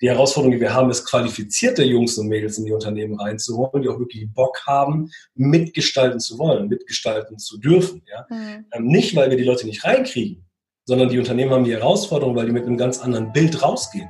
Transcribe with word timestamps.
die 0.00 0.10
Herausforderung, 0.10 0.52
die 0.52 0.60
wir 0.60 0.74
haben, 0.74 0.90
ist, 0.90 1.06
qualifizierte 1.06 1.82
Jungs 1.82 2.18
und 2.18 2.28
Mädels 2.28 2.58
in 2.58 2.66
die 2.66 2.72
Unternehmen 2.72 3.18
reinzuholen, 3.18 3.82
die 3.82 3.88
auch 3.88 3.98
wirklich 3.98 4.28
Bock 4.32 4.62
haben, 4.66 5.10
mitgestalten 5.34 6.20
zu 6.20 6.38
wollen, 6.38 6.68
mitgestalten 6.68 7.38
zu 7.38 7.58
dürfen. 7.58 8.02
Ja? 8.06 8.26
Mhm. 8.28 8.66
Ähm, 8.72 8.86
nicht, 8.86 9.16
weil 9.16 9.30
wir 9.30 9.36
die 9.36 9.44
Leute 9.44 9.66
nicht 9.66 9.84
reinkriegen, 9.84 10.44
sondern 10.84 11.08
die 11.08 11.18
Unternehmen 11.18 11.52
haben 11.52 11.64
die 11.64 11.72
Herausforderung, 11.72 12.36
weil 12.36 12.46
die 12.46 12.52
mit 12.52 12.66
einem 12.66 12.76
ganz 12.76 12.98
anderen 12.98 13.32
Bild 13.32 13.62
rausgehen. 13.62 14.08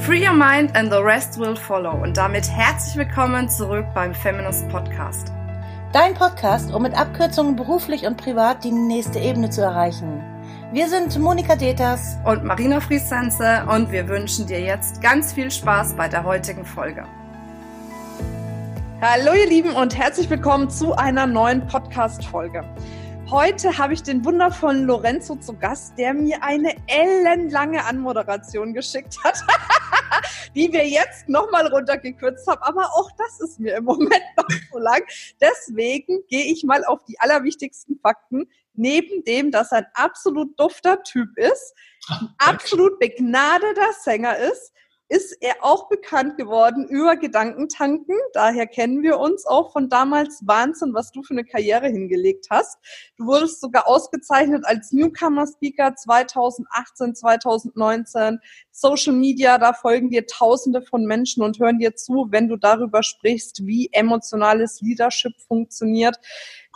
Free 0.00 0.26
your 0.26 0.34
mind 0.34 0.74
and 0.74 0.90
the 0.90 0.98
rest 0.98 1.38
will 1.38 1.54
follow. 1.54 2.02
Und 2.02 2.16
damit 2.16 2.48
herzlich 2.48 2.96
willkommen 2.96 3.48
zurück 3.50 3.84
beim 3.94 4.14
Feminist 4.14 4.66
Podcast. 4.70 5.30
Dein 5.92 6.14
Podcast, 6.14 6.72
um 6.72 6.82
mit 6.82 6.94
Abkürzungen 6.94 7.54
beruflich 7.54 8.06
und 8.06 8.16
privat 8.16 8.64
die 8.64 8.72
nächste 8.72 9.18
Ebene 9.18 9.50
zu 9.50 9.60
erreichen. 9.60 10.31
Wir 10.72 10.88
sind 10.88 11.18
Monika 11.18 11.54
Deters 11.54 12.16
und 12.24 12.44
Marina 12.44 12.80
Friesense 12.80 13.66
und 13.68 13.92
wir 13.92 14.08
wünschen 14.08 14.46
dir 14.46 14.58
jetzt 14.58 15.02
ganz 15.02 15.34
viel 15.34 15.50
Spaß 15.50 15.94
bei 15.98 16.08
der 16.08 16.24
heutigen 16.24 16.64
Folge. 16.64 17.06
Hallo 19.02 19.34
ihr 19.34 19.46
Lieben 19.46 19.74
und 19.74 19.94
herzlich 19.98 20.30
willkommen 20.30 20.70
zu 20.70 20.94
einer 20.94 21.26
neuen 21.26 21.66
Podcast-Folge. 21.66 22.64
Heute 23.30 23.76
habe 23.76 23.92
ich 23.92 24.02
den 24.02 24.24
wundervollen 24.24 24.86
Lorenzo 24.86 25.36
zu 25.36 25.58
Gast, 25.58 25.98
der 25.98 26.14
mir 26.14 26.42
eine 26.42 26.74
ellenlange 26.86 27.84
Anmoderation 27.84 28.72
geschickt 28.72 29.22
hat, 29.22 29.42
die 30.54 30.72
wir 30.72 30.88
jetzt 30.88 31.28
nochmal 31.28 31.66
runtergekürzt 31.66 32.48
haben. 32.48 32.62
Aber 32.62 32.86
auch 32.94 33.10
das 33.18 33.40
ist 33.40 33.60
mir 33.60 33.76
im 33.76 33.84
Moment 33.84 34.22
noch 34.38 34.48
so 34.72 34.78
lang. 34.78 35.02
Deswegen 35.38 36.22
gehe 36.28 36.50
ich 36.50 36.64
mal 36.64 36.82
auf 36.86 37.04
die 37.04 37.20
allerwichtigsten 37.20 37.98
Fakten 37.98 38.48
neben 38.74 39.24
dem, 39.24 39.50
dass 39.50 39.72
er 39.72 39.78
ein 39.78 39.86
absolut 39.94 40.58
dufter 40.58 41.02
Typ 41.02 41.28
ist, 41.36 41.74
ein 42.08 42.28
absolut 42.38 42.98
begnadeter 42.98 43.92
Sänger 44.02 44.36
ist, 44.38 44.72
ist 45.12 45.36
er 45.42 45.56
auch 45.60 45.90
bekannt 45.90 46.38
geworden 46.38 46.88
über 46.88 47.16
Gedankentanken. 47.16 48.16
Daher 48.32 48.66
kennen 48.66 49.02
wir 49.02 49.18
uns 49.18 49.44
auch 49.44 49.70
von 49.72 49.90
damals. 49.90 50.42
Wahnsinn, 50.46 50.94
was 50.94 51.12
du 51.12 51.22
für 51.22 51.34
eine 51.34 51.44
Karriere 51.44 51.88
hingelegt 51.88 52.46
hast. 52.48 52.78
Du 53.22 53.28
wurdest 53.28 53.60
sogar 53.60 53.86
ausgezeichnet 53.86 54.64
als 54.66 54.90
Newcomer 54.90 55.46
Speaker 55.46 55.94
2018, 55.94 57.14
2019. 57.14 58.40
Social 58.72 59.12
Media, 59.12 59.58
da 59.58 59.74
folgen 59.74 60.10
dir 60.10 60.26
Tausende 60.26 60.82
von 60.82 61.04
Menschen 61.04 61.44
und 61.44 61.60
hören 61.60 61.78
dir 61.78 61.94
zu, 61.94 62.26
wenn 62.30 62.48
du 62.48 62.56
darüber 62.56 63.04
sprichst, 63.04 63.64
wie 63.64 63.90
emotionales 63.92 64.80
Leadership 64.80 65.34
funktioniert 65.46 66.18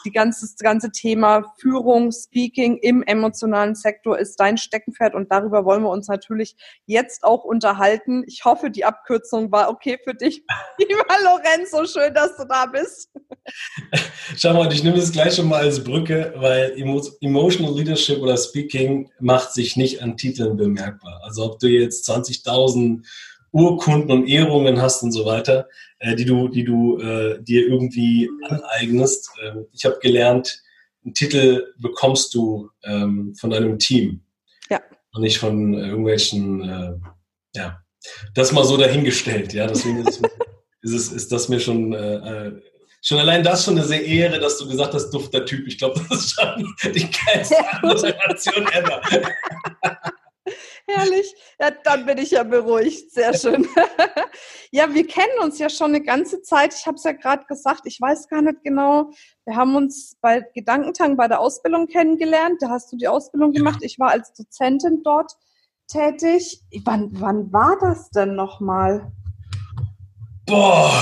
die 0.07 0.13
ganze, 0.13 0.47
das 0.47 0.57
ganze 0.57 0.91
Thema 0.91 1.53
Führung, 1.59 2.13
Speaking 2.13 2.79
im 2.79 3.03
emotionalen 3.03 3.75
Sektor 3.75 4.19
ist 4.19 4.37
dein 4.37 4.59
Steckenpferd 4.59 5.15
und 5.15 5.33
darüber 5.33 5.65
wollen 5.65 5.83
wir 5.83 5.91
uns 5.91 6.09
natürlich 6.09 6.57
jetzt 6.87 7.25
auch 7.25 7.45
unterhalten. 7.45 8.25
Ich 8.27 8.45
hoffe, 8.45 8.71
die 8.71 8.85
Abkürzung 8.85 9.51
war 9.51 9.69
okay 9.71 9.99
für 10.03 10.15
dich. 10.15 10.45
Lieber 10.79 11.05
Lorenzo, 11.25 11.87
schön, 11.87 12.15
dass 12.15 12.37
du 12.37 12.45
da 12.45 12.67
bist. 12.67 13.11
Schau 14.37 14.55
mal, 14.55 14.73
ich 14.73 14.83
nehme 14.83 14.97
das 14.97 15.13
gleich 15.13 15.35
schon 15.35 15.49
mal 15.49 15.63
als 15.63 15.83
Brücke, 15.83 16.35
weil 16.41 16.77
Emotional 17.21 17.75
Leadership 17.75 18.21
oder 18.21 18.37
Speaking 18.37 19.11
macht 19.21 19.53
sich 19.53 19.77
nicht 19.77 20.03
an 20.03 20.17
Titeln 20.17 20.57
bemerkbar. 20.57 21.21
Also 21.25 21.45
ob 21.45 21.59
du 21.59 21.69
jetzt 21.69 22.09
20.000 22.09 23.05
Urkunden 23.53 24.11
und 24.11 24.29
Ehrungen 24.29 24.81
hast 24.81 25.03
und 25.03 25.13
so 25.13 25.25
weiter, 25.25 25.69
äh, 25.99 26.15
die 26.15 26.25
du, 26.25 26.49
die 26.49 26.65
du 26.65 26.99
äh, 26.99 27.43
dir 27.43 27.67
irgendwie 27.67 28.29
aneignest. 28.49 29.31
Ähm, 29.43 29.67
ich 29.73 29.85
habe 29.85 29.99
gelernt, 30.01 30.63
einen 31.05 31.15
Titel 31.15 31.73
bekommst 31.79 32.35
du 32.35 32.71
ähm, 32.85 33.35
von 33.35 33.51
deinem 33.51 33.79
Team. 33.79 34.21
Ja. 34.69 34.83
Und 35.15 35.23
nicht 35.23 35.39
von 35.39 35.75
irgendwelchen, 35.75 36.69
äh, 36.69 36.93
ja, 37.55 37.81
das 38.35 38.53
mal 38.53 38.65
so 38.65 38.77
dahingestellt, 38.77 39.53
ja. 39.53 39.67
Deswegen 39.67 40.05
ist, 40.07 40.21
ist, 40.83 40.93
es, 40.93 41.13
ist 41.13 41.33
das 41.33 41.49
mir 41.49 41.61
schon, 41.61 41.93
äh, 41.93 42.17
äh, 42.17 42.63
schon 43.07 43.19
allein 43.19 43.45
das 43.45 43.65
schon 43.65 43.79
eine 43.79 43.87
sehr 43.87 44.05
Ehre, 44.05 44.41
dass 44.41 44.59
du 44.59 44.67
gesagt 44.67 44.93
hast, 44.93 45.11
dufter 45.11 45.45
Typ. 45.45 45.67
Ich 45.69 45.79
glaube, 45.79 46.05
das 46.09 46.19
ist 46.19 46.31
schon 46.33 46.75
die 46.93 47.09
geilste 47.09 47.57
Motivation 47.83 48.67
ever. 48.67 49.01
Herrlich. 50.89 51.35
Ja, 51.61 51.71
dann 51.85 52.07
bin 52.07 52.19
ich 52.19 52.33
ja 52.33 52.43
beruhigt. 52.43 53.13
Sehr 53.13 53.33
schön. 53.35 53.67
ja, 54.71 54.93
wir 54.93 55.07
kennen 55.07 55.39
uns 55.43 55.59
ja 55.59 55.69
schon 55.69 55.95
eine 55.95 56.03
ganze 56.03 56.43
Zeit. 56.43 56.75
Ich 56.75 56.87
habe 56.87 56.97
es 56.97 57.05
ja 57.05 57.13
gerade 57.13 57.45
gesagt, 57.47 57.83
ich 57.85 58.01
weiß 58.01 58.29
gar 58.29 58.43
nicht 58.43 58.63
genau. 58.63 59.11
Wir 59.45 59.57
haben 59.57 59.75
uns 59.77 60.17
bei 60.21 60.45
Gedankentang 60.55 61.17
bei 61.17 61.29
der 61.29 61.41
Ausbildung 61.41 61.87
kennengelernt. 61.87 62.57
Da 62.61 62.71
hast 62.71 62.93
du 62.93 62.97
die 62.97 63.09
Ausbildung 63.09 63.53
gemacht. 63.53 63.81
Ich 63.83 63.99
war 63.99 64.11
als 64.11 64.33
Dozentin 64.35 65.03
dort 65.05 65.33
tätig. 65.89 66.63
Wann, 66.85 67.11
wann 67.13 67.53
war 67.53 67.77
das 67.81 68.11
denn 68.11 68.35
nochmal? 68.35 69.13
Boah, 70.47 70.93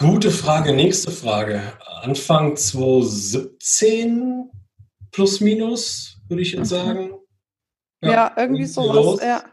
gute 0.00 0.30
Frage. 0.30 0.72
Nächste 0.72 1.10
Frage. 1.10 1.60
Anfang 2.02 2.56
2017 2.56 4.50
plus 5.12 5.40
minus, 5.40 6.16
würde 6.28 6.42
ich 6.42 6.52
jetzt 6.52 6.60
mhm. 6.60 6.76
sagen. 6.76 7.10
Ja, 8.02 8.10
ja 8.10 8.32
irgendwie 8.36 8.64
sowas, 8.64 9.20
ja. 9.22 9.44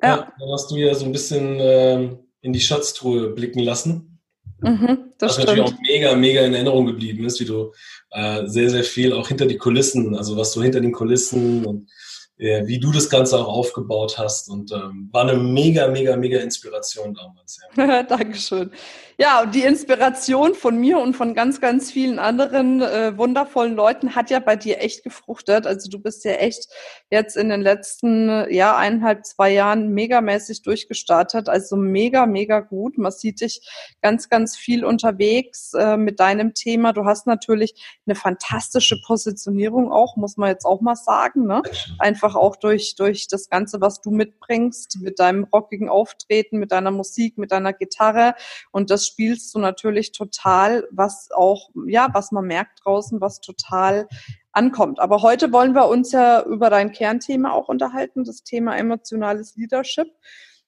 Ja. 0.00 0.08
ja. 0.08 0.32
Dann 0.38 0.52
hast 0.52 0.70
du 0.70 0.76
ja 0.76 0.94
so 0.94 1.04
ein 1.04 1.12
bisschen 1.12 1.58
ähm, 1.60 2.20
in 2.40 2.52
die 2.52 2.60
Schatztruhe 2.60 3.30
blicken 3.30 3.60
lassen. 3.60 4.20
Mhm, 4.60 5.12
das 5.18 5.38
was 5.38 5.38
natürlich 5.44 5.64
auch 5.64 5.74
mega, 5.80 6.14
mega 6.14 6.42
in 6.42 6.54
Erinnerung 6.54 6.86
geblieben 6.86 7.24
ist, 7.24 7.40
wie 7.40 7.46
du 7.46 7.72
äh, 8.12 8.46
sehr, 8.46 8.70
sehr 8.70 8.84
viel 8.84 9.12
auch 9.12 9.26
hinter 9.26 9.46
die 9.46 9.58
Kulissen, 9.58 10.14
also 10.16 10.36
was 10.36 10.52
du 10.52 10.62
hinter 10.62 10.80
den 10.80 10.92
Kulissen 10.92 11.66
und 11.66 11.90
äh, 12.38 12.66
wie 12.66 12.78
du 12.78 12.92
das 12.92 13.08
Ganze 13.08 13.38
auch 13.38 13.48
aufgebaut 13.48 14.18
hast. 14.18 14.48
Und 14.48 14.72
ähm, 14.72 15.08
war 15.12 15.22
eine 15.22 15.36
mega, 15.36 15.88
mega, 15.88 16.16
mega 16.16 16.40
Inspiration 16.40 17.14
damals. 17.14 17.60
Ja. 17.76 18.02
Dankeschön. 18.02 18.70
Ja, 19.18 19.42
und 19.42 19.54
die 19.54 19.62
Inspiration 19.62 20.54
von 20.54 20.78
mir 20.78 20.98
und 20.98 21.14
von 21.14 21.34
ganz, 21.34 21.60
ganz 21.60 21.90
vielen 21.90 22.18
anderen 22.18 22.80
äh, 22.80 23.16
wundervollen 23.18 23.76
Leuten 23.76 24.14
hat 24.14 24.30
ja 24.30 24.40
bei 24.40 24.56
dir 24.56 24.80
echt 24.80 25.04
gefruchtet. 25.04 25.66
Also 25.66 25.90
du 25.90 25.98
bist 25.98 26.24
ja 26.24 26.32
echt 26.32 26.68
jetzt 27.10 27.36
in 27.36 27.50
den 27.50 27.60
letzten 27.60 28.50
ja, 28.50 28.76
eineinhalb, 28.76 29.26
zwei 29.26 29.52
Jahren 29.52 29.90
megamäßig 29.90 30.62
durchgestartet. 30.62 31.48
Also 31.50 31.76
mega, 31.76 32.24
mega 32.26 32.60
gut. 32.60 32.96
Man 32.96 33.12
sieht 33.12 33.42
dich 33.42 33.60
ganz, 34.00 34.30
ganz 34.30 34.56
viel 34.56 34.84
unterwegs 34.84 35.74
äh, 35.74 35.96
mit 35.96 36.18
deinem 36.18 36.54
Thema. 36.54 36.92
Du 36.92 37.04
hast 37.04 37.26
natürlich 37.26 37.74
eine 38.06 38.14
fantastische 38.14 38.96
Positionierung 39.06 39.92
auch, 39.92 40.16
muss 40.16 40.38
man 40.38 40.48
jetzt 40.48 40.64
auch 40.64 40.80
mal 40.80 40.96
sagen. 40.96 41.46
Ne? 41.46 41.62
Einfach 41.98 42.34
auch 42.34 42.56
durch, 42.56 42.94
durch 42.96 43.28
das 43.28 43.50
Ganze, 43.50 43.80
was 43.80 44.00
du 44.00 44.10
mitbringst, 44.10 45.00
mit 45.00 45.18
deinem 45.18 45.44
rockigen 45.44 45.90
Auftreten, 45.90 46.58
mit 46.58 46.72
deiner 46.72 46.90
Musik, 46.90 47.36
mit 47.36 47.52
deiner 47.52 47.74
Gitarre. 47.74 48.34
Und 48.70 48.90
das 48.90 49.11
spielst 49.12 49.54
du 49.54 49.58
natürlich 49.58 50.12
total, 50.12 50.88
was 50.90 51.30
auch, 51.30 51.70
ja, 51.86 52.08
was 52.12 52.32
man 52.32 52.46
merkt 52.46 52.80
draußen, 52.84 53.20
was 53.20 53.40
total 53.40 54.08
ankommt. 54.52 55.00
Aber 55.00 55.22
heute 55.22 55.52
wollen 55.52 55.74
wir 55.74 55.88
uns 55.88 56.12
ja 56.12 56.42
über 56.44 56.70
dein 56.70 56.92
Kernthema 56.92 57.52
auch 57.52 57.68
unterhalten, 57.68 58.24
das 58.24 58.42
Thema 58.42 58.76
emotionales 58.76 59.54
Leadership, 59.56 60.08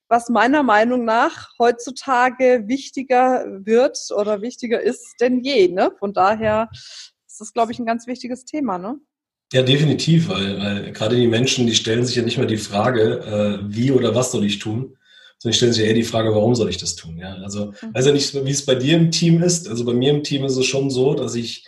was 0.08 0.28
meiner 0.28 0.62
Meinung 0.62 1.04
nach 1.04 1.50
heutzutage 1.58 2.64
wichtiger 2.66 3.46
wird 3.64 3.98
oder 4.14 4.42
wichtiger 4.42 4.80
ist 4.80 5.14
denn 5.20 5.40
je. 5.40 5.68
Ne? 5.68 5.90
Von 5.98 6.12
daher 6.12 6.68
ist 6.72 7.40
das, 7.40 7.52
glaube 7.52 7.72
ich, 7.72 7.78
ein 7.78 7.86
ganz 7.86 8.06
wichtiges 8.06 8.44
Thema. 8.44 8.76
Ne? 8.76 8.98
Ja, 9.52 9.62
definitiv, 9.62 10.28
weil, 10.28 10.58
weil 10.58 10.92
gerade 10.92 11.16
die 11.16 11.28
Menschen, 11.28 11.66
die 11.66 11.74
stellen 11.74 12.04
sich 12.04 12.16
ja 12.16 12.22
nicht 12.22 12.38
mehr 12.38 12.46
die 12.46 12.58
Frage, 12.58 13.60
äh, 13.62 13.74
wie 13.74 13.90
oder 13.90 14.14
was 14.14 14.32
soll 14.32 14.44
ich 14.44 14.58
tun, 14.58 14.96
sondern 15.38 15.54
stellen 15.54 15.72
sich 15.72 15.82
ja 15.82 15.88
eher 15.88 15.94
die 15.94 16.04
Frage, 16.04 16.34
warum 16.34 16.54
soll 16.54 16.70
ich 16.70 16.78
das 16.78 16.96
tun? 16.96 17.18
Ja, 17.18 17.34
also 17.34 17.66
mhm. 17.66 17.94
weiß 17.94 18.06
ja 18.06 18.12
nicht, 18.12 18.34
wie 18.34 18.50
es 18.50 18.66
bei 18.66 18.74
dir 18.74 18.96
im 18.96 19.10
Team 19.10 19.42
ist. 19.42 19.68
Also 19.68 19.84
bei 19.84 19.92
mir 19.92 20.10
im 20.10 20.22
Team 20.22 20.44
ist 20.44 20.56
es 20.56 20.66
schon 20.66 20.90
so, 20.90 21.14
dass 21.14 21.34
ich, 21.34 21.66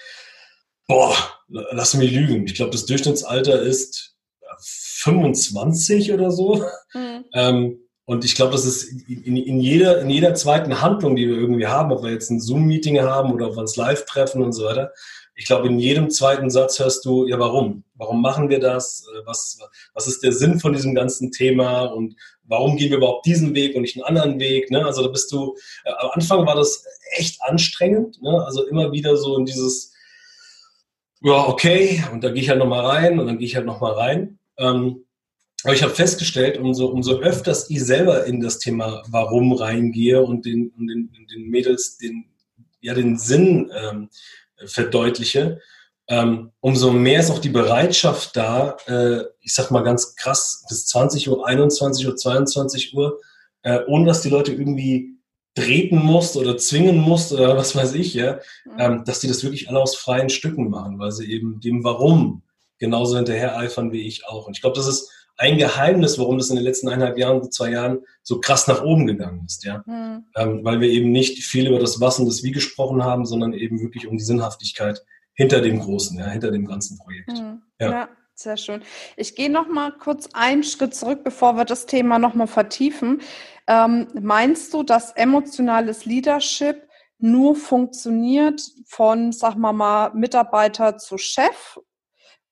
boah, 0.87 1.15
lass 1.49 1.94
mich 1.94 2.12
lügen. 2.12 2.47
Ich 2.47 2.55
glaube, 2.55 2.71
das 2.71 2.87
Durchschnittsalter 2.87 3.60
ist 3.62 4.15
25 4.60 6.12
oder 6.12 6.31
so. 6.31 6.65
Mhm. 6.94 7.25
Ähm, 7.34 7.81
und 8.06 8.25
ich 8.25 8.37
glaube, 8.37 8.52
das 8.52 8.64
ist 8.64 8.85
in, 9.08 9.37
in, 9.37 9.61
jeder, 9.61 10.00
in 10.00 10.08
jeder 10.08 10.32
zweiten 10.35 10.81
Handlung, 10.81 11.17
die 11.17 11.29
wir 11.29 11.37
irgendwie 11.37 11.67
haben, 11.67 11.91
ob 11.91 12.05
wir 12.05 12.12
jetzt 12.12 12.31
ein 12.31 12.41
Zoom-Meeting 12.41 13.00
haben 13.00 13.32
oder 13.32 13.49
ob 13.49 13.56
wir 13.56 13.61
uns 13.61 13.76
live 13.76 14.06
treffen 14.06 14.43
und 14.43 14.52
so 14.52 14.64
weiter, 14.64 14.93
ich 15.38 15.44
glaube, 15.44 15.69
in 15.69 15.79
jedem 15.79 16.11
zweiten 16.11 16.49
Satz 16.49 16.79
hörst 16.79 17.05
du, 17.05 17.27
ja, 17.27 17.38
warum? 17.38 17.85
Warum 17.94 18.23
machen 18.23 18.49
wir 18.49 18.59
das? 18.59 19.06
Äh, 19.15 19.27
was, 19.27 19.59
was 19.93 20.09
ist 20.09 20.23
der 20.23 20.33
Sinn 20.33 20.59
von 20.59 20.73
diesem 20.73 20.94
ganzen 20.94 21.31
Thema? 21.31 21.85
Und 21.85 22.17
warum 22.44 22.77
gehen 22.77 22.91
wir 22.91 22.97
überhaupt 22.97 23.27
diesen 23.27 23.55
Weg 23.55 23.77
und 23.77 23.83
nicht 23.83 23.97
einen 23.97 24.05
anderen 24.05 24.41
Weg? 24.41 24.71
Ne? 24.71 24.85
Also 24.85 25.03
da 25.03 25.09
bist 25.09 25.31
du, 25.31 25.55
äh, 25.85 25.93
am 25.99 26.11
Anfang 26.15 26.47
war 26.47 26.56
das 26.56 26.85
echt 27.17 27.41
anstrengend. 27.43 28.21
Ne? 28.23 28.43
Also 28.44 28.67
immer 28.67 28.93
wieder 28.93 29.17
so 29.19 29.37
in 29.37 29.44
dieses, 29.44 29.93
ja, 31.21 31.47
okay, 31.47 32.03
und 32.12 32.25
da 32.25 32.31
gehe 32.31 32.43
ich 32.43 32.49
halt 32.49 32.59
nochmal 32.59 32.87
rein 32.87 33.19
und 33.19 33.27
dann 33.27 33.39
gehe 33.39 33.47
ich 33.47 33.56
halt 33.56 33.67
nochmal 33.67 33.93
rein. 33.93 34.39
Ähm, 34.59 35.05
aber 35.65 35.75
ich 35.75 35.82
habe 35.82 35.94
festgestellt, 35.94 36.59
umso, 36.59 36.87
umso 36.87 37.19
öfters 37.19 37.69
ich 37.69 37.85
selber 37.85 38.25
in 38.25 38.41
das 38.41 38.59
Thema 38.59 39.03
Warum 39.09 39.53
reingehe 39.53 40.23
und 40.23 40.47
den, 40.47 40.73
den, 40.79 41.11
den 41.12 41.50
Mädels 41.50 41.99
den, 41.99 42.25
ja, 42.81 42.94
den 42.94 43.19
Sinn 43.19 43.71
ähm, 43.77 44.09
verdeutliche, 44.64 45.61
ähm, 46.08 46.53
umso 46.61 46.93
mehr 46.93 47.20
ist 47.20 47.31
auch 47.31 47.41
die 47.41 47.49
Bereitschaft 47.49 48.37
da, 48.37 48.76
äh, 48.87 49.25
ich 49.41 49.55
sag 49.55 49.70
mal 49.70 49.82
ganz 49.82 50.14
krass, 50.14 50.64
bis 50.69 50.87
20 50.87 51.29
Uhr, 51.29 51.47
21 51.47 52.06
Uhr, 52.06 52.17
22 52.17 52.94
Uhr, 52.94 53.20
äh, 53.62 53.81
ohne 53.87 54.06
dass 54.06 54.23
die 54.23 54.31
Leute 54.31 54.53
irgendwie 54.53 55.17
treten 55.56 55.97
musst 55.97 56.37
oder 56.37 56.58
zwingen 56.58 56.99
musst 56.99 57.32
oder 57.32 57.56
was 57.56 57.75
weiß 57.75 57.94
ich, 57.94 58.14
ja, 58.14 58.38
mhm. 58.64 58.73
ähm, 58.79 59.05
dass 59.05 59.20
die 59.20 59.29
das 59.29 59.43
wirklich 59.43 59.69
alle 59.69 59.81
aus 59.81 59.97
freien 59.97 60.31
Stücken 60.31 60.70
machen, 60.70 60.99
weil 60.99 61.11
sie 61.11 61.31
eben 61.31 61.61
dem 61.61 61.82
Warum 61.82 62.43
genauso 62.79 63.17
hinterher 63.17 63.56
eifern 63.56 63.91
wie 63.91 64.06
ich 64.06 64.26
auch. 64.26 64.47
Und 64.47 64.56
ich 64.56 64.61
glaube, 64.61 64.76
das 64.76 64.87
ist 64.87 65.11
ein 65.38 65.59
Geheimnis, 65.59 66.19
warum 66.19 66.38
das 66.38 66.50
in 66.50 66.56
den 66.56 66.65
letzten 66.65 66.88
eineinhalb 66.88 67.19
Jahren, 67.19 67.50
zwei 67.50 67.71
Jahren 67.71 68.00
so 68.23 68.41
krass 68.41 68.67
nach 68.67 68.83
oben 68.83 69.06
gegangen 69.06 69.44
ist, 69.47 69.65
ja. 69.65 69.83
Mhm. 69.87 70.25
Ähm, 70.35 70.65
weil 70.65 70.81
wir 70.81 70.88
eben 70.88 71.11
nicht 71.12 71.44
viel 71.44 71.69
über 71.69 71.79
das 71.79 72.00
Was 72.00 72.19
und 72.19 72.27
das 72.27 72.43
Wie 72.43 72.53
gesprochen 72.53 73.05
haben, 73.05 73.27
sondern 73.27 73.53
eben 73.53 73.81
wirklich 73.81 74.06
um 74.06 74.17
die 74.17 74.25
Sinnhaftigkeit 74.25 75.05
hinter 75.35 75.61
dem 75.61 75.81
Großen, 75.81 76.19
ja, 76.19 76.27
hinter 76.27 76.50
dem 76.50 76.67
ganzen 76.67 76.99
Projekt. 76.99 77.29
Mhm. 77.33 77.62
Ja. 77.79 77.91
ja. 77.91 78.09
Sehr 78.38 78.59
schön. 78.59 78.83
Ich 79.17 79.35
gehe 79.35 79.50
noch 79.50 79.67
mal 79.67 79.93
kurz 79.93 80.29
einen 80.35 80.62
Schritt 80.62 80.94
zurück, 80.94 81.25
bevor 81.25 81.56
wir 81.56 81.65
das 81.65 81.87
Thema 81.87 82.19
noch 82.19 82.35
mal 82.35 82.47
vertiefen. 82.47 83.23
Ähm, 83.67 84.09
meinst 84.12 84.75
du, 84.75 84.82
dass 84.82 85.12
emotionales 85.12 86.05
Leadership 86.05 86.87
nur 87.19 87.56
funktioniert 87.56 88.61
von, 88.87 89.32
sag 89.32 89.56
mal 89.56 89.73
mal, 89.73 90.12
Mitarbeiter 90.12 90.99
zu 90.99 91.17
Chef 91.17 91.79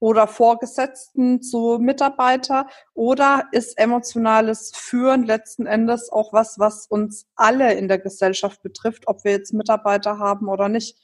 oder 0.04 0.26
Vorgesetzten 0.26 1.40
zu 1.40 1.78
Mitarbeiter? 1.80 2.66
Oder 2.92 3.44
ist 3.52 3.78
emotionales 3.78 4.70
Führen 4.74 5.24
letzten 5.24 5.64
Endes 5.64 6.12
auch 6.12 6.34
was, 6.34 6.58
was 6.58 6.86
uns 6.86 7.24
alle 7.36 7.72
in 7.72 7.88
der 7.88 7.98
Gesellschaft 7.98 8.62
betrifft, 8.62 9.04
ob 9.06 9.24
wir 9.24 9.32
jetzt 9.32 9.54
Mitarbeiter 9.54 10.18
haben 10.18 10.48
oder 10.48 10.68
nicht? 10.68 10.98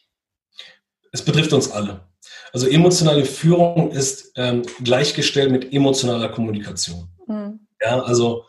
Es 1.12 1.24
betrifft 1.24 1.54
uns 1.54 1.70
alle. 1.70 2.00
Also 2.52 2.68
emotionale 2.68 3.24
Führung 3.24 3.90
ist 3.90 4.32
ähm, 4.36 4.64
gleichgestellt 4.84 5.50
mit 5.50 5.72
emotionaler 5.72 6.28
Kommunikation. 6.28 7.08
Mhm. 7.26 7.66
Ja, 7.80 8.02
also 8.02 8.44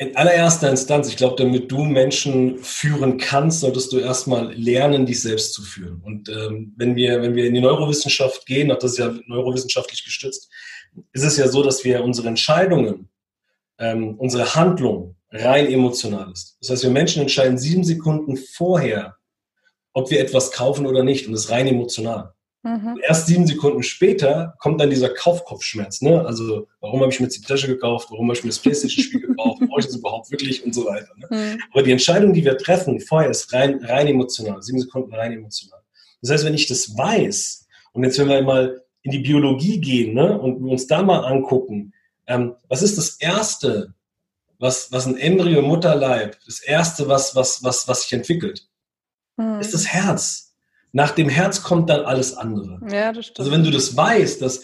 in 0.00 0.16
allererster 0.16 0.70
Instanz, 0.70 1.08
ich 1.08 1.16
glaube, 1.16 1.34
damit 1.36 1.70
du 1.72 1.84
Menschen 1.84 2.58
führen 2.58 3.18
kannst, 3.18 3.60
solltest 3.60 3.92
du 3.92 3.98
erstmal 3.98 4.52
lernen, 4.54 5.06
dich 5.06 5.20
selbst 5.20 5.52
zu 5.52 5.62
führen. 5.62 6.00
Und 6.04 6.28
ähm, 6.28 6.72
wenn 6.76 6.94
wir, 6.94 7.20
wenn 7.20 7.34
wir 7.34 7.46
in 7.46 7.54
die 7.54 7.60
Neurowissenschaft 7.60 8.46
gehen, 8.46 8.70
auch 8.70 8.78
das 8.78 8.92
ist 8.92 8.98
ja 8.98 9.12
neurowissenschaftlich 9.26 10.04
gestützt, 10.04 10.50
ist 11.12 11.24
es 11.24 11.36
ja 11.36 11.48
so, 11.48 11.64
dass 11.64 11.84
wir 11.84 12.04
unsere 12.04 12.28
Entscheidungen, 12.28 13.08
ähm, 13.78 14.14
unsere 14.18 14.54
Handlung 14.54 15.16
rein 15.30 15.66
emotional 15.66 16.30
ist. 16.30 16.56
Das 16.60 16.70
heißt, 16.70 16.84
wir 16.84 16.90
Menschen 16.90 17.22
entscheiden 17.22 17.58
sieben 17.58 17.82
Sekunden 17.82 18.36
vorher, 18.36 19.16
ob 19.92 20.12
wir 20.12 20.20
etwas 20.20 20.52
kaufen 20.52 20.86
oder 20.86 21.02
nicht, 21.02 21.26
und 21.26 21.32
das 21.32 21.46
ist 21.46 21.50
rein 21.50 21.66
emotional. 21.66 22.34
Mhm. 22.68 23.00
Erst 23.02 23.26
sieben 23.26 23.46
Sekunden 23.46 23.82
später 23.82 24.54
kommt 24.58 24.80
dann 24.80 24.90
dieser 24.90 25.08
Kaufkopfschmerz. 25.08 26.02
Ne? 26.02 26.24
Also, 26.26 26.68
warum 26.80 27.00
habe 27.00 27.10
ich 27.10 27.18
mir 27.18 27.26
jetzt 27.26 27.38
die 27.38 27.42
Tasche 27.42 27.66
gekauft? 27.66 28.08
Warum 28.10 28.28
habe 28.28 28.36
ich 28.36 28.44
mir 28.44 28.50
das 28.50 28.58
Playstation-Spiel 28.58 29.20
gekauft? 29.20 29.62
Brauche 29.66 29.80
ich 29.80 29.86
das 29.86 29.96
überhaupt 29.96 30.30
wirklich? 30.30 30.64
Und 30.64 30.74
so 30.74 30.84
weiter. 30.84 31.08
Ne? 31.16 31.26
Mhm. 31.30 31.62
Aber 31.72 31.82
die 31.82 31.92
Entscheidung, 31.92 32.34
die 32.34 32.44
wir 32.44 32.58
treffen 32.58 33.00
vorher, 33.00 33.30
ist 33.30 33.52
rein, 33.54 33.82
rein 33.82 34.06
emotional. 34.06 34.62
Sieben 34.62 34.80
Sekunden 34.80 35.14
rein 35.14 35.32
emotional. 35.32 35.80
Das 36.20 36.30
heißt, 36.30 36.44
wenn 36.44 36.54
ich 36.54 36.66
das 36.66 36.96
weiß, 36.96 37.66
und 37.92 38.04
jetzt 38.04 38.18
wenn 38.18 38.28
wir 38.28 38.42
mal 38.42 38.82
in 39.02 39.12
die 39.12 39.20
Biologie 39.20 39.80
gehen 39.80 40.14
ne? 40.14 40.38
und 40.38 40.62
uns 40.68 40.86
da 40.86 41.02
mal 41.02 41.20
angucken, 41.20 41.94
ähm, 42.26 42.54
was 42.68 42.82
ist 42.82 42.98
das 42.98 43.16
Erste, 43.16 43.94
was, 44.58 44.92
was 44.92 45.06
ein 45.06 45.16
Embryo 45.16 45.62
Mutterleib, 45.62 46.36
das 46.44 46.60
Erste, 46.60 47.08
was, 47.08 47.34
was, 47.34 47.62
was, 47.62 47.88
was 47.88 48.02
sich 48.02 48.12
entwickelt? 48.12 48.68
Mhm. 49.36 49.60
Ist 49.60 49.72
das 49.72 49.86
Herz. 49.86 50.47
Nach 50.92 51.10
dem 51.10 51.28
Herz 51.28 51.62
kommt 51.62 51.90
dann 51.90 52.04
alles 52.04 52.36
andere. 52.36 52.80
Ja, 52.90 53.12
das 53.12 53.26
stimmt. 53.26 53.40
Also 53.40 53.52
wenn 53.52 53.64
du 53.64 53.70
das 53.70 53.96
weißt, 53.96 54.40
dass 54.42 54.62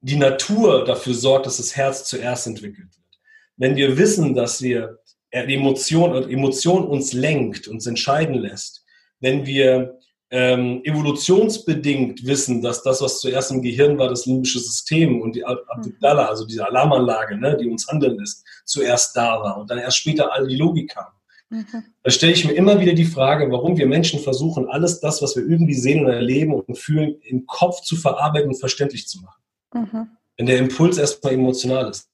die 0.00 0.16
Natur 0.16 0.84
dafür 0.84 1.14
sorgt, 1.14 1.46
dass 1.46 1.56
das 1.56 1.76
Herz 1.76 2.04
zuerst 2.04 2.46
entwickelt 2.46 2.88
wird. 2.96 3.20
Wenn 3.56 3.76
wir 3.76 3.98
wissen, 3.98 4.34
dass 4.34 4.62
wir 4.62 4.98
Emotion 5.30 6.12
und 6.12 6.30
Emotion 6.30 6.86
uns 6.86 7.12
lenkt, 7.12 7.68
uns 7.68 7.86
entscheiden 7.86 8.36
lässt, 8.36 8.84
wenn 9.20 9.46
wir 9.46 9.98
ähm, 10.30 10.80
evolutionsbedingt 10.84 12.26
wissen, 12.26 12.60
dass 12.60 12.82
das, 12.82 13.00
was 13.00 13.20
zuerst 13.20 13.50
im 13.52 13.62
Gehirn 13.62 13.96
war, 13.98 14.08
das 14.08 14.26
limbische 14.26 14.58
System 14.58 15.20
und 15.20 15.36
die 15.36 15.44
Amygdala, 15.44 16.26
also 16.26 16.46
diese 16.46 16.66
Alarmanlage, 16.66 17.36
ne, 17.36 17.56
die 17.56 17.68
uns 17.68 17.86
handeln 17.86 18.18
lässt, 18.18 18.44
zuerst 18.64 19.16
da 19.16 19.40
war 19.40 19.58
und 19.58 19.70
dann 19.70 19.78
erst 19.78 19.98
später 19.98 20.32
all 20.32 20.46
die 20.46 20.56
Logik 20.56 20.90
kam. 20.90 21.06
Mhm. 21.48 21.84
Da 22.02 22.10
stelle 22.10 22.32
ich 22.32 22.44
mir 22.44 22.52
immer 22.52 22.80
wieder 22.80 22.92
die 22.92 23.04
Frage, 23.04 23.50
warum 23.50 23.76
wir 23.76 23.86
Menschen 23.86 24.20
versuchen, 24.20 24.68
alles 24.68 25.00
das, 25.00 25.22
was 25.22 25.36
wir 25.36 25.44
irgendwie 25.44 25.74
sehen 25.74 26.04
und 26.04 26.10
erleben 26.10 26.54
und 26.54 26.76
fühlen, 26.76 27.20
im 27.22 27.46
Kopf 27.46 27.82
zu 27.82 27.96
verarbeiten 27.96 28.48
und 28.48 28.58
verständlich 28.58 29.06
zu 29.06 29.20
machen. 29.20 29.42
Mhm. 29.74 30.08
Wenn 30.36 30.46
der 30.46 30.58
Impuls 30.58 30.98
erstmal 30.98 31.34
emotional 31.34 31.88
ist. 31.88 32.08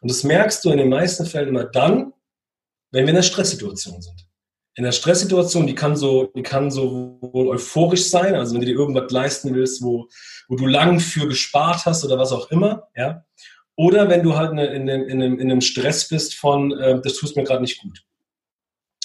Und 0.00 0.10
das 0.10 0.24
merkst 0.24 0.64
du 0.64 0.70
in 0.70 0.78
den 0.78 0.88
meisten 0.88 1.26
Fällen 1.26 1.48
immer 1.48 1.64
dann, 1.64 2.12
wenn 2.90 3.04
wir 3.04 3.10
in 3.10 3.16
einer 3.16 3.22
Stresssituation 3.22 4.00
sind. 4.00 4.26
In 4.74 4.84
einer 4.84 4.92
Stresssituation, 4.92 5.66
die 5.66 5.74
kann 5.74 5.96
so, 5.96 6.26
die 6.36 6.42
kann 6.42 6.70
so 6.70 7.18
euphorisch 7.22 8.08
sein, 8.08 8.36
also 8.36 8.54
wenn 8.54 8.60
du 8.60 8.66
dir 8.66 8.76
irgendwas 8.76 9.10
leisten 9.10 9.54
willst, 9.54 9.82
wo, 9.82 10.08
wo 10.48 10.56
du 10.56 10.66
lang 10.66 11.00
für 11.00 11.26
gespart 11.26 11.84
hast 11.84 12.04
oder 12.04 12.18
was 12.18 12.32
auch 12.32 12.50
immer, 12.50 12.88
ja. 12.96 13.24
Oder 13.74 14.08
wenn 14.08 14.22
du 14.22 14.36
halt 14.36 14.52
in, 14.52 14.58
in, 14.58 14.88
in, 14.88 15.20
in 15.20 15.40
einem 15.40 15.60
Stress 15.60 16.08
bist 16.08 16.34
von, 16.34 16.72
äh, 16.72 17.00
das 17.00 17.14
tut 17.14 17.36
mir 17.36 17.44
gerade 17.44 17.60
nicht 17.60 17.80
gut. 17.80 18.04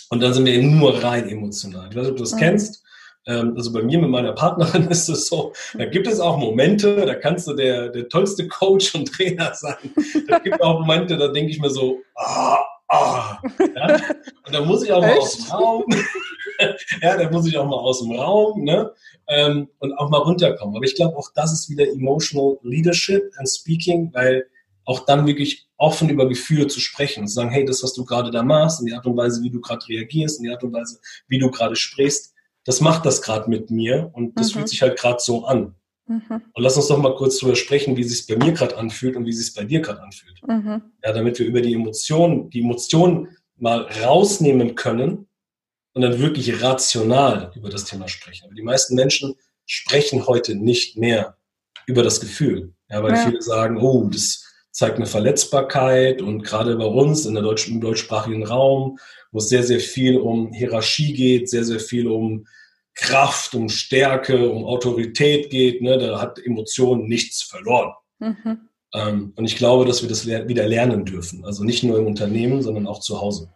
Und 0.09 0.21
dann 0.21 0.33
sind 0.33 0.45
wir 0.45 0.53
eben 0.53 0.77
nur 0.77 1.03
rein 1.03 1.27
emotional. 1.29 1.87
Ich 1.89 1.95
weiß 1.95 2.03
nicht, 2.03 2.11
ob 2.11 2.17
du 2.17 2.23
das 2.23 2.33
mhm. 2.33 2.39
kennst. 2.39 2.83
Ähm, 3.25 3.53
also 3.55 3.71
bei 3.71 3.81
mir 3.81 3.99
mit 3.99 4.09
meiner 4.09 4.33
Partnerin 4.33 4.87
ist 4.89 5.09
es 5.09 5.27
so, 5.27 5.53
da 5.77 5.85
gibt 5.85 6.07
es 6.07 6.19
auch 6.19 6.37
Momente, 6.37 7.05
da 7.05 7.15
kannst 7.15 7.47
du 7.47 7.53
der, 7.53 7.89
der 7.89 8.09
tollste 8.09 8.47
Coach 8.47 8.93
und 8.95 9.11
Trainer 9.11 9.53
sein. 9.53 9.93
Da 10.27 10.39
gibt 10.39 10.61
auch 10.61 10.81
Momente, 10.81 11.17
da 11.17 11.29
denke 11.29 11.51
ich 11.51 11.59
mir 11.59 11.69
so, 11.69 11.99
ah, 12.15 12.59
ah. 12.89 13.37
Ja? 13.59 13.97
Und 14.45 14.53
da 14.53 14.61
muss 14.61 14.83
ich 14.83 14.91
auch 14.91 15.01
mal 15.01 15.17
aus 15.17 15.37
dem 15.37 15.51
Raum. 15.51 15.85
ja, 17.01 17.17
da 17.17 17.29
muss 17.29 17.47
ich 17.47 17.57
auch 17.57 17.65
mal 17.65 17.77
aus 17.77 18.01
dem 18.01 18.11
Raum 18.11 18.63
ne? 18.63 18.91
Ähm, 19.27 19.69
und 19.79 19.93
auch 19.93 20.09
mal 20.09 20.19
runterkommen. 20.19 20.75
Aber 20.75 20.85
ich 20.85 20.95
glaube, 20.95 21.17
auch 21.17 21.29
das 21.33 21.53
ist 21.53 21.69
wieder 21.69 21.87
Emotional 21.87 22.57
Leadership 22.63 23.31
and 23.37 23.49
Speaking, 23.49 24.11
weil 24.13 24.45
auch 24.85 25.05
dann 25.05 25.25
wirklich 25.27 25.67
offen 25.77 26.09
über 26.09 26.27
Gefühle 26.27 26.67
zu 26.67 26.79
sprechen 26.79 27.21
und 27.21 27.27
zu 27.27 27.35
sagen, 27.35 27.51
hey, 27.51 27.65
das, 27.65 27.83
was 27.83 27.93
du 27.93 28.05
gerade 28.05 28.31
da 28.31 28.43
machst, 28.43 28.79
und 28.79 28.87
die 28.87 28.93
Art 28.93 29.05
und 29.05 29.17
Weise, 29.17 29.41
wie 29.43 29.49
du 29.49 29.61
gerade 29.61 29.87
reagierst, 29.87 30.39
und 30.39 30.45
die 30.45 30.51
Art 30.51 30.63
und 30.63 30.73
Weise, 30.73 30.99
wie 31.27 31.39
du 31.39 31.49
gerade 31.51 31.75
sprichst, 31.75 32.33
das 32.65 32.81
macht 32.81 33.05
das 33.05 33.21
gerade 33.21 33.49
mit 33.49 33.71
mir 33.71 34.09
und 34.13 34.37
das 34.37 34.49
mhm. 34.49 34.59
fühlt 34.59 34.69
sich 34.69 34.81
halt 34.81 34.97
gerade 34.97 35.19
so 35.19 35.45
an. 35.45 35.75
Mhm. 36.07 36.41
Und 36.53 36.63
lass 36.63 36.75
uns 36.77 36.87
doch 36.87 36.97
mal 36.97 37.15
kurz 37.15 37.37
drüber 37.37 37.55
sprechen, 37.55 37.97
wie 37.97 38.01
es 38.01 38.09
sich 38.09 38.27
bei 38.27 38.43
mir 38.43 38.53
gerade 38.53 38.77
anfühlt 38.77 39.15
und 39.15 39.25
wie 39.25 39.29
es 39.29 39.45
sich 39.45 39.53
bei 39.53 39.63
dir 39.63 39.81
gerade 39.81 40.01
anfühlt. 40.01 40.41
Mhm. 40.45 40.81
Ja, 41.03 41.13
damit 41.13 41.39
wir 41.39 41.45
über 41.45 41.61
die 41.61 41.73
Emotionen, 41.73 42.49
die 42.49 42.61
Emotionen 42.61 43.37
mal 43.57 43.87
rausnehmen 44.03 44.75
können 44.75 45.27
und 45.93 46.01
dann 46.01 46.19
wirklich 46.19 46.61
rational 46.61 47.51
über 47.55 47.69
das 47.69 47.85
Thema 47.85 48.07
sprechen. 48.07 48.45
Aber 48.45 48.55
die 48.55 48.63
meisten 48.63 48.95
Menschen 48.95 49.35
sprechen 49.65 50.27
heute 50.27 50.55
nicht 50.55 50.97
mehr 50.97 51.37
über 51.85 52.03
das 52.03 52.19
Gefühl. 52.19 52.73
Ja, 52.89 53.01
weil 53.03 53.13
ja. 53.13 53.25
viele 53.25 53.41
sagen, 53.41 53.77
oh, 53.77 54.09
das 54.11 54.42
zeigt 54.73 54.97
eine 54.97 55.05
Verletzbarkeit 55.05 56.21
und 56.21 56.43
gerade 56.43 56.75
bei 56.75 56.85
uns 56.85 57.25
in 57.25 57.35
der 57.35 57.43
deutschen, 57.43 57.75
im 57.75 57.81
deutschsprachigen 57.81 58.45
Raum, 58.45 58.97
wo 59.31 59.37
es 59.37 59.47
sehr, 59.47 59.63
sehr 59.63 59.79
viel 59.79 60.17
um 60.17 60.51
Hierarchie 60.51 61.13
geht, 61.13 61.49
sehr, 61.49 61.63
sehr 61.63 61.79
viel 61.79 62.07
um 62.07 62.47
Kraft, 62.95 63.55
um 63.55 63.69
Stärke, 63.69 64.49
um 64.49 64.65
Autorität 64.65 65.49
geht, 65.49 65.81
ne, 65.81 65.97
da 65.97 66.19
hat 66.19 66.39
Emotion 66.43 67.07
nichts 67.07 67.43
verloren. 67.43 67.93
Mhm. 68.19 68.69
Ähm, 68.93 69.33
und 69.35 69.45
ich 69.45 69.57
glaube, 69.57 69.85
dass 69.85 70.01
wir 70.01 70.09
das 70.09 70.27
wieder 70.27 70.67
lernen 70.67 71.05
dürfen. 71.05 71.45
Also 71.45 71.63
nicht 71.63 71.83
nur 71.83 71.97
im 71.97 72.07
Unternehmen, 72.07 72.61
sondern 72.61 72.87
auch 72.87 72.99
zu 72.99 73.21
Hause. 73.21 73.49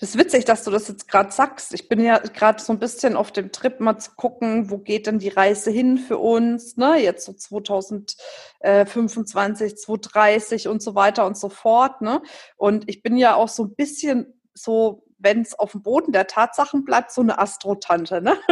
Das 0.00 0.10
ist 0.10 0.18
witzig, 0.18 0.44
dass 0.44 0.64
du 0.64 0.70
das 0.70 0.88
jetzt 0.88 1.08
gerade 1.08 1.32
sagst. 1.32 1.72
Ich 1.74 1.88
bin 1.88 2.00
ja 2.00 2.18
gerade 2.18 2.62
so 2.62 2.72
ein 2.72 2.78
bisschen 2.78 3.16
auf 3.16 3.32
dem 3.32 3.52
Trip, 3.52 3.80
mal 3.80 3.98
zu 3.98 4.12
gucken, 4.16 4.70
wo 4.70 4.78
geht 4.78 5.06
denn 5.06 5.18
die 5.18 5.28
Reise 5.28 5.70
hin 5.70 5.98
für 5.98 6.18
uns, 6.18 6.76
ne? 6.76 7.02
Jetzt 7.02 7.26
so 7.26 7.32
2025, 7.32 9.76
2030 9.76 10.68
und 10.68 10.82
so 10.82 10.94
weiter 10.94 11.26
und 11.26 11.36
so 11.36 11.48
fort, 11.48 12.00
ne? 12.00 12.22
Und 12.56 12.88
ich 12.88 13.02
bin 13.02 13.16
ja 13.16 13.34
auch 13.34 13.48
so 13.48 13.64
ein 13.64 13.74
bisschen 13.74 14.40
so 14.54 15.03
wenn 15.24 15.40
es 15.40 15.58
auf 15.58 15.72
dem 15.72 15.82
Boden 15.82 16.12
der 16.12 16.28
Tatsachen 16.28 16.84
bleibt, 16.84 17.10
so 17.10 17.22
eine 17.22 17.38
Astrotante. 17.38 18.22
Ne? 18.22 18.36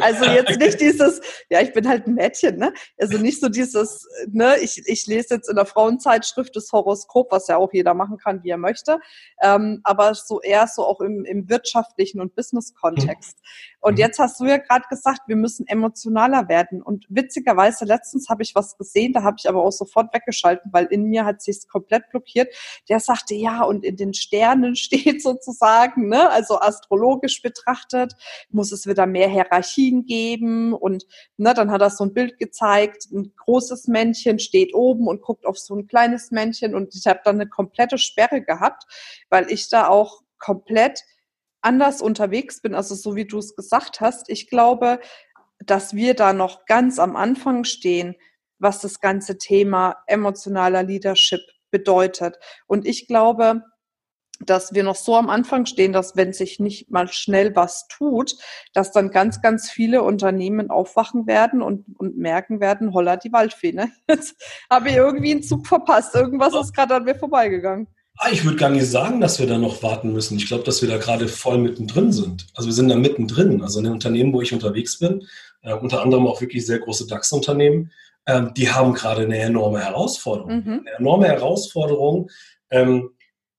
Also 0.00 0.24
jetzt 0.24 0.58
nicht 0.58 0.80
dieses, 0.80 1.20
ja, 1.50 1.60
ich 1.60 1.72
bin 1.72 1.88
halt 1.88 2.06
ein 2.06 2.14
Mädchen, 2.14 2.56
ne? 2.56 2.72
Also 2.98 3.18
nicht 3.18 3.40
so 3.40 3.48
dieses, 3.48 4.06
ne, 4.30 4.58
ich, 4.58 4.82
ich 4.86 5.06
lese 5.06 5.34
jetzt 5.34 5.48
in 5.48 5.56
der 5.56 5.66
Frauenzeitschrift 5.66 6.54
das 6.56 6.72
Horoskop, 6.72 7.30
was 7.30 7.48
ja 7.48 7.56
auch 7.56 7.72
jeder 7.72 7.94
machen 7.94 8.16
kann, 8.16 8.42
wie 8.42 8.50
er 8.50 8.58
möchte. 8.58 9.00
Ähm, 9.42 9.80
aber 9.84 10.14
so 10.14 10.40
eher 10.40 10.66
so 10.66 10.84
auch 10.84 11.00
im, 11.00 11.24
im 11.24 11.48
wirtschaftlichen 11.48 12.20
und 12.20 12.34
Business-Kontext. 12.34 13.38
Und 13.80 13.94
mhm. 13.94 13.98
jetzt 13.98 14.18
hast 14.18 14.40
du 14.40 14.44
ja 14.44 14.58
gerade 14.58 14.84
gesagt, 14.88 15.22
wir 15.26 15.36
müssen 15.36 15.66
emotionaler 15.66 16.48
werden. 16.48 16.80
Und 16.82 17.04
witzigerweise, 17.08 17.84
letztens 17.84 18.28
habe 18.28 18.42
ich 18.42 18.54
was 18.54 18.78
gesehen, 18.78 19.12
da 19.12 19.22
habe 19.22 19.36
ich 19.38 19.48
aber 19.48 19.62
auch 19.62 19.72
sofort 19.72 20.14
weggeschalten, 20.14 20.72
weil 20.72 20.86
in 20.86 21.04
mir 21.04 21.24
hat 21.24 21.42
sich 21.42 21.68
komplett 21.68 22.08
blockiert. 22.10 22.54
Der 22.88 23.00
sagte, 23.00 23.34
ja, 23.34 23.62
und 23.64 23.84
in 23.84 23.96
den 23.96 24.14
Sternen 24.14 24.76
steht 24.82 25.22
sozusagen, 25.22 26.08
ne? 26.12 26.30
Also 26.30 26.60
astrologisch 26.60 27.40
betrachtet 27.42 28.12
muss 28.50 28.70
es 28.70 28.86
wieder 28.86 29.06
mehr 29.06 29.28
Hierarchien 29.28 30.04
geben 30.04 30.74
und 30.74 31.06
ne, 31.38 31.54
dann 31.54 31.70
hat 31.70 31.80
er 31.80 31.90
so 31.90 32.04
ein 32.04 32.12
Bild 32.12 32.38
gezeigt, 32.38 33.08
ein 33.10 33.32
großes 33.34 33.88
Männchen 33.88 34.38
steht 34.38 34.74
oben 34.74 35.08
und 35.08 35.22
guckt 35.22 35.46
auf 35.46 35.58
so 35.58 35.74
ein 35.74 35.86
kleines 35.86 36.30
Männchen 36.30 36.74
und 36.74 36.94
ich 36.94 37.06
habe 37.06 37.20
dann 37.24 37.36
eine 37.36 37.48
komplette 37.48 37.96
Sperre 37.96 38.42
gehabt, 38.42 38.84
weil 39.30 39.50
ich 39.50 39.70
da 39.70 39.88
auch 39.88 40.20
komplett 40.38 41.02
anders 41.62 42.02
unterwegs 42.02 42.60
bin, 42.60 42.74
also 42.74 42.94
so 42.94 43.16
wie 43.16 43.24
du 43.24 43.38
es 43.38 43.56
gesagt 43.56 44.00
hast. 44.00 44.28
Ich 44.28 44.48
glaube, 44.50 45.00
dass 45.64 45.94
wir 45.94 46.14
da 46.14 46.32
noch 46.32 46.66
ganz 46.66 46.98
am 46.98 47.16
Anfang 47.16 47.64
stehen, 47.64 48.16
was 48.58 48.80
das 48.80 49.00
ganze 49.00 49.38
Thema 49.38 49.96
emotionaler 50.06 50.82
Leadership 50.82 51.40
bedeutet. 51.70 52.38
Und 52.66 52.86
ich 52.86 53.06
glaube, 53.06 53.62
dass 54.46 54.74
wir 54.74 54.82
noch 54.82 54.96
so 54.96 55.16
am 55.16 55.30
Anfang 55.30 55.66
stehen, 55.66 55.92
dass 55.92 56.16
wenn 56.16 56.32
sich 56.32 56.60
nicht 56.60 56.90
mal 56.90 57.08
schnell 57.08 57.54
was 57.56 57.86
tut, 57.88 58.34
dass 58.72 58.92
dann 58.92 59.10
ganz, 59.10 59.40
ganz 59.40 59.70
viele 59.70 60.02
Unternehmen 60.02 60.70
aufwachen 60.70 61.26
werden 61.26 61.62
und, 61.62 61.84
und 61.98 62.16
merken 62.16 62.60
werden, 62.60 62.92
holla 62.94 63.16
die 63.16 63.32
Waldfee, 63.32 63.72
ne? 63.72 63.90
Jetzt 64.08 64.36
habe 64.70 64.90
ich 64.90 64.96
irgendwie 64.96 65.32
einen 65.32 65.42
Zug 65.42 65.66
verpasst. 65.66 66.14
Irgendwas 66.14 66.54
ist 66.54 66.74
gerade 66.74 66.94
an 66.94 67.04
mir 67.04 67.14
vorbeigegangen. 67.14 67.88
Ah, 68.18 68.28
ich 68.30 68.44
würde 68.44 68.58
gar 68.58 68.68
nicht 68.68 68.88
sagen, 68.88 69.20
dass 69.20 69.38
wir 69.38 69.46
da 69.46 69.56
noch 69.56 69.82
warten 69.82 70.12
müssen. 70.12 70.36
Ich 70.36 70.46
glaube, 70.46 70.64
dass 70.64 70.82
wir 70.82 70.88
da 70.88 70.98
gerade 70.98 71.28
voll 71.28 71.58
mittendrin 71.58 72.12
sind. 72.12 72.46
Also 72.54 72.68
wir 72.68 72.74
sind 72.74 72.88
da 72.88 72.96
mittendrin. 72.96 73.62
Also 73.62 73.78
in 73.78 73.84
den 73.84 73.94
Unternehmen, 73.94 74.32
wo 74.32 74.42
ich 74.42 74.52
unterwegs 74.52 74.98
bin, 74.98 75.26
äh, 75.62 75.72
unter 75.72 76.02
anderem 76.02 76.26
auch 76.26 76.40
wirklich 76.40 76.66
sehr 76.66 76.78
große 76.78 77.06
DAX-Unternehmen, 77.06 77.90
äh, 78.26 78.42
die 78.56 78.70
haben 78.70 78.92
gerade 78.92 79.22
eine 79.22 79.38
enorme 79.38 79.80
Herausforderung. 79.80 80.56
Mhm. 80.56 80.84
Eine 80.86 80.98
enorme 80.98 81.26
Herausforderung. 81.26 82.30
Ähm, 82.70 83.10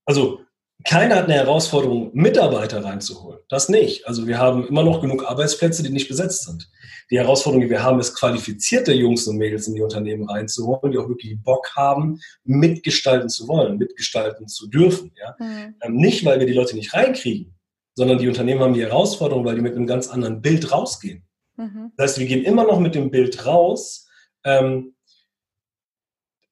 also 0.06 0.42
keiner 0.86 1.16
hat 1.16 1.25
eine 1.25 1.36
Herausforderung, 1.36 2.12
Mitarbeiter 2.13 2.84
reinzuholen. 2.84 3.40
Das 3.50 3.70
nicht. 3.70 4.08
Also 4.08 4.28
wir 4.28 4.38
haben 4.38 4.68
immer 4.68 4.84
noch 4.84 5.02
genug 5.02 5.30
Arbeitsplätze, 5.30 5.84
die 5.84 5.90
nicht 5.90 6.08
besetzt 6.08 6.44
sind. 6.44 6.70
Die 7.12 7.18
Herausforderung, 7.18 7.62
die 7.62 7.70
wir 7.70 7.84
haben, 7.84 8.00
ist 8.00 8.16
qualifizierte 8.16 8.94
Jungs 8.94 9.28
und 9.28 9.38
Mädels 9.38 9.68
in 9.68 9.75
die 9.75 9.82
Unternehmen 9.82 10.30
reinzuholen, 10.30 10.92
die 10.92 10.98
auch 10.98 11.08
wirklich 11.08 11.38
Bock 11.42 11.72
haben, 11.75 12.20
mitgestalten 12.44 13.30
zu 13.30 13.48
wollen, 13.48 13.78
mitgestalten 13.78 14.48
zu 14.48 14.68
dürfen. 14.68 15.12
Ja? 15.18 15.36
Mhm. 15.40 15.75
Ähm, 15.82 15.96
nicht, 15.96 16.25
weil 16.25 16.40
wir 16.40 16.48
die 16.48 16.54
Leute 16.54 16.75
nicht 16.75 16.94
reinkriegen, 16.94 17.54
sondern 17.96 18.18
die 18.18 18.28
Unternehmen 18.28 18.62
haben 18.62 18.74
die 18.74 18.84
Herausforderung, 18.84 19.46
weil 19.46 19.56
die 19.56 19.62
mit 19.62 19.75
einem 19.75 19.88
ganz 19.88 20.10
anderen 20.10 20.42
Bild 20.42 20.72
rausgehen. 20.72 21.24
Mhm. 21.58 21.92
Das 21.98 22.12
heißt, 22.12 22.20
wir 22.20 22.28
gehen 22.28 22.44
immer 22.44 22.63
noch 22.63 22.80
mit 22.80 22.96
dem 22.96 23.12
Bild 23.12 23.46
raus, 23.46 24.08
ähm, 24.44 24.93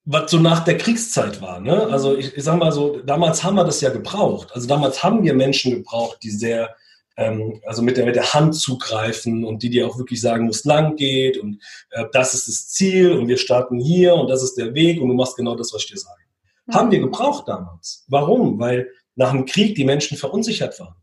was 0.04 0.30
so 0.30 0.38
nach 0.38 0.64
der 0.64 0.78
Kriegszeit 0.78 1.40
war. 1.40 1.60
Ne? 1.60 1.86
Also 1.86 2.16
ich, 2.16 2.36
ich 2.36 2.42
sag 2.42 2.58
mal 2.58 2.72
so, 2.72 3.00
damals 3.00 3.44
haben 3.44 3.54
wir 3.54 3.64
das 3.64 3.80
ja 3.80 3.90
gebraucht. 3.90 4.48
Also 4.52 4.66
damals 4.66 5.02
haben 5.02 5.22
wir 5.22 5.34
Menschen 5.34 5.72
gebraucht, 5.72 6.18
die 6.22 6.30
sehr, 6.30 6.74
ähm, 7.16 7.60
also 7.66 7.82
mit 7.82 7.96
der, 7.96 8.06
mit 8.06 8.16
der 8.16 8.34
Hand 8.34 8.56
zugreifen 8.56 9.44
und 9.44 9.62
die 9.62 9.70
dir 9.70 9.86
auch 9.86 9.98
wirklich 9.98 10.20
sagen, 10.20 10.46
wo 10.46 10.50
es 10.50 10.64
lang 10.64 10.96
geht 10.96 11.38
und 11.38 11.62
äh, 11.90 12.04
das 12.12 12.34
ist 12.34 12.48
das 12.48 12.68
Ziel 12.68 13.12
und 13.12 13.28
wir 13.28 13.36
starten 13.36 13.78
hier 13.78 14.14
und 14.14 14.28
das 14.28 14.42
ist 14.42 14.56
der 14.56 14.74
Weg 14.74 15.00
und 15.00 15.08
du 15.08 15.14
machst 15.14 15.36
genau 15.36 15.54
das, 15.54 15.72
was 15.72 15.82
ich 15.82 15.90
dir 15.90 15.98
sage. 15.98 16.22
Mhm. 16.66 16.74
Haben 16.74 16.90
wir 16.90 17.00
gebraucht 17.00 17.46
damals. 17.46 18.04
Warum? 18.08 18.58
Weil 18.58 18.88
nach 19.14 19.30
dem 19.30 19.44
Krieg 19.44 19.76
die 19.76 19.84
Menschen 19.84 20.16
verunsichert 20.16 20.78
waren. 20.80 20.96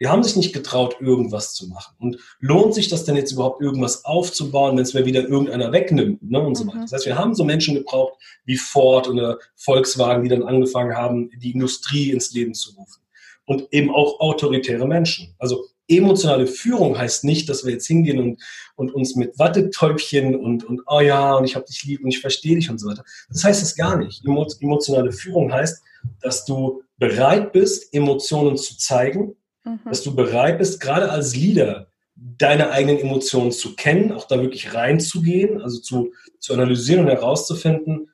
Die 0.00 0.08
haben 0.08 0.22
sich 0.22 0.36
nicht 0.36 0.52
getraut, 0.52 0.96
irgendwas 1.00 1.54
zu 1.54 1.68
machen. 1.68 1.94
Und 1.98 2.18
lohnt 2.40 2.74
sich 2.74 2.88
das 2.88 3.04
denn 3.04 3.14
jetzt 3.14 3.32
überhaupt, 3.32 3.60
irgendwas 3.60 4.04
aufzubauen, 4.04 4.76
wenn 4.76 4.82
es 4.82 4.94
mir 4.94 5.06
wieder 5.06 5.28
irgendeiner 5.28 5.70
wegnimmt? 5.70 6.22
Ne, 6.22 6.40
und 6.40 6.56
so 6.56 6.66
weiter. 6.66 6.78
Mhm. 6.78 6.82
Das 6.82 6.92
heißt, 6.92 7.06
wir 7.06 7.18
haben 7.18 7.34
so 7.34 7.44
Menschen 7.44 7.74
gebraucht 7.74 8.14
wie 8.44 8.56
Ford 8.56 9.08
oder 9.08 9.38
Volkswagen, 9.56 10.24
die 10.24 10.28
dann 10.28 10.42
angefangen 10.42 10.96
haben, 10.96 11.30
die 11.38 11.52
Industrie 11.52 12.10
ins 12.10 12.32
Leben 12.32 12.54
zu 12.54 12.74
rufen. 12.74 13.02
Und 13.44 13.68
eben 13.72 13.90
auch 13.90 14.20
autoritäre 14.20 14.86
Menschen. 14.86 15.34
Also 15.38 15.66
emotionale 15.88 16.46
Führung 16.46 16.96
heißt 16.96 17.24
nicht, 17.24 17.48
dass 17.48 17.64
wir 17.64 17.72
jetzt 17.72 17.86
hingehen 17.86 18.18
und, 18.18 18.42
und 18.76 18.94
uns 18.94 19.16
mit 19.16 19.38
Wattetäubchen 19.38 20.36
und, 20.36 20.64
und 20.64 20.82
oh 20.86 21.00
ja, 21.00 21.34
und 21.34 21.44
ich 21.44 21.54
habe 21.54 21.66
dich 21.66 21.84
lieb 21.84 22.02
und 22.02 22.08
ich 22.08 22.20
verstehe 22.20 22.56
dich 22.56 22.70
und 22.70 22.78
so 22.78 22.88
weiter. 22.88 23.04
Das 23.28 23.44
heißt 23.44 23.62
es 23.62 23.76
gar 23.76 23.96
nicht. 23.96 24.24
Emotionale 24.24 25.12
Führung 25.12 25.52
heißt, 25.52 25.82
dass 26.20 26.44
du 26.44 26.82
bereit 26.98 27.52
bist, 27.52 27.92
Emotionen 27.92 28.56
zu 28.56 28.76
zeigen, 28.76 29.36
Mhm. 29.64 29.80
Dass 29.84 30.02
du 30.02 30.14
bereit 30.14 30.58
bist, 30.58 30.80
gerade 30.80 31.10
als 31.10 31.36
Leader, 31.36 31.88
deine 32.14 32.70
eigenen 32.70 32.98
Emotionen 32.98 33.52
zu 33.52 33.74
kennen, 33.74 34.12
auch 34.12 34.26
da 34.26 34.40
wirklich 34.40 34.74
reinzugehen, 34.74 35.60
also 35.60 35.80
zu, 35.80 36.12
zu 36.38 36.52
analysieren 36.52 37.04
und 37.04 37.10
herauszufinden, 37.10 38.10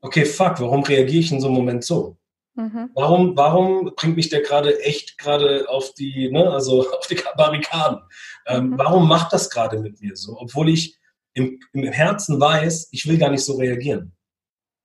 okay, 0.00 0.24
fuck, 0.24 0.60
warum 0.60 0.82
reagiere 0.82 1.20
ich 1.20 1.32
in 1.32 1.40
so 1.40 1.46
einem 1.46 1.56
Moment 1.56 1.84
so? 1.84 2.16
Mhm. 2.54 2.90
Warum, 2.94 3.36
warum 3.36 3.92
bringt 3.96 4.16
mich 4.16 4.28
der 4.28 4.42
gerade 4.42 4.82
echt 4.82 5.16
gerade 5.16 5.68
auf 5.68 5.94
die, 5.94 6.30
ne, 6.30 6.50
also 6.50 6.88
auf 6.98 7.06
die 7.06 7.18
Barrikaden? 7.36 8.00
Ähm, 8.46 8.70
mhm. 8.70 8.78
Warum 8.78 9.08
macht 9.08 9.32
das 9.32 9.48
gerade 9.48 9.78
mit 9.78 10.00
mir 10.00 10.16
so? 10.16 10.36
Obwohl 10.38 10.68
ich 10.68 10.98
im, 11.34 11.60
im 11.72 11.84
Herzen 11.84 12.38
weiß, 12.38 12.88
ich 12.90 13.08
will 13.08 13.16
gar 13.16 13.30
nicht 13.30 13.44
so 13.44 13.56
reagieren. 13.56 14.12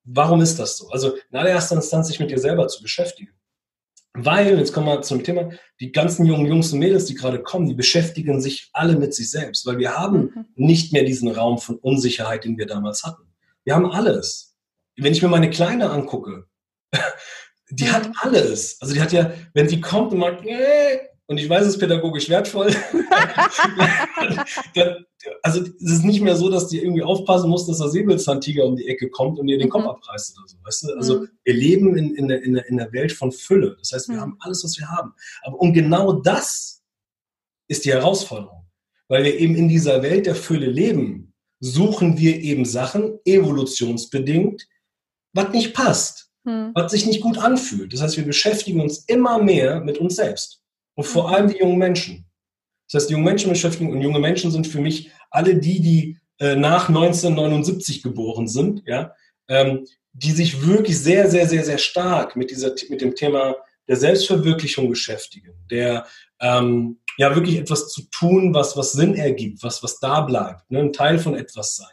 Warum 0.06 0.39
ist 0.39 0.58
das 0.58 0.77
so? 0.77 0.89
Also 0.89 1.16
in 1.30 1.38
allererster 1.38 1.75
Instanz 1.75 2.08
sich 2.08 2.20
mit 2.20 2.32
dir 2.32 2.39
selber 2.39 2.68
zu 2.70 2.82
beschäftigen. 2.82 3.37
Weil, 4.20 4.58
jetzt 4.58 4.74
kommen 4.74 4.88
wir 4.88 5.02
zum 5.02 5.24
Thema, 5.24 5.50
die 5.80 5.92
ganzen 5.92 6.26
jungen 6.26 6.48
Jungs 6.48 6.74
und 6.74 6.80
Mädels, 6.80 7.06
die 7.06 7.14
gerade 7.14 7.42
kommen, 7.42 7.68
die 7.68 7.76
beschäftigen 7.76 8.42
sich 8.42 8.70
alle 8.74 8.98
mit 8.98 9.14
sich 9.14 9.30
selbst, 9.30 9.66
weil 9.66 9.78
wir 9.78 9.96
haben 9.96 10.20
mhm. 10.22 10.46
nicht 10.56 10.92
mehr 10.92 11.04
diesen 11.04 11.30
Raum 11.30 11.60
von 11.60 11.78
Unsicherheit, 11.78 12.44
den 12.44 12.58
wir 12.58 12.66
damals 12.66 13.04
hatten. 13.04 13.24
Wir 13.64 13.76
haben 13.76 13.92
alles. 13.92 14.56
Wenn 14.96 15.14
ich 15.14 15.22
mir 15.22 15.28
meine 15.28 15.52
Kleine 15.52 15.92
angucke, 15.92 16.48
die 17.70 17.86
mhm. 17.86 17.92
hat 17.92 18.10
alles. 18.22 18.82
Also 18.82 18.96
die 18.96 19.02
hat 19.02 19.12
ja, 19.12 19.32
wenn 19.54 19.70
sie 19.70 19.82
kommt 19.82 20.14
und 20.14 20.22
sagt, 20.22 20.46
äh, 20.46 21.00
und 21.28 21.38
ich 21.38 21.50
weiß, 21.50 21.64
es 21.64 21.74
ist 21.76 21.80
pädagogisch 21.80 22.30
wertvoll, 22.30 22.74
dann, 24.76 25.06
also 25.44 25.62
es 25.62 25.92
ist 25.92 26.04
nicht 26.04 26.22
mehr 26.22 26.36
so, 26.36 26.50
dass 26.50 26.68
die 26.68 26.80
irgendwie 26.80 27.04
aufpassen 27.04 27.50
muss, 27.50 27.66
dass 27.68 27.80
der 27.80 27.90
Säbelzahntiger 27.90 28.66
um 28.66 28.76
die 28.76 28.88
Ecke 28.88 29.10
kommt 29.10 29.40
und 29.40 29.48
ihr 29.48 29.58
den 29.58 29.70
Kopf 29.70 29.84
mhm. 29.84 29.90
abreißt 29.90 30.38
oder 30.38 30.48
so. 30.48 30.58
Weißt 30.64 30.84
du? 30.84 30.94
Also 30.96 31.20
mhm. 31.22 31.30
wir 31.44 31.54
leben 31.54 31.98
in, 31.98 32.16
in, 32.16 32.28
der, 32.28 32.44
in, 32.44 32.54
der, 32.54 32.66
in 32.68 32.78
der 32.78 32.92
Welt 32.92 33.12
von 33.12 33.32
Fülle. 33.32 33.76
Das 33.80 33.92
heißt, 33.92 34.10
wir 34.10 34.18
mhm. 34.18 34.22
haben 34.22 34.38
alles, 34.40 34.64
was 34.64 34.78
wir 34.78 34.88
haben. 34.90 35.14
Aber 35.44 35.60
und 35.60 35.74
genau 35.74 36.14
das 36.14 36.84
ist 37.68 37.86
die 37.86 37.92
Herausforderung. 37.92 38.66
Weil 39.08 39.24
wir 39.24 39.40
eben 39.40 39.56
in 39.56 39.70
dieser 39.70 40.02
Welt 40.02 40.26
der 40.26 40.36
Fülle 40.36 40.68
leben, 40.68 41.34
suchen 41.60 42.18
wir 42.18 42.42
eben 42.42 42.66
Sachen, 42.66 43.20
evolutionsbedingt, 43.26 44.68
was 45.34 45.50
nicht 45.52 45.74
passt, 45.74 46.30
mhm. 46.44 46.72
was 46.74 46.92
sich 46.92 47.06
nicht 47.06 47.22
gut 47.22 47.38
anfühlt. 47.38 47.94
Das 47.94 48.02
heißt, 48.02 48.18
wir 48.18 48.26
beschäftigen 48.26 48.82
uns 48.82 49.00
immer 49.06 49.42
mehr 49.42 49.80
mit 49.80 49.98
uns 49.98 50.16
selbst. 50.16 50.62
Und 50.96 51.06
vor 51.06 51.30
allem 51.30 51.48
die 51.48 51.58
jungen 51.58 51.78
Menschen. 51.78 52.26
Das 52.90 53.02
heißt, 53.02 53.10
die 53.10 53.14
jungen 53.14 53.26
Menschen 53.26 53.50
beschäftigen 53.50 53.92
und 53.92 54.02
junge 54.02 54.20
Menschen 54.20 54.50
sind 54.50 54.66
für 54.66 54.80
mich 54.80 55.12
alle 55.30 55.56
die, 55.56 55.82
die 55.82 56.18
äh, 56.40 56.56
nach 56.56 56.90
1979 56.90 58.04
geboren 58.04 58.48
sind, 58.48 58.84
ja, 58.86 59.14
ähm, 59.48 59.86
die 60.14 60.32
sich 60.32 60.66
wirklich 60.66 61.00
sehr, 61.00 61.30
sehr, 61.30 61.48
sehr, 61.48 61.64
sehr 61.64 61.78
stark 61.78 62.36
mit 62.36 62.52
dieser, 62.52 62.74
mit 62.90 63.02
dem 63.02 63.16
Thema 63.16 63.56
der 63.88 63.96
Selbstverwirklichung 63.96 64.90
beschäftigen, 64.90 65.54
der 65.72 66.06
ähm, 66.40 67.00
ja 67.18 67.34
wirklich 67.36 67.58
etwas 67.58 67.90
zu 67.90 68.04
tun, 68.12 68.54
was, 68.54 68.76
was 68.76 68.92
Sinn 68.92 69.16
ergibt, 69.16 69.64
was, 69.64 69.82
was 69.84 70.00
da 70.00 70.22
bleibt, 70.22 70.70
ne, 70.70 70.80
ein 70.80 70.94
Teil 70.94 71.20
von 71.20 71.36
etwas 71.36 71.76
sein. 71.76 71.88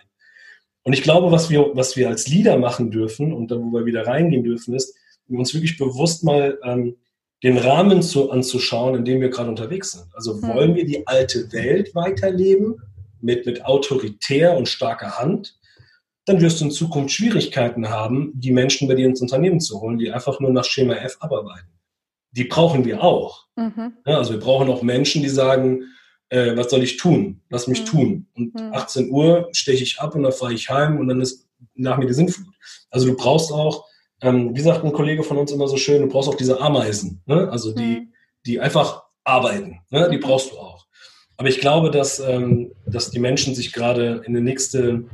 Und 0.83 0.93
ich 0.93 1.03
glaube, 1.03 1.33
was 1.33 1.49
wir, 1.49 1.71
was 1.75 1.97
wir 1.97 2.09
als 2.09 2.29
Leader 2.29 2.59
machen 2.59 2.91
dürfen 2.91 3.33
und 3.33 3.51
da, 3.51 3.57
wo 3.57 3.73
wir 3.73 3.87
wieder 3.87 4.07
reingehen 4.07 4.45
dürfen, 4.45 4.75
ist, 4.75 4.95
uns 5.29 5.55
wirklich 5.55 5.79
bewusst 5.79 6.25
mal 6.25 6.59
ähm, 6.63 6.97
den 7.43 7.57
Rahmen 7.57 8.03
zu, 8.03 8.31
anzuschauen, 8.31 8.95
in 8.95 9.05
dem 9.05 9.21
wir 9.21 9.31
gerade 9.31 9.49
unterwegs 9.49 9.93
sind. 9.93 10.07
Also 10.15 10.35
hm. 10.35 10.49
wollen 10.49 10.75
wir 10.75 10.85
die 10.85 11.07
alte 11.07 11.51
Welt 11.53 11.95
weiterleben 11.95 12.77
mit, 13.25 13.47
mit 13.47 13.65
autoritär 13.65 14.57
und 14.57 14.69
starker 14.69 15.19
Hand, 15.19 15.59
dann 16.27 16.41
wirst 16.41 16.61
du 16.61 16.67
in 16.67 16.71
Zukunft 16.71 17.15
Schwierigkeiten 17.15 17.89
haben, 17.89 18.33
die 18.35 18.53
Menschen 18.53 18.89
bei 18.89 18.95
dir 18.95 19.07
ins 19.07 19.21
Unternehmen 19.21 19.61
zu 19.61 19.81
holen, 19.81 19.99
die 19.99 20.11
einfach 20.11 20.41
nur 20.41 20.53
nach 20.53 20.65
Schema 20.65 20.95
F 20.95 21.17
abarbeiten. 21.21 21.69
Die 22.33 22.45
brauchen 22.45 22.85
wir 22.85 23.03
auch. 23.03 23.47
Mhm. 23.57 23.95
Ja, 24.07 24.19
also 24.19 24.33
wir 24.33 24.41
brauchen 24.41 24.69
auch 24.69 24.83
Menschen, 24.83 25.23
die 25.23 25.29
sagen, 25.29 25.83
äh, 26.31 26.57
was 26.57 26.71
soll 26.71 26.83
ich 26.83 26.97
tun? 26.97 27.43
Lass 27.51 27.67
mich 27.67 27.83
mhm. 27.83 27.87
tun. 27.87 28.27
Und 28.35 28.55
mhm. 28.55 28.73
18 28.73 29.11
Uhr 29.11 29.49
steche 29.53 29.83
ich 29.83 30.01
ab 30.01 30.15
und 30.15 30.23
dann 30.23 30.33
fahre 30.33 30.55
ich 30.55 30.71
heim 30.71 30.99
und 30.99 31.09
dann 31.09 31.21
ist 31.21 31.47
nach 31.75 31.99
mir 31.99 32.07
die 32.07 32.15
Sintflut. 32.15 32.55
Also 32.91 33.07
du 33.09 33.17
brauchst 33.17 33.53
auch 33.53 33.87
ähm, 34.25 34.55
wie 34.55 34.61
sagt 34.61 34.85
ein 34.85 34.93
Kollege 34.93 35.23
von 35.23 35.37
uns 35.37 35.53
immer 35.53 35.69
so 35.69 35.77
schön, 35.77 36.03
du 36.03 36.09
brauchst 36.09 36.29
auch 36.29 36.37
diese 36.37 36.61
Ameisen, 36.61 37.23
ne? 37.27 37.49
also 37.51 37.75
die, 37.75 38.01
mhm. 38.01 38.13
die 38.47 38.59
einfach 38.59 39.05
arbeiten, 39.23 39.81
ne? 39.91 40.09
die 40.11 40.19
brauchst 40.19 40.53
du 40.53 40.57
auch. 40.57 40.64
Aber 41.37 41.49
ich 41.49 41.61
glaube, 41.61 41.91
dass, 41.91 42.21
ähm, 42.21 42.73
dass 42.87 43.11
die 43.11 43.19
Menschen 43.19 43.55
sich 43.55 43.73
gerade 43.73 44.23
in 44.25 44.33
der 44.35 44.43
nächste, 44.43 45.05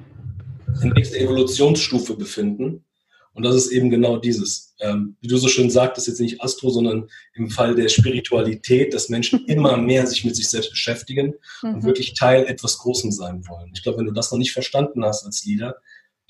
in 0.82 0.88
nächste 0.90 1.18
Evolutionsstufe 1.18 2.14
befinden. 2.14 2.84
Und 3.32 3.44
das 3.44 3.54
ist 3.54 3.70
eben 3.70 3.90
genau 3.90 4.16
dieses. 4.16 4.74
Ähm, 4.80 5.16
wie 5.20 5.28
du 5.28 5.36
so 5.36 5.48
schön 5.48 5.70
sagtest, 5.70 6.08
jetzt 6.08 6.20
nicht 6.20 6.42
Astro, 6.42 6.70
sondern 6.70 7.08
im 7.34 7.48
Fall 7.48 7.74
der 7.74 7.88
Spiritualität, 7.88 8.92
dass 8.92 9.08
Menschen 9.08 9.44
immer 9.46 9.76
mehr 9.76 10.06
sich 10.06 10.24
mit 10.24 10.36
sich 10.36 10.48
selbst 10.48 10.70
beschäftigen 10.70 11.34
mhm. 11.62 11.74
und 11.74 11.84
wirklich 11.84 12.14
Teil 12.14 12.44
etwas 12.46 12.78
Großem 12.78 13.12
sein 13.12 13.46
wollen. 13.48 13.70
Ich 13.74 13.82
glaube, 13.82 13.98
wenn 13.98 14.06
du 14.06 14.12
das 14.12 14.30
noch 14.30 14.38
nicht 14.38 14.52
verstanden 14.52 15.04
hast 15.04 15.24
als 15.24 15.44
Leader, 15.44 15.76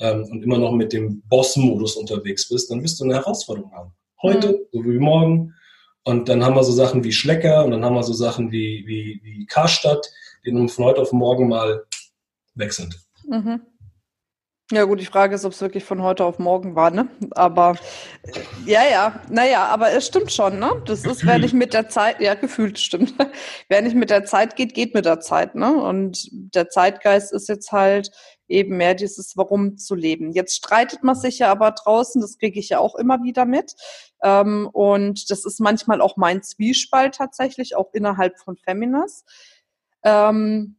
ähm, 0.00 0.24
und 0.30 0.42
immer 0.42 0.58
noch 0.58 0.72
mit 0.72 0.92
dem 0.92 1.22
Boss-Modus 1.28 1.96
unterwegs 1.96 2.48
bist, 2.48 2.70
dann 2.70 2.82
wirst 2.82 2.98
du 2.98 3.04
eine 3.04 3.14
Herausforderung 3.14 3.72
haben. 3.72 3.92
Heute, 4.22 4.52
mhm. 4.52 4.56
so 4.72 4.84
wie 4.84 4.98
morgen. 4.98 5.54
Und 6.04 6.28
dann 6.28 6.44
haben 6.44 6.54
wir 6.54 6.64
so 6.64 6.72
Sachen 6.72 7.04
wie 7.04 7.12
Schlecker 7.12 7.64
und 7.64 7.72
dann 7.72 7.84
haben 7.84 7.94
wir 7.94 8.02
so 8.02 8.12
Sachen 8.12 8.50
wie, 8.50 8.84
wie, 8.86 9.20
wie 9.22 9.46
Karstadt, 9.46 10.10
die 10.44 10.52
nun 10.52 10.68
von 10.68 10.86
heute 10.86 11.02
auf 11.02 11.12
morgen 11.12 11.48
mal 11.48 11.84
weg 12.54 12.72
sind. 12.72 12.98
Mhm. 13.26 13.60
Ja, 14.72 14.84
gut, 14.84 15.00
die 15.00 15.06
Frage 15.06 15.34
ist, 15.34 15.44
ob 15.44 15.50
es 15.50 15.60
wirklich 15.60 15.82
von 15.82 16.00
heute 16.00 16.24
auf 16.24 16.38
morgen 16.38 16.76
war, 16.76 16.92
ne? 16.92 17.08
Aber 17.32 17.74
ja, 18.64 18.82
ja, 18.88 19.20
naja, 19.28 19.66
aber 19.66 19.90
es 19.90 20.06
stimmt 20.06 20.30
schon, 20.30 20.60
ne? 20.60 20.80
Das 20.86 21.04
ist, 21.04 21.26
wenn 21.26 21.42
ich 21.42 21.52
mit 21.52 21.74
der 21.74 21.88
Zeit, 21.88 22.20
ja, 22.20 22.34
gefühlt 22.34 22.78
stimmt. 22.78 23.14
Wenn 23.68 23.84
ich 23.84 23.94
mit 23.94 24.10
der 24.10 24.24
Zeit 24.24 24.54
geht, 24.54 24.74
geht 24.74 24.94
mit 24.94 25.06
der 25.06 25.18
Zeit, 25.18 25.56
ne? 25.56 25.74
Und 25.74 26.28
der 26.30 26.68
Zeitgeist 26.68 27.32
ist 27.32 27.48
jetzt 27.48 27.72
halt 27.72 28.12
eben 28.46 28.76
mehr 28.76 28.94
dieses 28.94 29.36
Warum 29.36 29.76
zu 29.76 29.96
leben. 29.96 30.30
Jetzt 30.32 30.56
streitet 30.56 31.02
man 31.02 31.16
sich 31.16 31.40
ja 31.40 31.50
aber 31.50 31.72
draußen, 31.72 32.20
das 32.20 32.38
kriege 32.38 32.60
ich 32.60 32.68
ja 32.68 32.78
auch 32.78 32.94
immer 32.94 33.24
wieder 33.24 33.46
mit. 33.46 33.74
Ähm, 34.22 34.68
und 34.72 35.30
das 35.30 35.44
ist 35.44 35.60
manchmal 35.60 36.00
auch 36.00 36.16
mein 36.16 36.42
Zwiespalt 36.42 37.14
tatsächlich, 37.14 37.76
auch 37.76 37.92
innerhalb 37.92 38.38
von 38.38 38.56
Feminas. 38.56 39.24
Ähm, 40.02 40.76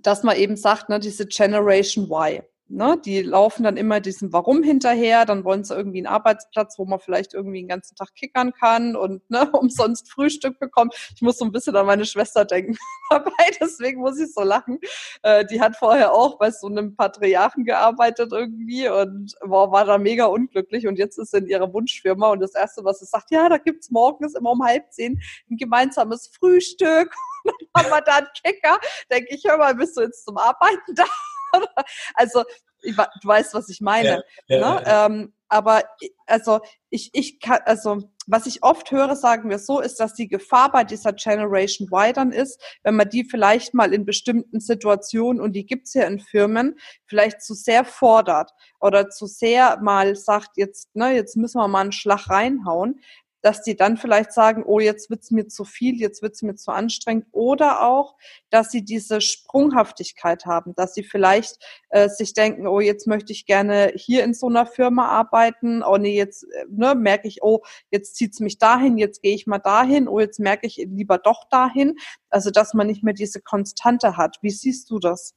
dass 0.00 0.22
man 0.22 0.36
eben 0.36 0.56
sagt, 0.56 0.88
ne, 0.88 0.98
diese 0.98 1.26
Generation 1.26 2.06
Y. 2.10 2.42
Ne, 2.74 2.98
die 3.04 3.20
laufen 3.20 3.64
dann 3.64 3.76
immer 3.76 4.00
diesem 4.00 4.32
Warum 4.32 4.62
hinterher, 4.62 5.26
dann 5.26 5.44
wollen 5.44 5.62
sie 5.62 5.74
irgendwie 5.74 5.98
einen 5.98 6.06
Arbeitsplatz, 6.06 6.78
wo 6.78 6.86
man 6.86 7.00
vielleicht 7.00 7.34
irgendwie 7.34 7.58
den 7.58 7.68
ganzen 7.68 7.96
Tag 7.96 8.14
kickern 8.14 8.54
kann 8.54 8.96
und 8.96 9.28
ne, 9.28 9.50
umsonst 9.52 10.10
Frühstück 10.10 10.58
bekommt. 10.58 10.94
Ich 11.14 11.20
muss 11.20 11.36
so 11.36 11.44
ein 11.44 11.52
bisschen 11.52 11.76
an 11.76 11.84
meine 11.84 12.06
Schwester 12.06 12.46
denken 12.46 12.78
dabei, 13.10 13.30
deswegen 13.60 14.00
muss 14.00 14.18
ich 14.18 14.32
so 14.32 14.42
lachen. 14.42 14.78
Äh, 15.20 15.44
die 15.44 15.60
hat 15.60 15.76
vorher 15.76 16.14
auch 16.14 16.38
bei 16.38 16.50
so 16.50 16.66
einem 16.66 16.96
Patriarchen 16.96 17.66
gearbeitet 17.66 18.32
irgendwie 18.32 18.88
und 18.88 19.34
boah, 19.44 19.70
war 19.70 19.84
da 19.84 19.98
mega 19.98 20.24
unglücklich 20.24 20.86
und 20.86 20.96
jetzt 20.96 21.18
ist 21.18 21.32
sie 21.32 21.38
in 21.38 21.48
ihrer 21.48 21.70
Wunschfirma 21.74 22.30
und 22.30 22.40
das 22.40 22.54
Erste, 22.54 22.84
was 22.84 23.00
sie 23.00 23.06
sagt, 23.06 23.30
ja, 23.32 23.50
da 23.50 23.58
gibt's 23.58 23.90
morgens 23.90 24.34
immer 24.34 24.52
um 24.52 24.64
halb 24.64 24.90
zehn 24.90 25.20
ein 25.50 25.58
gemeinsames 25.58 26.28
Frühstück 26.28 27.14
und 27.44 27.52
dann 27.74 27.84
haben 27.84 27.90
wir 27.90 28.00
da 28.00 28.16
einen 28.16 28.28
Kicker. 28.42 28.78
Denke 29.10 29.34
ich, 29.34 29.44
hör 29.46 29.58
mal, 29.58 29.74
bist 29.74 29.94
du 29.94 30.00
jetzt 30.00 30.24
zum 30.24 30.38
Arbeiten 30.38 30.94
da? 30.94 31.04
also, 32.14 32.44
ich, 32.82 32.96
du 32.96 33.28
weißt, 33.28 33.54
was 33.54 33.68
ich 33.68 33.80
meine. 33.80 34.24
Ja, 34.48 34.58
ja, 34.58 34.74
ne? 34.74 34.82
ja. 34.84 35.06
Ähm, 35.06 35.32
aber 35.48 35.82
also 36.26 36.60
ich, 36.88 37.10
ich 37.12 37.38
kann, 37.38 37.60
also 37.66 37.98
was 38.26 38.46
ich 38.46 38.62
oft 38.62 38.90
höre, 38.90 39.14
sagen 39.16 39.50
wir 39.50 39.58
so, 39.58 39.80
ist, 39.80 40.00
dass 40.00 40.14
die 40.14 40.28
Gefahr 40.28 40.72
bei 40.72 40.82
dieser 40.82 41.12
Generation 41.12 41.88
Y 41.92 42.14
dann 42.14 42.32
ist, 42.32 42.58
wenn 42.82 42.96
man 42.96 43.10
die 43.10 43.24
vielleicht 43.24 43.74
mal 43.74 43.92
in 43.92 44.06
bestimmten 44.06 44.60
Situationen, 44.60 45.42
und 45.42 45.52
die 45.52 45.66
gibt's 45.66 45.92
ja 45.92 46.04
in 46.04 46.20
Firmen, 46.20 46.78
vielleicht 47.04 47.42
zu 47.42 47.52
sehr 47.52 47.84
fordert 47.84 48.50
oder 48.80 49.10
zu 49.10 49.26
sehr 49.26 49.78
mal 49.82 50.16
sagt, 50.16 50.56
jetzt, 50.56 50.96
ne, 50.96 51.14
jetzt 51.14 51.36
müssen 51.36 51.58
wir 51.60 51.68
mal 51.68 51.82
einen 51.82 51.92
Schlag 51.92 52.30
reinhauen, 52.30 53.00
dass 53.42 53.62
die 53.62 53.76
dann 53.76 53.96
vielleicht 53.96 54.32
sagen, 54.32 54.62
oh, 54.64 54.80
jetzt 54.80 55.10
wird's 55.10 55.30
mir 55.30 55.48
zu 55.48 55.64
viel, 55.64 56.00
jetzt 56.00 56.22
wird's 56.22 56.42
mir 56.42 56.54
zu 56.54 56.70
anstrengend. 56.70 57.26
Oder 57.32 57.82
auch, 57.82 58.16
dass 58.50 58.70
sie 58.70 58.84
diese 58.84 59.20
Sprunghaftigkeit 59.20 60.46
haben, 60.46 60.74
dass 60.74 60.94
sie 60.94 61.02
vielleicht 61.02 61.58
äh, 61.90 62.08
sich 62.08 62.32
denken, 62.32 62.66
oh, 62.66 62.80
jetzt 62.80 63.06
möchte 63.06 63.32
ich 63.32 63.44
gerne 63.46 63.92
hier 63.94 64.24
in 64.24 64.32
so 64.32 64.48
einer 64.48 64.66
Firma 64.66 65.08
arbeiten. 65.08 65.82
Oh 65.82 65.96
nee, 65.96 66.16
jetzt 66.16 66.44
äh, 66.44 66.64
ne, 66.70 66.94
merke 66.94 67.28
ich, 67.28 67.42
oh, 67.42 67.60
jetzt 67.90 68.16
zieht's 68.16 68.40
mich 68.40 68.58
dahin, 68.58 68.96
jetzt 68.96 69.22
gehe 69.22 69.34
ich 69.34 69.46
mal 69.46 69.58
dahin, 69.58 70.08
oh, 70.08 70.20
jetzt 70.20 70.38
merke 70.38 70.66
ich 70.66 70.76
lieber 70.76 71.18
doch 71.18 71.48
dahin. 71.50 71.96
Also, 72.30 72.50
dass 72.50 72.74
man 72.74 72.86
nicht 72.86 73.02
mehr 73.02 73.14
diese 73.14 73.40
Konstante 73.40 74.16
hat. 74.16 74.38
Wie 74.40 74.50
siehst 74.50 74.90
du 74.90 74.98
das? 74.98 75.34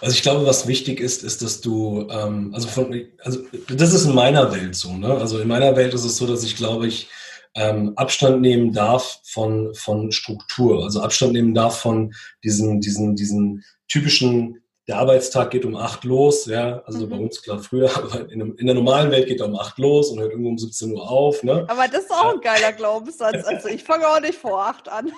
Also 0.00 0.14
ich 0.14 0.22
glaube, 0.22 0.46
was 0.46 0.66
wichtig 0.66 1.00
ist, 1.00 1.24
ist, 1.24 1.42
dass 1.42 1.60
du, 1.60 2.06
ähm, 2.10 2.52
also 2.54 2.68
von, 2.68 2.94
also 3.22 3.40
das 3.68 3.94
ist 3.94 4.04
in 4.04 4.14
meiner 4.14 4.52
Welt 4.52 4.74
so, 4.74 4.92
ne? 4.92 5.14
Also 5.14 5.38
in 5.40 5.48
meiner 5.48 5.76
Welt 5.76 5.94
ist 5.94 6.04
es 6.04 6.16
so, 6.16 6.26
dass 6.26 6.44
ich 6.44 6.56
glaube 6.56 6.86
ich 6.86 7.08
ähm, 7.54 7.92
Abstand 7.96 8.40
nehmen 8.40 8.72
darf 8.72 9.20
von 9.24 9.74
von 9.74 10.12
Struktur, 10.12 10.84
also 10.84 11.00
Abstand 11.00 11.32
nehmen 11.32 11.54
darf 11.54 11.80
von 11.80 12.14
diesen 12.44 12.80
diesen 12.80 13.16
diesen 13.16 13.64
typischen 13.88 14.62
der 14.88 14.96
Arbeitstag 14.96 15.50
geht 15.50 15.66
um 15.66 15.76
acht 15.76 16.04
los, 16.04 16.46
ja, 16.46 16.82
also 16.86 17.04
mhm. 17.04 17.10
bei 17.10 17.16
uns 17.18 17.42
klar 17.42 17.58
früher, 17.58 17.90
aber 17.96 18.30
in, 18.30 18.56
in, 18.56 18.66
der 18.66 18.74
normalen 18.74 19.10
Welt 19.10 19.28
geht 19.28 19.40
er 19.40 19.46
um 19.46 19.54
acht 19.54 19.78
los 19.78 20.10
und 20.10 20.18
hört 20.18 20.30
irgendwo 20.30 20.48
um 20.48 20.58
17 20.58 20.92
Uhr 20.92 21.08
auf. 21.08 21.42
Ne? 21.42 21.66
Aber 21.68 21.86
das 21.88 22.04
ist 22.04 22.10
auch 22.10 22.32
ein 22.32 22.40
geiler 22.40 22.72
Glaubenssatz. 22.72 23.44
Also 23.44 23.68
ich 23.68 23.84
fange 23.84 24.08
auch 24.08 24.20
nicht 24.20 24.38
vor 24.38 24.66
acht 24.66 24.88
an. 24.88 25.12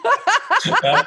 ja. 0.82 1.06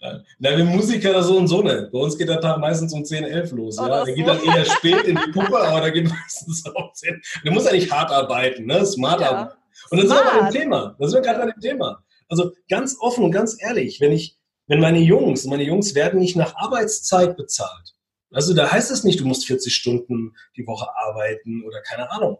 Na, 0.40 0.56
wir 0.56 0.64
Musiker 0.64 1.22
so 1.22 1.36
und 1.36 1.46
so 1.46 1.62
nicht. 1.62 1.92
Bei 1.92 1.98
uns 1.98 2.18
geht 2.18 2.28
der 2.28 2.40
Tag 2.40 2.58
meistens 2.58 2.92
um 2.92 3.04
10, 3.04 3.24
11 3.24 3.52
los. 3.52 3.78
Oh, 3.78 3.86
ja? 3.86 4.04
Der 4.04 4.14
geht 4.14 4.26
dann 4.26 4.42
eher 4.42 4.64
spät 4.64 5.04
in 5.04 5.16
die 5.16 5.30
Puppe, 5.30 5.56
aber 5.56 5.82
der 5.82 5.92
geht 5.92 6.08
meistens 6.08 6.64
um 6.66 6.90
10. 6.92 7.22
Der 7.44 7.52
muss 7.52 7.64
ja 7.64 7.72
nicht 7.72 7.92
hart 7.92 8.10
arbeiten, 8.10 8.66
ne? 8.66 8.84
smart 8.84 9.20
ja. 9.20 9.30
arbeiten. 9.30 9.58
Und 9.90 9.98
dann 9.98 10.08
sind 10.08 10.16
wir 10.16 10.40
bei 10.40 10.50
dem 10.50 10.52
Thema. 10.52 10.96
Da 10.98 11.08
sind 11.08 11.22
wir 11.22 11.32
gerade 11.32 11.46
bei 11.46 11.52
dem 11.52 11.60
Thema. 11.60 12.02
Also 12.28 12.52
ganz 12.68 12.96
offen 12.98 13.24
und 13.24 13.30
ganz 13.30 13.56
ehrlich, 13.62 14.00
wenn 14.00 14.12
ich 14.12 14.38
wenn 14.72 14.80
meine 14.80 15.00
Jungs, 15.00 15.44
meine 15.44 15.64
Jungs 15.64 15.94
werden 15.94 16.18
nicht 16.18 16.34
nach 16.34 16.56
Arbeitszeit 16.56 17.36
bezahlt. 17.36 17.94
Also 18.32 18.54
da 18.54 18.72
heißt 18.72 18.90
es 18.90 19.04
nicht, 19.04 19.20
du 19.20 19.26
musst 19.26 19.44
40 19.44 19.74
Stunden 19.74 20.34
die 20.56 20.66
Woche 20.66 20.86
arbeiten 20.96 21.62
oder 21.62 21.82
keine 21.82 22.10
Ahnung. 22.10 22.38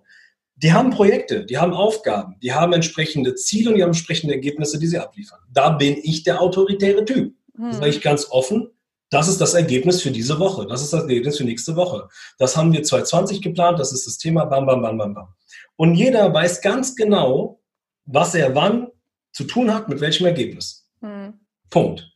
Die 0.56 0.72
haben 0.72 0.88
Projekte, 0.88 1.44
die 1.44 1.58
haben 1.58 1.74
Aufgaben, 1.74 2.36
die 2.42 2.54
haben 2.54 2.72
entsprechende 2.72 3.34
Ziele 3.34 3.68
und 3.68 3.76
die 3.76 3.82
haben 3.82 3.90
entsprechende 3.90 4.32
Ergebnisse, 4.32 4.78
die 4.78 4.86
sie 4.86 4.98
abliefern. 4.98 5.40
Da 5.52 5.72
bin 5.72 5.98
ich 6.02 6.22
der 6.22 6.40
autoritäre 6.40 7.04
Typ. 7.04 7.34
Hm. 7.54 7.66
Das 7.68 7.76
sage 7.76 7.90
ich 7.90 8.00
ganz 8.00 8.26
offen. 8.30 8.70
Das 9.10 9.28
ist 9.28 9.42
das 9.42 9.52
Ergebnis 9.52 10.00
für 10.00 10.10
diese 10.10 10.38
Woche. 10.38 10.66
Das 10.66 10.80
ist 10.80 10.94
das 10.94 11.02
Ergebnis 11.02 11.36
für 11.36 11.44
nächste 11.44 11.76
Woche. 11.76 12.08
Das 12.38 12.56
haben 12.56 12.72
wir 12.72 12.82
2020 12.82 13.42
geplant. 13.42 13.78
Das 13.78 13.92
ist 13.92 14.06
das 14.06 14.16
Thema. 14.16 14.46
Bam, 14.46 14.64
bam, 14.64 14.80
bam, 14.80 14.96
bam, 14.96 15.12
bam. 15.12 15.34
Und 15.76 15.96
jeder 15.96 16.32
weiß 16.32 16.62
ganz 16.62 16.96
genau, 16.96 17.60
was 18.06 18.34
er 18.34 18.54
wann 18.54 18.88
zu 19.32 19.44
tun 19.44 19.74
hat, 19.74 19.90
mit 19.90 20.00
welchem 20.00 20.24
Ergebnis. 20.24 20.88
Hm. 21.02 21.34
Punkt 21.68 22.11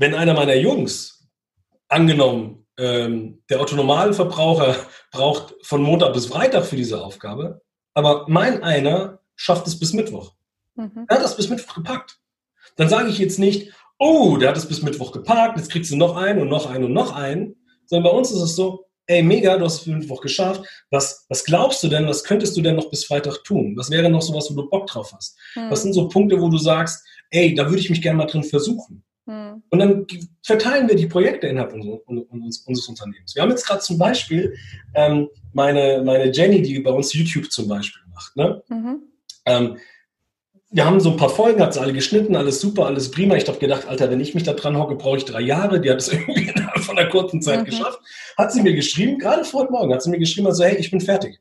wenn 0.00 0.14
einer 0.14 0.32
meiner 0.32 0.54
Jungs, 0.54 1.28
angenommen, 1.88 2.66
ähm, 2.78 3.42
der 3.50 3.60
Autonomalverbraucher 3.60 4.76
braucht 5.12 5.54
von 5.62 5.82
Montag 5.82 6.14
bis 6.14 6.26
Freitag 6.26 6.64
für 6.64 6.76
diese 6.76 7.04
Aufgabe, 7.04 7.60
aber 7.92 8.24
mein 8.26 8.62
einer 8.62 9.20
schafft 9.36 9.66
es 9.66 9.78
bis 9.78 9.92
Mittwoch. 9.92 10.32
Mhm. 10.74 11.04
Er 11.06 11.16
hat 11.16 11.22
das 11.22 11.36
bis 11.36 11.50
Mittwoch 11.50 11.74
gepackt. 11.74 12.18
Dann 12.76 12.88
sage 12.88 13.10
ich 13.10 13.18
jetzt 13.18 13.38
nicht, 13.38 13.74
oh, 13.98 14.38
der 14.38 14.48
hat 14.48 14.56
es 14.56 14.66
bis 14.66 14.80
Mittwoch 14.80 15.12
gepackt, 15.12 15.58
jetzt 15.58 15.70
kriegst 15.70 15.90
du 15.90 15.96
noch 15.96 16.16
einen 16.16 16.40
und 16.40 16.48
noch 16.48 16.70
einen 16.70 16.84
und 16.84 16.94
noch 16.94 17.14
einen, 17.14 17.56
sondern 17.84 18.10
bei 18.10 18.16
uns 18.16 18.30
ist 18.30 18.40
es 18.40 18.56
so, 18.56 18.86
ey, 19.06 19.22
mega, 19.22 19.58
du 19.58 19.66
hast 19.66 19.80
es 19.80 19.84
bis 19.84 19.94
Mittwoch 19.94 20.22
geschafft. 20.22 20.62
Was, 20.90 21.26
was 21.28 21.44
glaubst 21.44 21.82
du 21.82 21.88
denn, 21.88 22.06
was 22.06 22.24
könntest 22.24 22.56
du 22.56 22.62
denn 22.62 22.76
noch 22.76 22.88
bis 22.88 23.04
Freitag 23.04 23.44
tun? 23.44 23.76
Was 23.76 23.90
wäre 23.90 24.08
noch 24.08 24.22
sowas, 24.22 24.48
wo 24.50 24.62
du 24.62 24.70
Bock 24.70 24.86
drauf 24.86 25.12
hast? 25.12 25.36
Mhm. 25.56 25.70
Was 25.70 25.82
sind 25.82 25.92
so 25.92 26.08
Punkte, 26.08 26.40
wo 26.40 26.48
du 26.48 26.56
sagst, 26.56 27.04
ey, 27.30 27.54
da 27.54 27.66
würde 27.66 27.80
ich 27.80 27.90
mich 27.90 28.00
gerne 28.00 28.16
mal 28.16 28.26
drin 28.26 28.44
versuchen? 28.44 29.04
Hm. 29.30 29.62
Und 29.70 29.78
dann 29.78 30.06
verteilen 30.42 30.88
wir 30.88 30.96
die 30.96 31.06
Projekte 31.06 31.46
innerhalb 31.46 31.72
unseres, 31.72 32.64
unseres 32.66 32.88
Unternehmens. 32.88 33.36
Wir 33.36 33.42
haben 33.42 33.50
jetzt 33.50 33.64
gerade 33.64 33.80
zum 33.80 33.96
Beispiel 33.96 34.56
ähm, 34.94 35.28
meine, 35.52 36.02
meine 36.04 36.32
Jenny, 36.32 36.62
die 36.62 36.80
bei 36.80 36.90
uns 36.90 37.14
YouTube 37.14 37.52
zum 37.52 37.68
Beispiel 37.68 38.02
macht. 38.12 38.36
Ne? 38.36 38.60
Mhm. 38.68 39.02
Ähm, 39.46 39.76
wir 40.72 40.84
haben 40.84 40.98
so 40.98 41.12
ein 41.12 41.16
paar 41.16 41.30
Folgen, 41.30 41.62
hat 41.62 41.74
sie 41.74 41.80
alle 41.80 41.92
geschnitten, 41.92 42.34
alles 42.34 42.60
super, 42.60 42.86
alles 42.86 43.12
prima. 43.12 43.36
Ich 43.36 43.46
habe 43.46 43.58
gedacht, 43.58 43.86
Alter, 43.86 44.10
wenn 44.10 44.20
ich 44.20 44.34
mich 44.34 44.42
da 44.42 44.52
dran 44.52 44.76
hocke, 44.76 44.96
brauche 44.96 45.18
ich 45.18 45.24
drei 45.24 45.42
Jahre. 45.42 45.80
Die 45.80 45.90
hat 45.90 45.98
es 45.98 46.08
irgendwie 46.12 46.48
innerhalb 46.48 46.80
von 46.80 46.98
einer 46.98 47.08
kurzen 47.08 47.40
Zeit 47.40 47.60
mhm. 47.60 47.64
geschafft. 47.66 48.00
Hat 48.36 48.52
sie 48.52 48.62
mir 48.62 48.74
geschrieben, 48.74 49.18
gerade 49.20 49.44
vor 49.44 49.62
heute 49.62 49.72
Morgen, 49.72 49.94
hat 49.94 50.02
sie 50.02 50.10
mir 50.10 50.18
geschrieben, 50.18 50.48
also 50.48 50.64
hey, 50.64 50.76
ich 50.76 50.90
bin 50.90 51.00
fertig. 51.00 51.38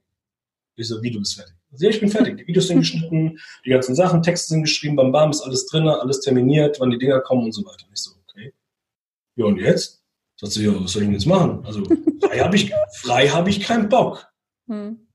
Ich 0.76 0.88
so, 0.88 1.02
wie 1.02 1.10
du 1.10 1.18
bist 1.18 1.36
fertig? 1.36 1.56
Also, 1.72 1.86
ja, 1.86 1.92
ich 1.92 2.00
bin 2.00 2.10
fertig. 2.10 2.38
Die 2.38 2.48
Videos 2.48 2.68
sind 2.68 2.80
geschnitten, 2.80 3.40
die 3.66 3.70
ganzen 3.70 3.96
Sachen, 3.96 4.22
Texte 4.22 4.50
sind 4.50 4.64
geschrieben, 4.64 4.96
bam, 4.96 5.12
bam, 5.12 5.32
ist 5.32 5.42
alles 5.42 5.66
drin, 5.68 5.88
alles 5.88 6.22
terminiert, 6.22 6.80
wann 6.80 6.90
die 6.90 6.98
Dinger 6.98 7.22
kommen 7.22 7.46
und 7.46 7.52
so 7.52 7.64
weiter. 7.64 7.86
Und 7.88 7.94
ich 7.94 8.02
so, 8.02 8.12
okay. 8.28 8.54
Ja, 9.36 9.46
und 9.46 9.58
jetzt? 9.58 10.04
Sagt 10.38 10.54
sie, 10.54 10.66
ja, 10.66 10.84
was 10.84 10.92
soll 10.92 11.04
ich 11.04 11.08
denn 11.08 11.14
jetzt 11.14 11.26
machen? 11.26 11.66
Also, 11.66 11.84
frei 12.22 12.40
habe 12.40 12.56
ich, 12.56 12.72
frei 13.02 13.28
hab 13.28 13.48
ich 13.48 13.60
keinen 13.62 13.90
Bock. 13.90 14.28
Hm. 14.68 15.08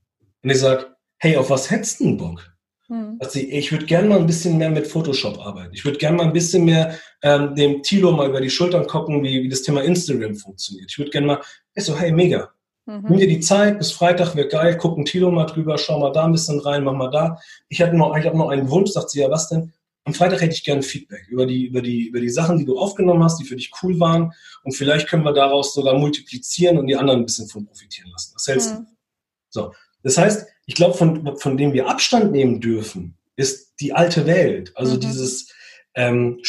Und 0.43 0.51
ich 0.51 0.59
sag, 0.59 0.97
hey, 1.19 1.37
auf 1.37 1.51
was 1.51 1.71
hättest 1.71 2.01
du 2.01 2.05
denn 2.05 2.17
Bock? 2.19 2.55
Hm. 2.89 3.17
Also 3.19 3.39
ich 3.39 3.73
würde 3.73 3.87
gerne 3.87 4.09
mal 4.09 4.19
ein 4.19 4.27
bisschen 4.27 4.59
mehr 4.59 4.71
mit 4.71 4.87
Photoshop 4.87 5.39
arbeiten. 5.39 5.73
Ich 5.73 5.85
würde 5.85 5.99
gerne 5.99 6.19
mal 6.19 6.27
ein 6.27 6.35
bisschen 6.35 6.65
mehr 6.65 6.99
ähm, 7.23 7.55
dem 7.55 7.83
Tilo 7.83 8.13
mal 8.13 8.29
über 8.29 8.41
die 8.41 8.51
Schultern 8.51 8.87
gucken, 8.87 9.23
wie, 9.23 9.43
wie 9.43 9.49
das 9.49 9.63
Thema 9.63 9.83
Instagram 9.83 10.35
funktioniert. 10.35 10.91
Ich 10.91 10.99
würde 10.99 11.11
gerne 11.11 11.27
mal, 11.27 11.41
ich 11.75 11.85
so, 11.85 11.99
hey, 11.99 12.13
mega, 12.13 12.53
Mhm. 12.87 13.05
Nimm 13.09 13.19
dir 13.19 13.29
die 13.29 13.41
Zeit, 13.41 13.79
bis 13.79 13.93
Freitag 13.93 14.35
wird 14.37 14.53
geil, 14.53 14.77
gucken 14.77 15.05
Tilo 15.05 15.31
mal 15.31 15.47
drüber, 15.47 15.79
schau 15.79 15.99
mal 15.99 16.13
da 16.13 16.25
ein 16.25 16.33
bisschen 16.33 16.61
rein, 16.61 16.85
mach 16.85 16.93
mal 16.93 17.11
da. 17.11 17.39
Ich 17.69 17.81
hatte 17.81 17.97
noch, 17.97 18.17
ich 18.17 18.27
habe 18.27 18.37
noch 18.37 18.51
einen 18.51 18.69
Wunsch, 18.71 18.91
sagt 18.91 19.11
sie, 19.11 19.21
ja, 19.21 19.31
was 19.31 19.49
denn? 19.49 19.73
Am 20.07 20.13
Freitag 20.13 20.43
hätte 20.43 20.53
ich 20.53 20.65
gerne 20.65 20.83
Feedback 20.83 21.27
über 21.29 21.47
die, 21.47 21.65
über 21.65 21.81
die, 21.81 22.09
über 22.09 22.21
die 22.21 22.29
Sachen, 22.29 22.59
die 22.59 22.67
du 22.67 22.79
aufgenommen 22.79 23.25
hast, 23.25 23.41
die 23.41 23.45
für 23.45 23.57
dich 23.57 23.73
cool 23.83 23.99
waren. 24.01 24.35
Und 24.63 24.73
vielleicht 24.73 25.09
können 25.09 25.25
wir 25.25 25.33
daraus 25.33 25.73
sogar 25.73 25.99
multiplizieren 25.99 26.77
und 26.77 26.89
die 26.89 26.97
anderen 26.97 27.21
ein 27.21 27.25
bisschen 27.27 27.49
von 27.49 27.65
profitieren 27.65 28.11
lassen. 28.11 28.33
Was 28.35 28.47
hältst 28.47 28.75
mhm. 28.75 28.87
So. 29.49 29.73
Das 30.03 30.19
heißt, 30.19 30.47
ich 30.67 30.75
glaube, 30.75 30.95
von, 30.95 31.39
von 31.39 31.57
dem 31.57 31.73
wir 31.73 31.89
Abstand 31.89 32.33
nehmen 32.33 32.61
dürfen, 32.61 33.17
ist 33.37 33.81
die 33.81 33.95
alte 33.95 34.27
Welt. 34.27 34.73
Also 34.75 34.97
mhm. 34.97 35.01
dieses, 35.01 35.51
ähm, 35.95 36.41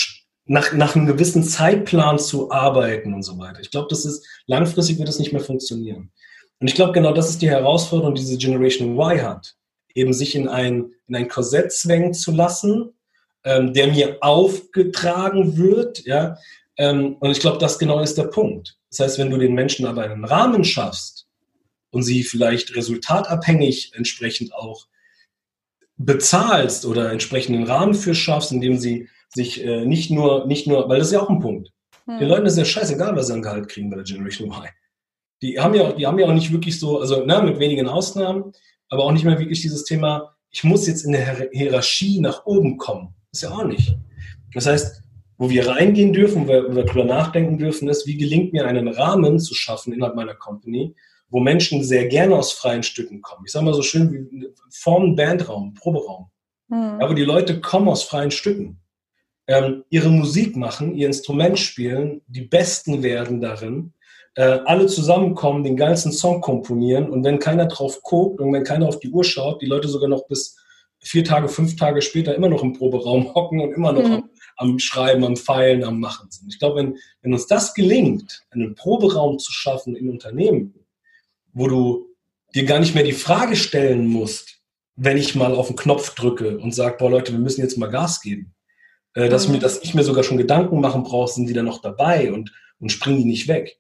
nach, 0.46 0.74
nach 0.74 0.96
einem 0.96 1.06
gewissen 1.06 1.44
Zeitplan 1.44 2.20
zu 2.20 2.52
arbeiten 2.52 3.14
und 3.14 3.24
so 3.24 3.38
weiter. 3.38 3.62
Ich 3.62 3.72
glaube, 3.72 3.88
das 3.90 4.06
ist, 4.06 4.26
langfristig 4.48 4.98
wird 4.98 5.08
das 5.08 5.20
nicht 5.20 5.32
mehr 5.32 5.42
funktionieren. 5.42 6.12
Und 6.60 6.68
ich 6.68 6.76
glaube, 6.76 6.94
genau 6.94 7.14
das 7.14 7.30
ist 7.30 7.42
die 7.42 7.50
Herausforderung, 7.50 8.16
die 8.16 8.22
diese 8.22 8.38
Generation 8.38 8.98
Y 8.98 9.22
hat. 9.22 9.56
eben 9.94 10.14
sich 10.14 10.36
in 10.36 10.48
ein, 10.50 10.92
in 11.08 11.16
ein 11.16 11.28
Korsett 11.28 11.72
zwängen 11.72 12.14
zu 12.14 12.32
lassen, 12.32 12.92
ähm, 13.46 13.74
der 13.74 13.88
mir 13.88 14.18
aufgetragen 14.22 15.58
wird, 15.58 16.06
ja. 16.06 16.38
Ähm, 16.78 17.16
und 17.20 17.32
ich 17.32 17.40
glaube, 17.40 17.60
das 17.60 17.80
genau 17.80 18.02
ist 18.02 18.18
der 18.18 18.26
Punkt. 18.26 18.78
Das 18.90 19.00
heißt, 19.00 19.20
wenn 19.20 19.30
du 19.30 19.38
den 19.38 19.54
Menschen 19.54 19.86
aber 19.86 20.04
einen 20.04 20.26
Rahmen 20.26 20.66
schaffst 20.66 21.28
und 21.92 22.04
sie 22.04 22.24
vielleicht 22.24 22.76
resultatabhängig 22.76 23.94
entsprechend 23.96 24.54
auch 24.54 24.88
bezahlst 25.98 26.86
oder 26.86 27.12
entsprechenden 27.12 27.64
Rahmen 27.64 27.94
für 27.94 28.16
schaffst, 28.16 28.52
indem 28.52 28.78
sie 28.78 29.08
sich 29.30 29.64
äh, 29.64 29.86
nicht 29.86 30.12
nur, 30.12 30.46
nicht 30.46 30.68
nur, 30.68 30.90
weil 30.90 31.00
das 31.00 31.08
ist 31.08 31.14
ja 31.14 31.22
auch 31.22 31.30
ein 31.30 31.40
Punkt. 31.40 31.72
Hm. 32.06 32.20
Den 32.20 32.28
Leuten 32.28 32.46
ist 32.46 32.58
ja 32.58 32.66
scheißegal, 32.66 33.16
was 33.16 33.28
sie 33.28 33.34
an 33.34 33.42
Gehalt 33.42 33.70
kriegen 33.70 33.90
bei 33.90 33.96
der 33.96 34.06
Generation 34.06 34.50
Y. 34.50 34.68
Die 35.42 35.60
haben 35.60 35.74
ja, 35.76 35.92
die 35.92 36.08
haben 36.08 36.20
ja 36.20 36.28
auch 36.28 36.34
nicht 36.34 36.52
wirklich 36.52 36.80
so, 36.80 37.00
also 37.00 37.26
ne, 37.26 37.42
mit 37.44 37.60
wenigen 37.60 37.88
Ausnahmen, 37.88 38.52
aber 38.90 39.04
auch 39.04 39.12
nicht 39.12 39.26
mehr 39.26 39.40
wirklich 39.40 39.62
dieses 39.62 39.84
Thema, 39.84 40.36
ich 40.50 40.64
muss 40.64 40.88
jetzt 40.88 41.04
in 41.04 41.12
der 41.12 41.50
Hierarchie 41.52 42.22
nach 42.22 42.46
oben 42.46 42.78
kommen. 42.78 43.14
ist 43.32 43.44
ja 43.44 43.52
auch 43.52 43.66
nicht. 43.66 43.96
Das 44.54 44.66
heißt, 44.66 45.04
wo 45.38 45.50
wir 45.50 45.68
reingehen 45.68 46.14
dürfen, 46.14 46.44
wo 46.44 46.48
wir, 46.48 46.70
wo 46.70 46.76
wir 46.76 46.86
darüber 46.86 47.04
nachdenken 47.04 47.58
dürfen, 47.58 47.90
ist, 47.90 48.08
wie 48.08 48.18
gelingt 48.18 48.54
mir 48.54 48.66
einen 48.66 48.88
Rahmen 48.88 49.40
zu 49.40 49.54
schaffen 49.54 49.92
innerhalb 49.92 50.16
meiner 50.16 50.36
Company, 50.36 50.96
wo 51.30 51.40
Menschen 51.40 51.84
sehr 51.84 52.08
gerne 52.08 52.36
aus 52.36 52.54
freien 52.54 52.84
Stücken 52.84 53.22
kommen. 53.22 53.44
Ich 53.46 53.52
sage 53.52 53.66
mal 53.66 53.74
so 53.74 53.82
schön 53.82 54.12
wie 54.12 54.48
Formen 54.70 55.16
Bandraum, 55.16 55.74
Proberaum. 55.74 56.30
Mhm. 56.70 57.00
Ja, 57.02 57.10
wo 57.10 57.14
die 57.14 57.24
Leute 57.24 57.60
kommen 57.60 57.90
aus 57.90 58.04
freien 58.04 58.32
Stücken. 58.32 58.80
Ähm, 59.48 59.84
ihre 59.90 60.10
Musik 60.10 60.56
machen, 60.56 60.96
ihr 60.96 61.08
Instrument 61.08 61.60
spielen, 61.60 62.22
die 62.28 62.42
Besten 62.42 63.04
werden 63.04 63.42
darin, 63.42 63.94
äh, 64.36 64.60
alle 64.66 64.88
zusammenkommen, 64.88 65.64
den 65.64 65.78
geilsten 65.78 66.12
Song 66.12 66.42
komponieren 66.42 67.10
und 67.10 67.24
wenn 67.24 67.40
keiner 67.40 67.66
drauf 67.68 68.02
guckt 68.04 68.42
und 68.42 68.54
wenn 68.54 68.64
keiner 68.64 68.88
auf 68.88 69.00
die 69.00 69.10
Uhr 69.10 69.24
schaut, 69.24 69.62
die 69.62 69.66
Leute 69.66 69.88
sogar 69.88 70.10
noch 70.10 70.28
bis 70.28 70.58
vier 71.00 71.24
Tage, 71.24 71.48
fünf 71.48 71.76
Tage 71.76 72.02
später 72.02 72.36
immer 72.36 72.50
noch 72.50 72.64
im 72.64 72.74
Proberaum 72.74 73.34
hocken 73.36 73.62
und 73.62 73.74
immer 73.74 73.94
noch 73.94 74.04
mhm. 74.04 74.14
am, 74.14 74.30
am, 74.58 74.80
Schreiben, 74.80 75.24
am 75.24 75.38
Feilen, 75.38 75.84
am 75.84 76.00
Machen 76.00 76.30
sind. 76.32 76.52
Ich 76.52 76.60
glaube, 76.60 76.80
wenn, 76.80 76.98
wenn 77.22 77.34
uns 77.34 77.48
das 77.48 77.74
gelingt, 77.74 78.44
einen 78.52 78.76
Proberaum 78.76 79.40
zu 79.40 79.52
schaffen 79.52 79.96
in 79.96 80.10
Unternehmen, 80.10 80.74
wo 81.54 81.68
du 81.68 82.08
dir 82.54 82.66
gar 82.66 82.80
nicht 82.80 82.96
mehr 82.96 83.04
die 83.04 83.14
Frage 83.14 83.56
stellen 83.56 84.08
musst, 84.08 84.60
wenn 84.98 85.18
ich 85.18 85.36
mal 85.36 85.54
auf 85.54 85.68
den 85.68 85.76
Knopf 85.76 86.16
drücke 86.16 86.58
und 86.58 86.74
sage, 86.74 86.96
boah 86.98 87.10
Leute, 87.10 87.32
wir 87.32 87.40
müssen 87.40 87.62
jetzt 87.62 87.78
mal 87.78 87.90
Gas 87.90 88.22
geben. 88.22 88.54
Äh, 89.14 89.30
dass, 89.30 89.48
mhm. 89.48 89.56
mir, 89.56 89.60
dass 89.60 89.82
ich 89.82 89.94
mir 89.94 90.04
sogar 90.04 90.24
schon 90.24 90.38
Gedanken 90.38 90.82
machen 90.82 91.04
brauche, 91.04 91.32
sind 91.32 91.48
die 91.48 91.54
da 91.54 91.64
noch 91.64 91.82
dabei 91.82 92.34
und, 92.34 92.52
und 92.80 92.92
springen 92.92 93.20
die 93.20 93.26
nicht 93.26 93.48
weg. 93.48 93.78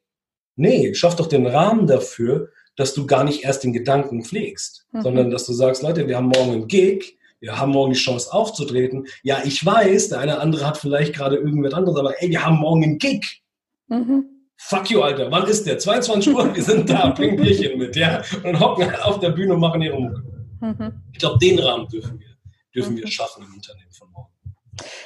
Nee, 0.55 0.93
schaff 0.93 1.15
doch 1.15 1.27
den 1.27 1.47
Rahmen 1.47 1.87
dafür, 1.87 2.49
dass 2.75 2.93
du 2.93 3.05
gar 3.05 3.23
nicht 3.23 3.43
erst 3.43 3.63
den 3.63 3.73
Gedanken 3.73 4.23
pflegst, 4.23 4.85
mhm. 4.91 5.01
sondern 5.01 5.31
dass 5.31 5.45
du 5.45 5.53
sagst, 5.53 5.81
Leute, 5.81 6.07
wir 6.07 6.17
haben 6.17 6.27
morgen 6.27 6.51
einen 6.51 6.67
Gig, 6.67 7.17
wir 7.39 7.57
haben 7.57 7.71
morgen 7.71 7.93
die 7.93 7.99
Chance 7.99 8.31
aufzutreten. 8.33 9.05
Ja, 9.23 9.41
ich 9.43 9.65
weiß, 9.65 10.09
der 10.09 10.19
eine 10.19 10.39
andere 10.39 10.65
hat 10.65 10.77
vielleicht 10.77 11.13
gerade 11.13 11.37
irgendwas 11.37 11.73
anderes, 11.73 11.97
aber 11.97 12.21
ey, 12.21 12.29
wir 12.29 12.45
haben 12.45 12.57
morgen 12.57 12.83
einen 12.83 12.97
Gig. 12.97 13.43
Mhm. 13.87 14.25
Fuck 14.57 14.89
you, 14.89 15.01
Alter, 15.01 15.29
wann 15.31 15.47
ist 15.47 15.65
der? 15.67 15.77
22 15.77 16.33
Uhr, 16.33 16.55
wir 16.55 16.63
sind 16.63 16.89
da, 16.89 17.09
bring 17.09 17.35
Bierchen 17.35 17.77
mit, 17.77 17.95
ja, 17.95 18.23
und 18.43 18.59
hocken 18.59 18.89
halt 18.89 19.03
auf 19.03 19.19
der 19.19 19.31
Bühne 19.31 19.53
und 19.53 19.59
machen 19.59 19.81
ihre 19.81 19.99
Mucke. 19.99 20.23
Mhm. 20.61 21.01
Ich 21.11 21.19
glaube, 21.19 21.37
den 21.39 21.59
Rahmen 21.59 21.87
dürfen 21.87 22.19
wir, 22.19 22.27
dürfen 22.73 22.95
wir 22.95 23.05
mhm. 23.05 23.09
schaffen 23.09 23.43
im 23.43 23.53
Unternehmen 23.53 23.91
von 23.91 24.09
morgen. 24.11 24.31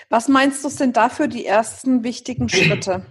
Was 0.10 0.28
meinst 0.28 0.64
du 0.64 0.70
sind 0.70 0.98
dafür 0.98 1.28
die 1.28 1.46
ersten 1.46 2.04
wichtigen 2.04 2.48
Schritte? 2.50 3.06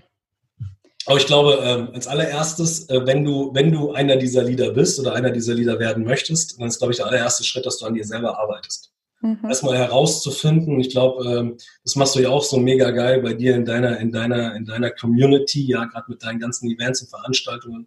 Aber 1.08 1.16
ich 1.16 1.26
glaube, 1.26 1.58
ähm, 1.62 1.88
als 1.94 2.06
allererstes, 2.06 2.86
äh, 2.90 3.06
wenn 3.06 3.24
du, 3.24 3.50
wenn 3.54 3.72
du 3.72 3.92
einer 3.92 4.16
dieser 4.16 4.42
Leader 4.42 4.72
bist 4.72 5.00
oder 5.00 5.14
einer 5.14 5.30
dieser 5.30 5.54
Leader 5.54 5.78
werden 5.78 6.04
möchtest, 6.04 6.60
dann 6.60 6.68
ist, 6.68 6.78
glaube 6.78 6.92
ich, 6.92 6.98
der 6.98 7.06
allererste 7.06 7.44
Schritt, 7.44 7.64
dass 7.64 7.78
du 7.78 7.86
an 7.86 7.94
dir 7.94 8.04
selber 8.04 8.38
arbeitest. 8.38 8.92
Mhm. 9.22 9.38
Erstmal 9.48 9.78
herauszufinden, 9.78 10.78
ich 10.78 10.90
glaube, 10.90 11.24
ähm, 11.26 11.56
das 11.82 11.96
machst 11.96 12.14
du 12.14 12.20
ja 12.20 12.28
auch 12.28 12.42
so 12.42 12.58
mega 12.58 12.90
geil 12.90 13.22
bei 13.22 13.32
dir 13.32 13.56
in 13.56 13.64
deiner, 13.64 13.98
in 13.98 14.12
deiner, 14.12 14.54
in 14.54 14.66
deiner 14.66 14.90
Community, 14.90 15.66
ja, 15.66 15.86
gerade 15.86 16.10
mit 16.10 16.22
deinen 16.22 16.40
ganzen 16.40 16.70
Events 16.70 17.00
und 17.00 17.08
Veranstaltungen, 17.08 17.86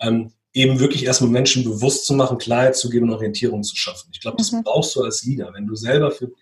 ähm, 0.00 0.32
eben 0.52 0.80
wirklich 0.80 1.04
erstmal 1.04 1.30
Menschen 1.30 1.62
bewusst 1.62 2.04
zu 2.04 2.14
machen, 2.14 2.36
Klarheit 2.36 2.74
zu 2.74 2.90
geben 2.90 3.10
und 3.10 3.14
Orientierung 3.14 3.62
zu 3.62 3.76
schaffen. 3.76 4.10
Ich 4.12 4.20
glaube, 4.20 4.38
das 4.38 4.50
mhm. 4.50 4.64
brauchst 4.64 4.96
du 4.96 5.02
als 5.02 5.24
Leader. 5.24 5.52
Wenn 5.54 5.68
du 5.68 5.76
selber 5.76 6.10
für, 6.10 6.32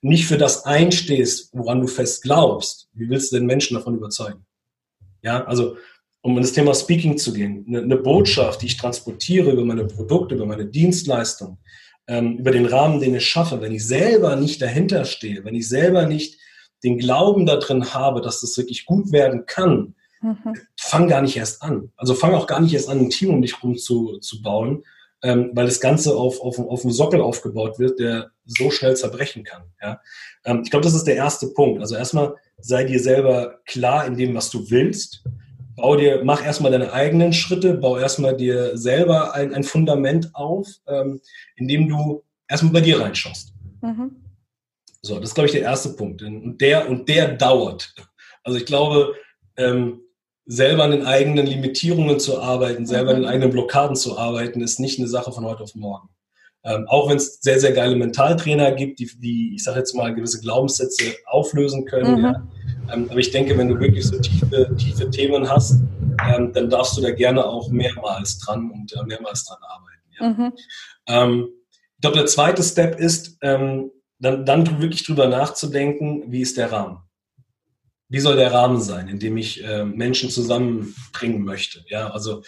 nicht 0.00 0.26
für 0.26 0.38
das 0.38 0.64
einstehst, 0.64 1.50
woran 1.54 1.80
du 1.80 1.88
fest 1.88 2.22
glaubst, 2.22 2.88
wie 2.92 3.10
willst 3.10 3.32
du 3.32 3.36
den 3.36 3.46
Menschen 3.46 3.74
davon 3.74 3.96
überzeugen? 3.96 4.46
Ja, 5.26 5.44
also 5.44 5.76
um 6.22 6.36
in 6.36 6.42
das 6.42 6.52
Thema 6.52 6.72
Speaking 6.72 7.18
zu 7.18 7.32
gehen, 7.32 7.64
eine, 7.68 7.82
eine 7.82 7.96
Botschaft, 7.96 8.62
die 8.62 8.66
ich 8.66 8.76
transportiere 8.76 9.50
über 9.50 9.64
meine 9.64 9.84
Produkte, 9.84 10.36
über 10.36 10.46
meine 10.46 10.66
Dienstleistung, 10.66 11.58
ähm, 12.06 12.38
über 12.38 12.52
den 12.52 12.66
Rahmen, 12.66 13.00
den 13.00 13.16
ich 13.16 13.28
schaffe, 13.28 13.60
wenn 13.60 13.72
ich 13.72 13.84
selber 13.84 14.36
nicht 14.36 14.62
dahinter 14.62 15.04
stehe, 15.04 15.44
wenn 15.44 15.56
ich 15.56 15.68
selber 15.68 16.06
nicht 16.06 16.38
den 16.84 16.96
Glauben 16.96 17.44
darin 17.44 17.92
habe, 17.92 18.20
dass 18.20 18.40
das 18.40 18.56
wirklich 18.56 18.86
gut 18.86 19.10
werden 19.10 19.46
kann, 19.46 19.96
mhm. 20.22 20.54
fang 20.78 21.08
gar 21.08 21.22
nicht 21.22 21.36
erst 21.36 21.60
an. 21.62 21.90
Also 21.96 22.14
fang 22.14 22.32
auch 22.32 22.46
gar 22.46 22.60
nicht 22.60 22.74
erst 22.74 22.88
an, 22.88 23.00
ein 23.00 23.10
Team 23.10 23.30
um 23.30 23.42
dich 23.42 23.60
rum 23.64 23.76
zu, 23.76 24.18
zu 24.18 24.42
bauen, 24.42 24.84
ähm, 25.22 25.50
weil 25.54 25.66
das 25.66 25.80
Ganze 25.80 26.16
auf, 26.16 26.40
auf, 26.40 26.60
auf 26.60 26.84
einem 26.84 26.92
Sockel 26.92 27.20
aufgebaut 27.20 27.80
wird, 27.80 27.98
der 27.98 28.30
so 28.44 28.70
schnell 28.70 28.96
zerbrechen 28.96 29.42
kann. 29.42 29.64
Ja? 29.82 30.00
Ähm, 30.44 30.62
ich 30.62 30.70
glaube, 30.70 30.84
das 30.84 30.94
ist 30.94 31.08
der 31.08 31.16
erste 31.16 31.48
Punkt. 31.48 31.80
Also 31.80 31.96
erstmal 31.96 32.36
sei 32.58 32.84
dir 32.84 33.00
selber 33.00 33.60
klar 33.66 34.06
in 34.06 34.16
dem, 34.16 34.34
was 34.34 34.50
du 34.50 34.70
willst. 34.70 35.24
Bau 35.76 35.96
dir, 35.96 36.22
mach 36.24 36.44
erstmal 36.44 36.72
deine 36.72 36.92
eigenen 36.92 37.32
Schritte, 37.32 37.74
bau 37.74 37.98
erstmal 37.98 38.36
dir 38.36 38.76
selber 38.76 39.34
ein, 39.34 39.52
ein 39.52 39.62
Fundament 39.62 40.34
auf, 40.34 40.66
ähm, 40.86 41.20
indem 41.56 41.88
du 41.88 42.22
erstmal 42.48 42.72
bei 42.72 42.80
dir 42.80 43.00
reinschaust. 43.00 43.52
Mhm. 43.82 44.16
So, 45.02 45.16
das 45.20 45.30
ist, 45.30 45.34
glaube 45.34 45.46
ich, 45.46 45.52
der 45.52 45.62
erste 45.62 45.90
Punkt. 45.90 46.22
Und 46.22 46.58
der, 46.60 46.88
und 46.88 47.08
der 47.08 47.34
dauert. 47.34 47.94
Also 48.42 48.58
ich 48.58 48.66
glaube, 48.66 49.14
ähm, 49.56 50.00
selber 50.46 50.84
an 50.84 50.92
den 50.92 51.04
eigenen 51.04 51.46
Limitierungen 51.46 52.18
zu 52.20 52.40
arbeiten, 52.40 52.86
selber 52.86 53.10
an 53.10 53.16
den 53.16 53.24
mhm. 53.24 53.28
eigenen 53.28 53.50
Blockaden 53.50 53.96
zu 53.96 54.16
arbeiten, 54.16 54.62
ist 54.62 54.80
nicht 54.80 54.98
eine 54.98 55.08
Sache 55.08 55.32
von 55.32 55.44
heute 55.44 55.62
auf 55.62 55.74
morgen. 55.74 56.08
Ähm, 56.66 56.84
auch 56.88 57.08
wenn 57.08 57.16
es 57.16 57.40
sehr, 57.40 57.60
sehr 57.60 57.72
geile 57.72 57.94
Mentaltrainer 57.94 58.72
gibt, 58.72 58.98
die, 58.98 59.08
die 59.18 59.54
ich 59.54 59.62
sage 59.62 59.78
jetzt 59.78 59.94
mal, 59.94 60.12
gewisse 60.12 60.40
Glaubenssätze 60.40 61.14
auflösen 61.26 61.84
können. 61.84 62.18
Mhm. 62.18 62.24
Ja. 62.24 62.48
Ähm, 62.92 63.06
aber 63.08 63.20
ich 63.20 63.30
denke, 63.30 63.56
wenn 63.56 63.68
du 63.68 63.78
wirklich 63.78 64.04
so 64.04 64.18
tiefe, 64.18 64.74
tiefe 64.76 65.08
Themen 65.10 65.48
hast, 65.48 65.80
ähm, 66.28 66.52
dann 66.52 66.68
darfst 66.68 66.96
du 66.96 67.02
da 67.02 67.10
gerne 67.12 67.44
auch 67.44 67.70
mehrmals 67.70 68.38
dran 68.38 68.70
und 68.70 68.92
äh, 68.92 69.04
mehrmals 69.04 69.44
dran 69.44 69.58
arbeiten. 69.62 70.02
Ja. 70.18 70.28
Mhm. 70.28 70.52
Ähm, 71.06 71.48
ich 71.94 72.00
glaube, 72.00 72.16
der 72.16 72.26
zweite 72.26 72.62
Step 72.62 72.98
ist, 72.98 73.38
ähm, 73.42 73.90
dann, 74.18 74.44
dann 74.44 74.80
wirklich 74.80 75.04
drüber 75.04 75.28
nachzudenken, 75.28 76.24
wie 76.32 76.40
ist 76.40 76.56
der 76.56 76.72
Rahmen? 76.72 76.98
Wie 78.08 78.20
soll 78.20 78.36
der 78.36 78.52
Rahmen 78.52 78.80
sein, 78.80 79.08
in 79.08 79.18
dem 79.18 79.36
ich 79.36 79.62
äh, 79.64 79.84
Menschen 79.84 80.30
zusammenbringen 80.30 81.44
möchte? 81.44 81.84
Ja, 81.88 82.10
also 82.10 82.42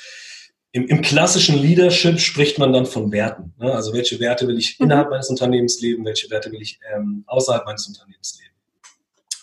im, 0.73 0.87
im, 0.87 1.03
klassischen 1.03 1.59
Leadership 1.59 2.21
spricht 2.21 2.59
man 2.59 2.73
dann 2.73 2.87
von 2.87 3.11
Werten. 3.11 3.55
Ne? 3.59 3.73
Also 3.73 3.93
welche 3.93 4.21
Werte 4.21 4.47
will 4.47 4.59
ich 4.59 4.79
mhm. 4.79 4.87
innerhalb 4.87 5.11
meines 5.11 5.31
Unternehmens 5.31 5.81
leben, 5.81 6.05
welche 6.05 6.31
Werte 6.31 6.53
will 6.53 6.61
ich 6.61 6.79
ähm, 6.95 7.25
außerhalb 7.27 7.65
meines 7.65 7.87
Unternehmens 7.87 8.39
leben. 8.39 8.49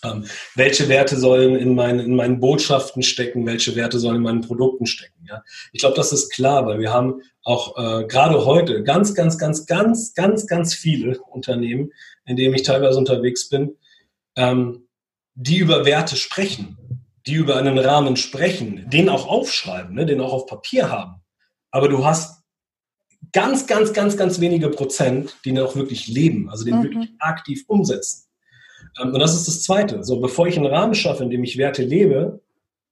Ähm, 0.03 0.25
welche 0.53 0.87
Werte 0.87 1.17
sollen 1.17 1.55
in, 1.55 1.73
mein, 1.73 1.99
in 1.99 2.15
meinen 2.15 2.39
Botschaften 2.39 3.01
stecken, 3.01 3.45
welche 3.47 3.75
Werte 3.75 3.97
sollen 3.97 4.17
in 4.17 4.21
meinen 4.21 4.41
Produkten 4.41 4.85
stecken. 4.85 5.25
Ja? 5.27 5.43
Ich 5.71 5.79
glaube, 5.79 5.95
das 5.95 6.13
ist 6.13 6.31
klar, 6.31 6.67
weil 6.67 6.79
wir 6.79 6.93
haben 6.93 7.21
auch 7.43 7.75
äh, 7.77 8.05
gerade 8.05 8.45
heute 8.45 8.83
ganz, 8.83 9.15
ganz, 9.15 9.37
ganz, 9.39 9.65
ganz, 9.65 10.13
ganz, 10.13 10.45
ganz 10.45 10.75
viele 10.75 11.19
Unternehmen, 11.19 11.91
in 12.25 12.35
denen 12.35 12.53
ich 12.53 12.63
teilweise 12.63 12.99
unterwegs 12.99 13.49
bin, 13.49 13.77
ähm, 14.35 14.87
die 15.33 15.57
über 15.57 15.85
Werte 15.85 16.15
sprechen 16.15 16.77
die 17.27 17.33
über 17.33 17.57
einen 17.57 17.77
Rahmen 17.77 18.17
sprechen, 18.17 18.89
den 18.89 19.09
auch 19.09 19.27
aufschreiben, 19.27 19.95
ne, 19.95 20.05
den 20.05 20.21
auch 20.21 20.33
auf 20.33 20.45
Papier 20.45 20.89
haben. 20.91 21.21
Aber 21.71 21.89
du 21.89 22.05
hast 22.05 22.43
ganz, 23.31 23.67
ganz, 23.67 23.93
ganz, 23.93 24.15
ganz 24.15 24.39
wenige 24.39 24.69
Prozent, 24.69 25.35
die 25.43 25.49
ihn 25.49 25.59
auch 25.59 25.75
wirklich 25.75 26.07
leben, 26.07 26.49
also 26.49 26.63
den 26.63 26.79
mhm. 26.79 26.83
wirklich 26.83 27.09
aktiv 27.19 27.63
umsetzen. 27.67 28.27
Ähm, 29.01 29.13
und 29.13 29.19
das 29.19 29.35
ist 29.35 29.47
das 29.47 29.63
Zweite. 29.63 30.03
So, 30.03 30.19
bevor 30.19 30.47
ich 30.47 30.57
einen 30.57 30.67
Rahmen 30.67 30.95
schaffe, 30.95 31.23
in 31.23 31.29
dem 31.29 31.43
ich 31.43 31.57
Werte 31.57 31.83
lebe, 31.83 32.41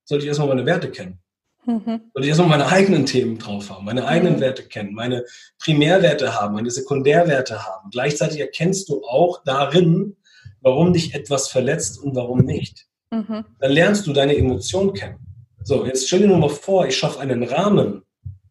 sollte 0.06 0.24
ich 0.24 0.28
erstmal 0.28 0.50
meine 0.50 0.66
Werte 0.66 0.90
kennen. 0.92 1.20
Mhm. 1.66 2.02
Sollte 2.14 2.22
ich 2.22 2.28
erstmal 2.28 2.50
meine 2.50 2.68
eigenen 2.68 3.06
Themen 3.06 3.38
drauf 3.38 3.70
haben, 3.70 3.86
meine 3.86 4.06
eigenen 4.06 4.36
mhm. 4.36 4.42
Werte 4.42 4.64
kennen, 4.64 4.94
meine 4.94 5.24
Primärwerte 5.60 6.40
haben, 6.40 6.56
meine 6.56 6.72
Sekundärwerte 6.72 7.66
haben. 7.66 7.90
Gleichzeitig 7.92 8.40
erkennst 8.40 8.90
du 8.90 9.04
auch 9.04 9.44
darin, 9.46 10.18
warum 10.62 10.94
dich 10.94 11.14
etwas 11.14 11.48
verletzt 11.48 12.02
und 12.02 12.16
warum 12.16 12.40
nicht. 12.40 12.88
Mhm. 13.14 13.46
Dann 13.60 13.72
lernst 13.72 14.08
du 14.08 14.14
deine 14.14 14.36
Emotionen 14.36 14.94
kennen. 14.94 15.20
So, 15.64 15.86
jetzt 15.86 16.08
stell 16.08 16.20
dir 16.20 16.28
nur 16.28 16.40
mal 16.40 16.50
vor, 16.50 16.88
ich 16.88 16.98
schaffe 16.98 17.20
einen 17.20 17.44
Rahmen, 17.44 18.02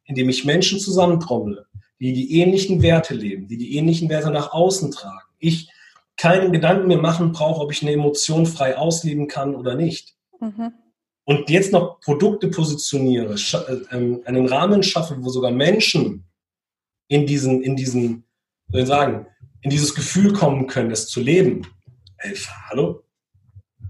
in 0.04 0.14
dem 0.14 0.28
ich 0.28 0.44
Menschen 0.44 0.78
zusammentrommle, 0.78 1.66
die 2.00 2.12
die 2.12 2.40
ähnlichen 2.40 2.80
Werte 2.82 3.14
leben, 3.14 3.48
die 3.48 3.58
die 3.58 3.76
ähnlichen 3.76 4.08
Werte 4.08 4.30
nach 4.30 4.52
außen 4.52 4.92
tragen. 4.92 5.28
Ich 5.38 5.68
keinen 6.16 6.52
Gedanken 6.52 6.86
mehr 6.86 7.00
machen 7.00 7.32
brauche, 7.32 7.60
ob 7.60 7.72
ich 7.72 7.82
eine 7.82 7.92
Emotion 7.92 8.46
frei 8.46 8.76
ausleben 8.76 9.26
kann 9.26 9.54
oder 9.54 9.74
nicht. 9.74 10.14
Mhm. 10.40 10.72
Und 11.24 11.50
jetzt 11.50 11.72
noch 11.72 12.00
Produkte 12.00 12.48
positioniere, 12.48 13.34
äh, 13.34 13.96
ähm, 13.96 14.22
einen 14.24 14.46
Rahmen 14.46 14.82
schaffe, 14.82 15.16
wo 15.20 15.28
sogar 15.28 15.50
Menschen 15.50 16.24
in 17.08 17.26
diesen, 17.26 17.62
in 17.62 17.76
diesen 17.76 18.24
soll 18.68 18.80
ich 18.82 18.86
sagen, 18.88 19.26
in 19.60 19.70
dieses 19.70 19.94
Gefühl 19.94 20.32
kommen 20.32 20.66
können, 20.66 20.90
es 20.90 21.08
zu 21.08 21.20
leben. 21.20 21.66
Ey, 22.18 22.34
hallo? 22.70 23.02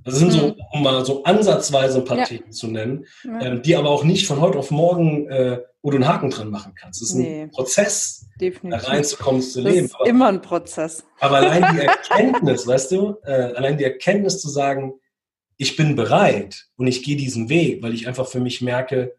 Das 0.04 0.16
sind 0.16 0.32
so, 0.32 0.48
mhm. 0.48 0.54
um 0.72 0.82
mal 0.82 1.04
so 1.04 1.22
ansatzweise 1.24 1.98
ein 1.98 2.04
paar 2.04 2.18
ja. 2.18 2.24
Themen 2.24 2.52
zu 2.52 2.66
nennen, 2.66 3.06
ja. 3.24 3.40
ähm, 3.40 3.62
die 3.62 3.76
aber 3.76 3.90
auch 3.90 4.04
nicht 4.04 4.26
von 4.26 4.40
heute 4.40 4.58
auf 4.58 4.70
morgen, 4.70 5.28
äh, 5.28 5.60
wo 5.82 5.90
du 5.90 5.96
einen 5.96 6.08
Haken 6.08 6.30
dran 6.30 6.50
machen 6.50 6.74
kannst. 6.74 7.02
Es 7.02 7.10
ist 7.10 7.16
nee. 7.16 7.42
ein 7.42 7.50
Prozess, 7.50 8.26
Definitiv. 8.40 8.82
da 8.84 8.90
reinzukommen, 8.90 9.42
zu 9.42 9.60
leben. 9.60 9.76
Das 9.76 9.84
ist 9.86 9.94
aber, 9.94 10.06
immer 10.06 10.28
ein 10.28 10.42
Prozess. 10.42 11.04
Aber 11.20 11.36
allein 11.36 11.76
die 11.76 11.82
Erkenntnis, 11.86 12.66
weißt 12.66 12.92
du, 12.92 13.16
äh, 13.24 13.54
allein 13.54 13.78
die 13.78 13.84
Erkenntnis 13.84 14.40
zu 14.40 14.48
sagen, 14.48 14.94
ich 15.56 15.76
bin 15.76 15.94
bereit 15.94 16.66
und 16.76 16.86
ich 16.86 17.02
gehe 17.02 17.16
diesen 17.16 17.48
Weg, 17.48 17.82
weil 17.82 17.94
ich 17.94 18.08
einfach 18.08 18.26
für 18.26 18.40
mich 18.40 18.62
merke, 18.62 19.14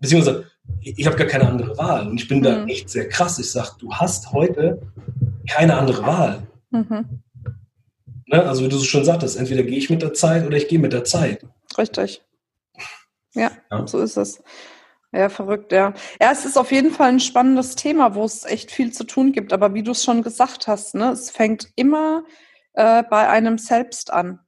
beziehungsweise 0.00 0.50
ich 0.80 1.06
habe 1.06 1.16
gar 1.16 1.26
keine 1.26 1.48
andere 1.48 1.76
Wahl 1.78 2.08
und 2.08 2.20
ich 2.20 2.26
bin 2.26 2.38
mhm. 2.38 2.42
da 2.42 2.64
echt 2.66 2.90
sehr 2.90 3.08
krass. 3.08 3.38
Ich 3.38 3.50
sage, 3.50 3.70
du 3.78 3.92
hast 3.92 4.32
heute 4.32 4.80
keine 5.48 5.76
andere 5.76 6.02
Wahl. 6.04 6.46
Mhm. 6.70 7.22
Ne? 8.26 8.42
Also 8.42 8.64
wie 8.64 8.68
du 8.68 8.76
so 8.76 8.84
schon 8.84 9.04
sagtest, 9.04 9.36
entweder 9.36 9.62
gehe 9.62 9.78
ich 9.78 9.90
mit 9.90 10.02
der 10.02 10.14
Zeit 10.14 10.46
oder 10.46 10.56
ich 10.56 10.68
gehe 10.68 10.78
mit 10.78 10.92
der 10.92 11.04
Zeit. 11.04 11.46
Richtig. 11.76 12.22
Ja, 13.34 13.50
ja, 13.70 13.86
so 13.86 14.00
ist 14.00 14.16
es. 14.16 14.42
Ja, 15.12 15.28
verrückt, 15.28 15.70
ja. 15.72 15.94
Ja, 16.20 16.32
es 16.32 16.44
ist 16.44 16.56
auf 16.56 16.72
jeden 16.72 16.90
Fall 16.90 17.10
ein 17.10 17.20
spannendes 17.20 17.76
Thema, 17.76 18.14
wo 18.14 18.24
es 18.24 18.44
echt 18.44 18.72
viel 18.72 18.92
zu 18.92 19.04
tun 19.04 19.32
gibt. 19.32 19.52
Aber 19.52 19.72
wie 19.74 19.82
du 19.82 19.92
es 19.92 20.02
schon 20.02 20.22
gesagt 20.22 20.66
hast, 20.66 20.94
ne, 20.94 21.10
es 21.10 21.30
fängt 21.30 21.68
immer 21.76 22.24
äh, 22.72 23.04
bei 23.08 23.28
einem 23.28 23.58
selbst 23.58 24.12
an. 24.12 24.40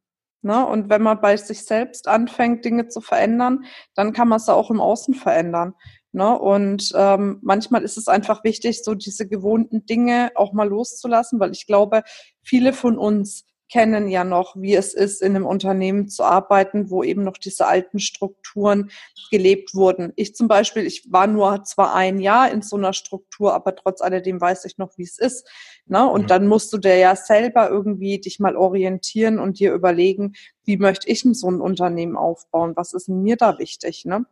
Ne? 0.42 0.66
Und 0.66 0.88
wenn 0.88 1.02
man 1.02 1.20
bei 1.20 1.36
sich 1.36 1.64
selbst 1.64 2.08
anfängt, 2.08 2.64
Dinge 2.64 2.88
zu 2.88 3.00
verändern, 3.00 3.64
dann 3.94 4.12
kann 4.12 4.28
man 4.28 4.38
es 4.38 4.48
auch 4.48 4.70
im 4.70 4.80
Außen 4.80 5.14
verändern. 5.14 5.74
Ne? 6.12 6.38
Und 6.38 6.92
ähm, 6.94 7.38
manchmal 7.42 7.82
ist 7.82 7.96
es 7.96 8.08
einfach 8.08 8.42
wichtig, 8.42 8.82
so 8.82 8.94
diese 8.94 9.28
gewohnten 9.28 9.86
Dinge 9.86 10.32
auch 10.34 10.52
mal 10.52 10.68
loszulassen, 10.68 11.38
weil 11.40 11.52
ich 11.52 11.66
glaube, 11.66 12.02
viele 12.42 12.72
von 12.72 12.98
uns 12.98 13.44
kennen 13.68 14.09
ja 14.09 14.24
noch, 14.24 14.55
wie 14.57 14.74
es 14.74 14.94
ist, 14.94 15.22
in 15.22 15.35
einem 15.35 15.46
Unternehmen 15.46 16.09
zu 16.09 16.24
arbeiten, 16.24 16.90
wo 16.90 17.02
eben 17.02 17.24
noch 17.24 17.37
diese 17.37 17.66
alten 17.66 17.98
Strukturen 17.98 18.90
gelebt 19.31 19.74
wurden. 19.74 20.12
Ich 20.16 20.35
zum 20.35 20.48
Beispiel, 20.48 20.87
ich 20.87 21.11
war 21.11 21.26
nur 21.26 21.64
zwar 21.64 21.94
ein 21.94 22.18
Jahr 22.18 22.50
in 22.50 22.62
so 22.62 22.76
einer 22.76 22.92
Struktur, 22.92 23.55
aber 23.55 23.74
trotz 23.74 24.00
alledem 24.00 24.40
weiß 24.40 24.64
ich 24.66 24.79
noch, 24.79 24.96
wie 24.96 25.05
es 25.05 25.18
ist. 25.18 25.48
Ne? 25.87 26.09
Und 26.09 26.22
mhm. 26.22 26.26
dann 26.29 26.46
musst 26.46 26.72
du 26.72 26.79
dir 26.79 26.96
ja 26.96 27.16
selber 27.16 27.68
irgendwie 27.70 28.20
dich 28.20 28.38
mal 28.38 28.57
orientieren 28.57 29.38
und 29.38 29.59
dir 29.59 29.72
überlegen, 29.72 30.35
wie 30.64 30.76
möchte 30.76 31.09
ich 31.09 31.22
denn 31.22 31.35
so 31.35 31.50
ein 31.50 31.61
Unternehmen 31.61 32.16
aufbauen? 32.16 32.72
Was 32.76 32.92
ist 32.92 33.09
mir 33.09 33.37
da 33.37 33.59
wichtig? 33.59 34.05
Ne? 34.05 34.26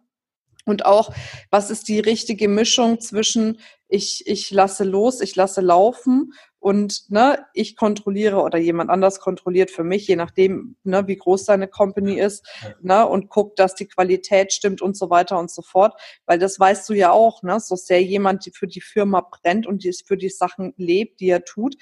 Und 0.65 0.87
auch, 0.87 1.13
was 1.51 1.71
ist 1.71 1.89
die 1.89 2.01
richtige 2.01 2.49
Mischung 2.49 3.01
zwischen 3.01 3.59
ich, 3.89 4.27
ich 4.27 4.51
lasse 4.51 4.85
los, 4.85 5.21
ich 5.21 5.37
lasse 5.37 5.61
laufen 5.61 6.33
und 6.59 7.11
ne, 7.11 7.47
ich 7.53 7.77
kontrolliere 7.77 8.41
oder 8.41 8.59
jemand 8.59 8.91
anders 8.91 9.21
kontrolliert 9.21 9.71
für 9.71 9.85
mich, 9.85 10.09
je 10.09 10.17
nachdem, 10.17 10.77
ne, 10.83 11.07
wie 11.07 11.17
groß 11.17 11.45
deine 11.45 11.69
Company 11.69 12.19
ist, 12.19 12.47
ne, 12.81 13.07
und 13.07 13.29
guckt, 13.29 13.59
dass 13.59 13.75
die 13.75 13.87
Qualität 13.87 14.53
stimmt 14.53 14.81
und 14.81 14.97
so 14.97 15.11
weiter 15.11 15.39
und 15.39 15.51
so 15.51 15.63
fort. 15.63 16.01
Weil 16.27 16.39
das 16.39 16.59
weißt 16.59 16.89
du 16.89 16.95
ja 16.95 17.13
auch, 17.13 17.43
ne, 17.43 17.61
so 17.61 17.77
sehr 17.77 18.03
jemand 18.03 18.51
für 18.55 18.67
die 18.67 18.81
Firma 18.81 19.21
brennt 19.21 19.67
und 19.67 19.85
die 19.85 19.93
für 20.05 20.17
die 20.17 20.31
Sachen 20.31 20.73
lebt, 20.77 21.21
die 21.21 21.29
er 21.29 21.45
tut, 21.45 21.77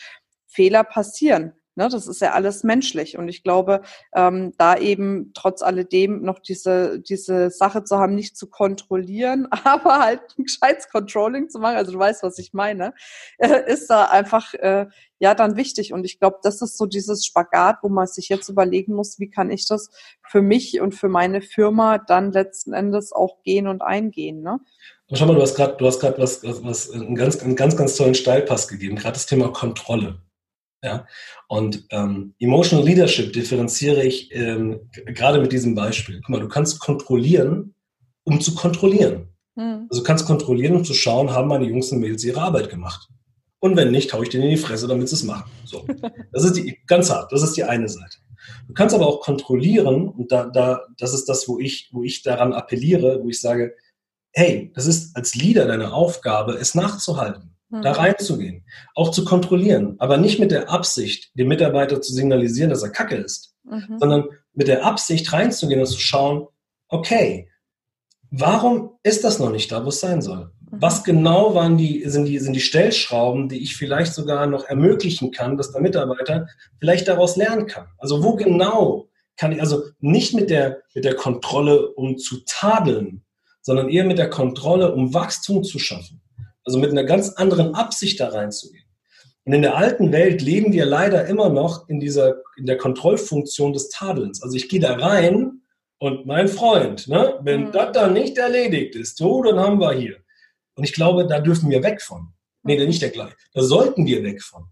Fehler 0.47 0.85
passieren. 0.85 1.55
Ne, 1.75 1.89
das 1.89 2.07
ist 2.07 2.21
ja 2.21 2.33
alles 2.33 2.65
menschlich. 2.65 3.17
Und 3.17 3.29
ich 3.29 3.43
glaube, 3.43 3.81
ähm, 4.15 4.53
da 4.59 4.77
eben 4.77 5.33
trotz 5.33 5.63
alledem 5.63 6.21
noch 6.21 6.39
diese, 6.39 7.01
diese 7.01 7.49
Sache 7.49 7.83
zu 7.83 7.97
haben, 7.97 8.15
nicht 8.15 8.37
zu 8.37 8.51
kontrollieren, 8.51 9.49
aber 9.65 10.01
halt 10.01 10.21
ein 10.39 10.45
gescheites 10.45 10.91
Controlling 10.91 11.49
zu 11.49 11.59
machen, 11.59 11.77
also 11.77 11.93
du 11.93 11.99
weißt, 11.99 12.23
was 12.23 12.39
ich 12.39 12.53
meine, 12.53 12.93
äh, 13.39 13.73
ist 13.73 13.89
da 13.89 14.05
einfach 14.05 14.53
äh, 14.55 14.87
ja 15.19 15.35
dann 15.35 15.57
wichtig. 15.57 15.95
Und 15.95 16.05
ich 16.05 16.19
glaube, 16.19 16.41
das 16.43 16.61
ist 16.61 16.77
so 16.77 16.85
dieses 16.85 17.25
Spagat, 17.25 17.79
wo 17.83 17.89
man 17.89 18.07
sich 18.07 18.29
jetzt 18.29 18.51
überlegen 18.51 18.93
muss, 18.93 19.19
wie 19.19 19.31
kann 19.31 19.51
ich 19.51 19.67
das 19.67 19.89
für 20.29 20.43
mich 20.43 20.79
und 20.79 20.95
für 20.95 21.09
meine 21.09 21.41
Firma 21.41 21.97
dann 21.97 22.33
letzten 22.33 22.75
Endes 22.75 23.13
auch 23.13 23.43
gehen 23.45 23.67
und 23.67 23.81
eingehen. 23.81 24.43
Ne? 24.43 24.61
Schau 25.15 25.25
mal, 25.25 25.37
du 25.37 25.41
hast 25.41 25.55
gerade, 25.55 25.77
du 25.79 25.87
hast 25.87 26.01
gerade 26.01 26.19
was, 26.19 26.43
was, 26.45 26.63
was 26.65 26.91
einen 26.91 27.15
ganz, 27.15 27.43
einen 27.43 27.57
ganz, 27.57 27.77
ganz 27.77 27.97
tollen 27.97 28.15
Steilpass 28.15 28.69
gegeben, 28.69 28.97
gerade 28.97 29.15
das 29.15 29.25
Thema 29.25 29.49
Kontrolle. 29.49 30.19
Ja? 30.83 31.07
Und 31.49 31.85
ähm, 31.91 32.35
Emotional 32.39 32.85
Leadership 32.85 33.33
differenziere 33.33 34.03
ich 34.03 34.35
ähm, 34.35 34.91
gerade 35.07 35.41
mit 35.41 35.53
diesem 35.53 35.75
Beispiel. 35.75 36.21
Guck 36.21 36.29
mal, 36.29 36.41
du 36.41 36.49
kannst 36.49 36.81
kontrollieren, 36.81 37.75
um 38.25 38.41
zu 38.41 38.55
kontrollieren. 38.55 39.29
Mhm. 39.55 39.87
Also 39.91 40.03
du 40.03 40.07
kannst 40.07 40.27
kontrollieren, 40.27 40.77
um 40.77 40.85
zu 40.85 40.95
schauen, 40.95 41.31
haben 41.31 41.49
meine 41.49 41.67
Jungs 41.67 41.93
und 41.93 42.01
Mädels 42.01 42.25
ihre 42.25 42.41
Arbeit 42.41 42.69
gemacht. 42.69 43.09
Und 43.61 43.77
wenn 43.77 43.93
nicht, 43.93 44.13
haue 44.13 44.25
ich 44.25 44.31
denen 44.31 44.45
in 44.45 44.51
die 44.51 44.57
Fresse, 44.57 44.89
damit 44.89 45.09
sie 45.09 45.15
es 45.15 45.23
machen. 45.23 45.51
So. 45.65 45.87
Das 46.33 46.45
ist 46.45 46.57
die, 46.57 46.79
ganz 46.87 47.11
hart, 47.11 47.31
das 47.31 47.43
ist 47.43 47.57
die 47.59 47.65
eine 47.65 47.89
Seite. 47.89 48.17
Du 48.67 48.73
kannst 48.73 48.95
aber 48.95 49.07
auch 49.07 49.21
kontrollieren, 49.21 50.09
und 50.09 50.33
da, 50.33 50.47
da, 50.47 50.81
das 50.99 51.13
ist 51.13 51.29
das, 51.29 51.47
wo 51.47 51.59
ich, 51.59 51.91
wo 51.93 52.03
ich 52.03 52.23
daran 52.23 52.55
appelliere, 52.55 53.21
wo 53.23 53.29
ich 53.29 53.41
sage, 53.41 53.77
hey, 54.33 54.73
das 54.75 54.87
ist 54.87 55.15
als 55.15 55.35
Leader 55.35 55.67
deine 55.67 55.93
Aufgabe, 55.93 56.55
es 56.55 56.75
nachzuhalten 56.75 57.52
da 57.81 57.93
reinzugehen, 57.93 58.65
auch 58.95 59.11
zu 59.11 59.25
kontrollieren, 59.25 59.97
aber 59.99 60.19
nicht 60.19 60.39
mit 60.39 60.51
der 60.51 60.69
Absicht, 60.69 61.31
dem 61.39 61.49
Mitarbeiter 61.49 62.03
zu 62.03 62.13
signalisieren, 62.13 62.71
dass 62.71 62.83
er 62.83 62.91
Kacke 62.91 63.17
ist, 63.17 63.55
mhm. 63.65 63.97
sondern 63.99 64.29
mit 64.53 64.69
der 64.69 64.85
Absicht 64.85 65.33
reinzugehen 65.33 65.81
und 65.81 65.87
zu 65.87 65.99
schauen, 65.99 66.47
okay, 66.89 67.49
warum 68.31 68.99
ist 69.03 69.25
das 69.25 69.39
noch 69.39 69.51
nicht 69.51 69.73
da, 69.73 69.85
wo 69.85 69.89
es 69.89 70.01
sein 70.01 70.21
soll? 70.21 70.53
Mhm. 70.71 70.83
Was 70.83 71.05
genau 71.05 71.55
waren 71.55 71.79
die, 71.79 72.03
sind 72.07 72.27
die, 72.27 72.39
sind 72.39 72.53
die 72.55 72.61
Stellschrauben, 72.61 73.49
die 73.49 73.63
ich 73.63 73.77
vielleicht 73.77 74.15
sogar 74.15 74.47
noch 74.47 74.65
ermöglichen 74.65 75.31
kann, 75.31 75.57
dass 75.57 75.73
der 75.73 75.81
Mitarbeiter 75.81 76.49
vielleicht 76.79 77.09
daraus 77.09 77.37
lernen 77.37 77.67
kann? 77.67 77.87
Also 77.99 78.23
wo 78.23 78.37
genau 78.37 79.09
kann 79.37 79.53
ich, 79.53 79.61
also 79.61 79.83
nicht 80.01 80.35
mit 80.35 80.51
der, 80.51 80.83
mit 80.95 81.05
der 81.05 81.15
Kontrolle, 81.15 81.89
um 81.89 82.19
zu 82.19 82.43
tadeln, 82.47 83.25
sondern 83.61 83.89
eher 83.89 84.05
mit 84.05 84.19
der 84.19 84.31
Kontrolle, 84.31 84.93
um 84.93 85.15
Wachstum 85.15 85.65
zu 85.65 85.79
schaffen. 85.79 86.22
Also 86.65 86.79
mit 86.79 86.91
einer 86.91 87.05
ganz 87.05 87.31
anderen 87.31 87.75
Absicht 87.75 88.21
da 88.21 88.29
reinzugehen. 88.29 88.85
Und 89.45 89.55
in 89.55 89.63
der 89.63 89.77
alten 89.77 90.13
Welt 90.13 90.41
leben 90.41 90.73
wir 90.73 90.85
leider 90.85 91.27
immer 91.27 91.49
noch 91.49 91.89
in 91.89 91.99
dieser, 91.99 92.37
in 92.57 92.67
der 92.67 92.79
Kontrollfunktion 92.79 93.73
des 93.73 93.89
Tadelns. 93.89 94.43
Also 94.43 94.57
ich 94.57 94.69
gehe 94.69 94.81
da 94.81 94.95
rein 94.95 95.63
und 95.99 96.27
mein 96.27 96.49
Freund, 96.49 97.09
ne, 97.09 97.39
wenn 97.43 97.67
mhm. 97.67 97.73
das 97.73 97.93
dann 97.93 98.13
nicht 98.13 98.39
erledigt 98.39 98.95
ist, 98.95 99.17
so, 99.17 99.43
dann 99.43 99.59
haben 99.59 99.81
wir 99.81 99.93
hier. 99.93 100.17
Und 100.75 100.85
ich 100.85 100.93
glaube, 100.93 101.27
da 101.27 101.41
dürfen 101.41 101.71
wir 101.71 101.83
weg 101.83 102.01
von. 102.01 102.33
Nee, 102.63 102.85
nicht 102.87 103.03
der 103.03 103.11
gleiche. 103.11 103.37
Da 103.53 103.63
sollten 103.63 104.07
wir 104.07 104.23
weg 104.23 104.43
von. 104.43 104.67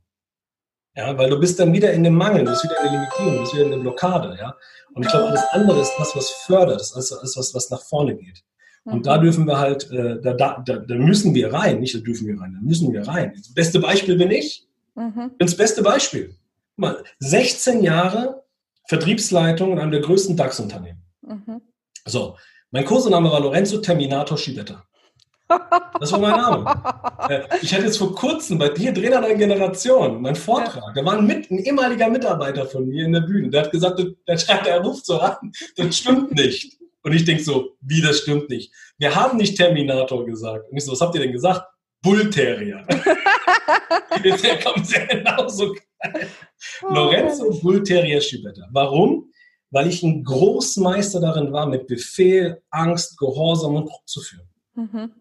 Ja, 0.97 1.17
weil 1.19 1.31
du 1.31 1.39
bist 1.39 1.59
dann 1.59 1.73
wieder 1.73 1.93
in 1.93 2.05
dem 2.05 2.15
Mangel, 2.15 2.45
du 2.45 2.51
bist 2.51 2.65
wieder 2.65 2.79
in 2.79 2.85
der 2.85 2.93
Limitierung, 2.93 3.35
du 3.35 3.41
bist 3.41 3.55
wieder 3.55 3.65
in 3.65 3.71
der 3.71 3.79
Blockade, 3.79 4.37
ja. 4.41 4.57
Und 4.95 5.05
ich 5.05 5.11
glaube, 5.11 5.29
alles 5.29 5.45
andere 5.53 5.81
ist 5.81 5.93
das, 5.99 6.17
was 6.17 6.31
fördert, 6.31 6.81
ist 6.81 6.95
alles, 6.95 7.37
was, 7.37 7.55
was 7.55 7.71
nach 7.71 7.83
vorne 7.83 8.17
geht. 8.17 8.43
Und 8.85 9.07
da 9.07 9.19
dürfen 9.19 9.47
wir 9.47 9.59
halt, 9.59 9.91
äh, 9.91 10.21
da, 10.21 10.33
da, 10.33 10.63
da 10.63 10.95
müssen 10.95 11.35
wir 11.35 11.53
rein, 11.53 11.81
nicht 11.81 11.95
da 11.95 11.99
dürfen 11.99 12.27
wir 12.27 12.41
rein, 12.41 12.55
da 12.55 12.61
müssen 12.67 12.93
wir 12.93 13.07
rein. 13.07 13.33
Das 13.37 13.53
beste 13.53 13.79
Beispiel 13.79 14.17
bin 14.17 14.31
ich. 14.31 14.67
Mhm. 14.95 15.31
Bin 15.37 15.47
das 15.47 15.57
beste 15.57 15.83
Beispiel. 15.83 16.35
Guck 16.77 16.79
mal, 16.79 17.05
16 17.19 17.83
Jahre 17.83 18.43
Vertriebsleitung 18.89 19.73
in 19.73 19.79
einem 19.79 19.91
der 19.91 20.01
größten 20.01 20.37
DAX-Unternehmen. 20.37 21.03
Mhm. 21.23 21.61
So, 22.07 22.37
mein 22.71 22.85
Kursename 22.85 23.31
war 23.31 23.41
Lorenzo 23.41 23.79
Terminator 23.79 24.39
Schibetta. 24.39 24.85
Das 26.01 26.13
war 26.13 26.21
mein 26.21 26.37
Name. 26.37 26.65
Äh, 27.29 27.43
ich 27.61 27.75
hatte 27.75 27.85
jetzt 27.85 27.99
vor 27.99 28.15
kurzem 28.15 28.57
bei 28.57 28.71
dir 28.71 28.95
Trainer 28.95 29.21
der 29.21 29.35
Generation, 29.35 30.23
mein 30.23 30.35
Vortrag, 30.35 30.83
ja. 30.87 30.93
da 30.95 31.05
war 31.05 31.19
ein, 31.19 31.27
mit, 31.27 31.51
ein, 31.51 31.59
ehemaliger 31.59 32.09
Mitarbeiter 32.09 32.65
von 32.65 32.89
mir 32.89 33.05
in 33.05 33.13
der 33.13 33.21
Bühne, 33.21 33.51
der 33.51 33.65
hat 33.65 33.73
gesagt, 33.73 33.99
der, 33.99 34.07
der, 34.27 34.63
der 34.63 34.81
ruft 34.81 35.05
so 35.05 35.21
an, 35.21 35.53
das 35.77 35.99
stimmt 35.99 36.33
nicht. 36.33 36.79
Und 37.03 37.15
ich 37.15 37.25
denke 37.25 37.43
so, 37.43 37.77
wie, 37.81 38.01
das 38.01 38.19
stimmt 38.19 38.51
nicht. 38.51 38.73
Wir 38.99 39.15
haben 39.15 39.39
nicht 39.39 39.57
Terminator 39.57 40.27
gesagt. 40.27 40.71
Und 40.71 40.77
ich 40.77 40.85
so, 40.85 40.93
was 40.93 41.01
habt 41.01 41.15
ihr 41.15 41.21
denn 41.21 41.33
gesagt? 41.33 41.63
Bullterrier. 42.03 42.87
der 44.25 44.59
kommt 44.61 44.87
sehr 44.87 45.07
genauso 45.07 45.75
geil. 45.75 46.29
Oh, 46.83 46.95
Lorenzo 46.95 47.51
Bullterrier 47.61 48.21
Schibetta. 48.21 48.69
Warum? 48.73 49.31
Weil 49.71 49.89
ich 49.89 50.03
ein 50.03 50.25
Großmeister 50.25 51.21
darin 51.21 51.53
war, 51.53 51.67
mit 51.67 51.87
Befehl, 51.87 52.63
Angst, 52.71 53.19
Gehorsam 53.19 53.77
und 53.77 53.87
Druck 53.87 54.09
zu 54.09 54.21
führen. 54.21 54.49
Mhm. 54.75 55.13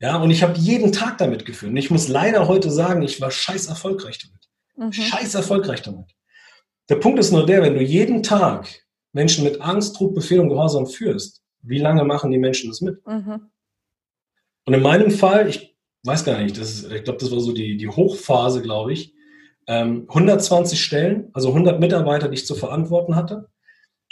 Ja, 0.00 0.16
und 0.16 0.30
ich 0.30 0.42
habe 0.42 0.58
jeden 0.58 0.92
Tag 0.92 1.18
damit 1.18 1.44
geführt. 1.44 1.70
Und 1.70 1.76
ich 1.76 1.90
muss 1.90 2.08
leider 2.08 2.48
heute 2.48 2.70
sagen, 2.70 3.02
ich 3.02 3.20
war 3.20 3.30
scheiß 3.30 3.66
erfolgreich 3.66 4.18
damit. 4.18 4.48
Mhm. 4.76 4.92
Scheiß 4.92 5.34
erfolgreich 5.34 5.82
damit. 5.82 6.10
Der 6.88 6.96
Punkt 6.96 7.18
ist 7.18 7.30
nur 7.30 7.46
der, 7.46 7.62
wenn 7.62 7.74
du 7.74 7.82
jeden 7.82 8.22
Tag 8.22 8.68
Menschen 9.12 9.44
mit 9.44 9.60
Angst, 9.60 9.98
Druck, 9.98 10.14
Befehl 10.14 10.40
und 10.40 10.48
Gehorsam 10.48 10.86
führst, 10.86 11.42
wie 11.62 11.78
lange 11.78 12.04
machen 12.04 12.30
die 12.30 12.38
Menschen 12.38 12.70
das 12.70 12.80
mit? 12.80 13.06
Mhm. 13.06 13.50
Und 14.64 14.74
in 14.74 14.82
meinem 14.82 15.10
Fall, 15.10 15.48
ich 15.48 15.76
weiß 16.04 16.24
gar 16.24 16.40
nicht, 16.40 16.58
das 16.58 16.70
ist, 16.70 16.92
ich 16.92 17.04
glaube, 17.04 17.18
das 17.18 17.30
war 17.30 17.40
so 17.40 17.52
die, 17.52 17.76
die 17.76 17.88
Hochphase, 17.88 18.62
glaube 18.62 18.92
ich, 18.92 19.14
ähm, 19.66 20.06
120 20.08 20.82
Stellen, 20.82 21.30
also 21.32 21.48
100 21.48 21.78
Mitarbeiter, 21.80 22.28
die 22.28 22.34
ich 22.34 22.46
zu 22.46 22.54
verantworten 22.54 23.14
hatte. 23.14 23.48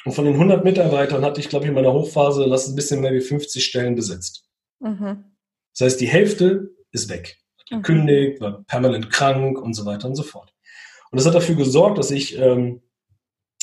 Und 0.04 0.12
von 0.12 0.24
den 0.24 0.34
100 0.34 0.64
Mitarbeitern 0.64 1.24
hatte 1.24 1.40
ich, 1.40 1.48
glaube 1.48 1.64
ich, 1.64 1.68
in 1.68 1.74
meiner 1.74 1.92
Hochphase, 1.92 2.44
lass 2.44 2.68
ein 2.68 2.76
bisschen 2.76 3.00
mehr 3.00 3.12
wie 3.12 3.20
50 3.20 3.64
Stellen 3.64 3.94
besetzt. 3.94 4.44
Mhm. 4.78 5.24
Das 5.76 5.86
heißt, 5.86 6.00
die 6.00 6.08
Hälfte 6.08 6.70
ist 6.92 7.08
weg. 7.08 7.36
gekündigt, 7.68 8.40
war 8.40 8.64
permanent 8.64 9.10
krank 9.10 9.60
und 9.60 9.74
so 9.74 9.86
weiter 9.86 10.08
und 10.08 10.16
so 10.16 10.24
fort. 10.24 10.52
Und 11.12 11.18
das 11.18 11.26
hat 11.26 11.34
dafür 11.34 11.54
gesorgt, 11.54 11.98
dass 11.98 12.10
ich, 12.10 12.36
ähm, 12.36 12.82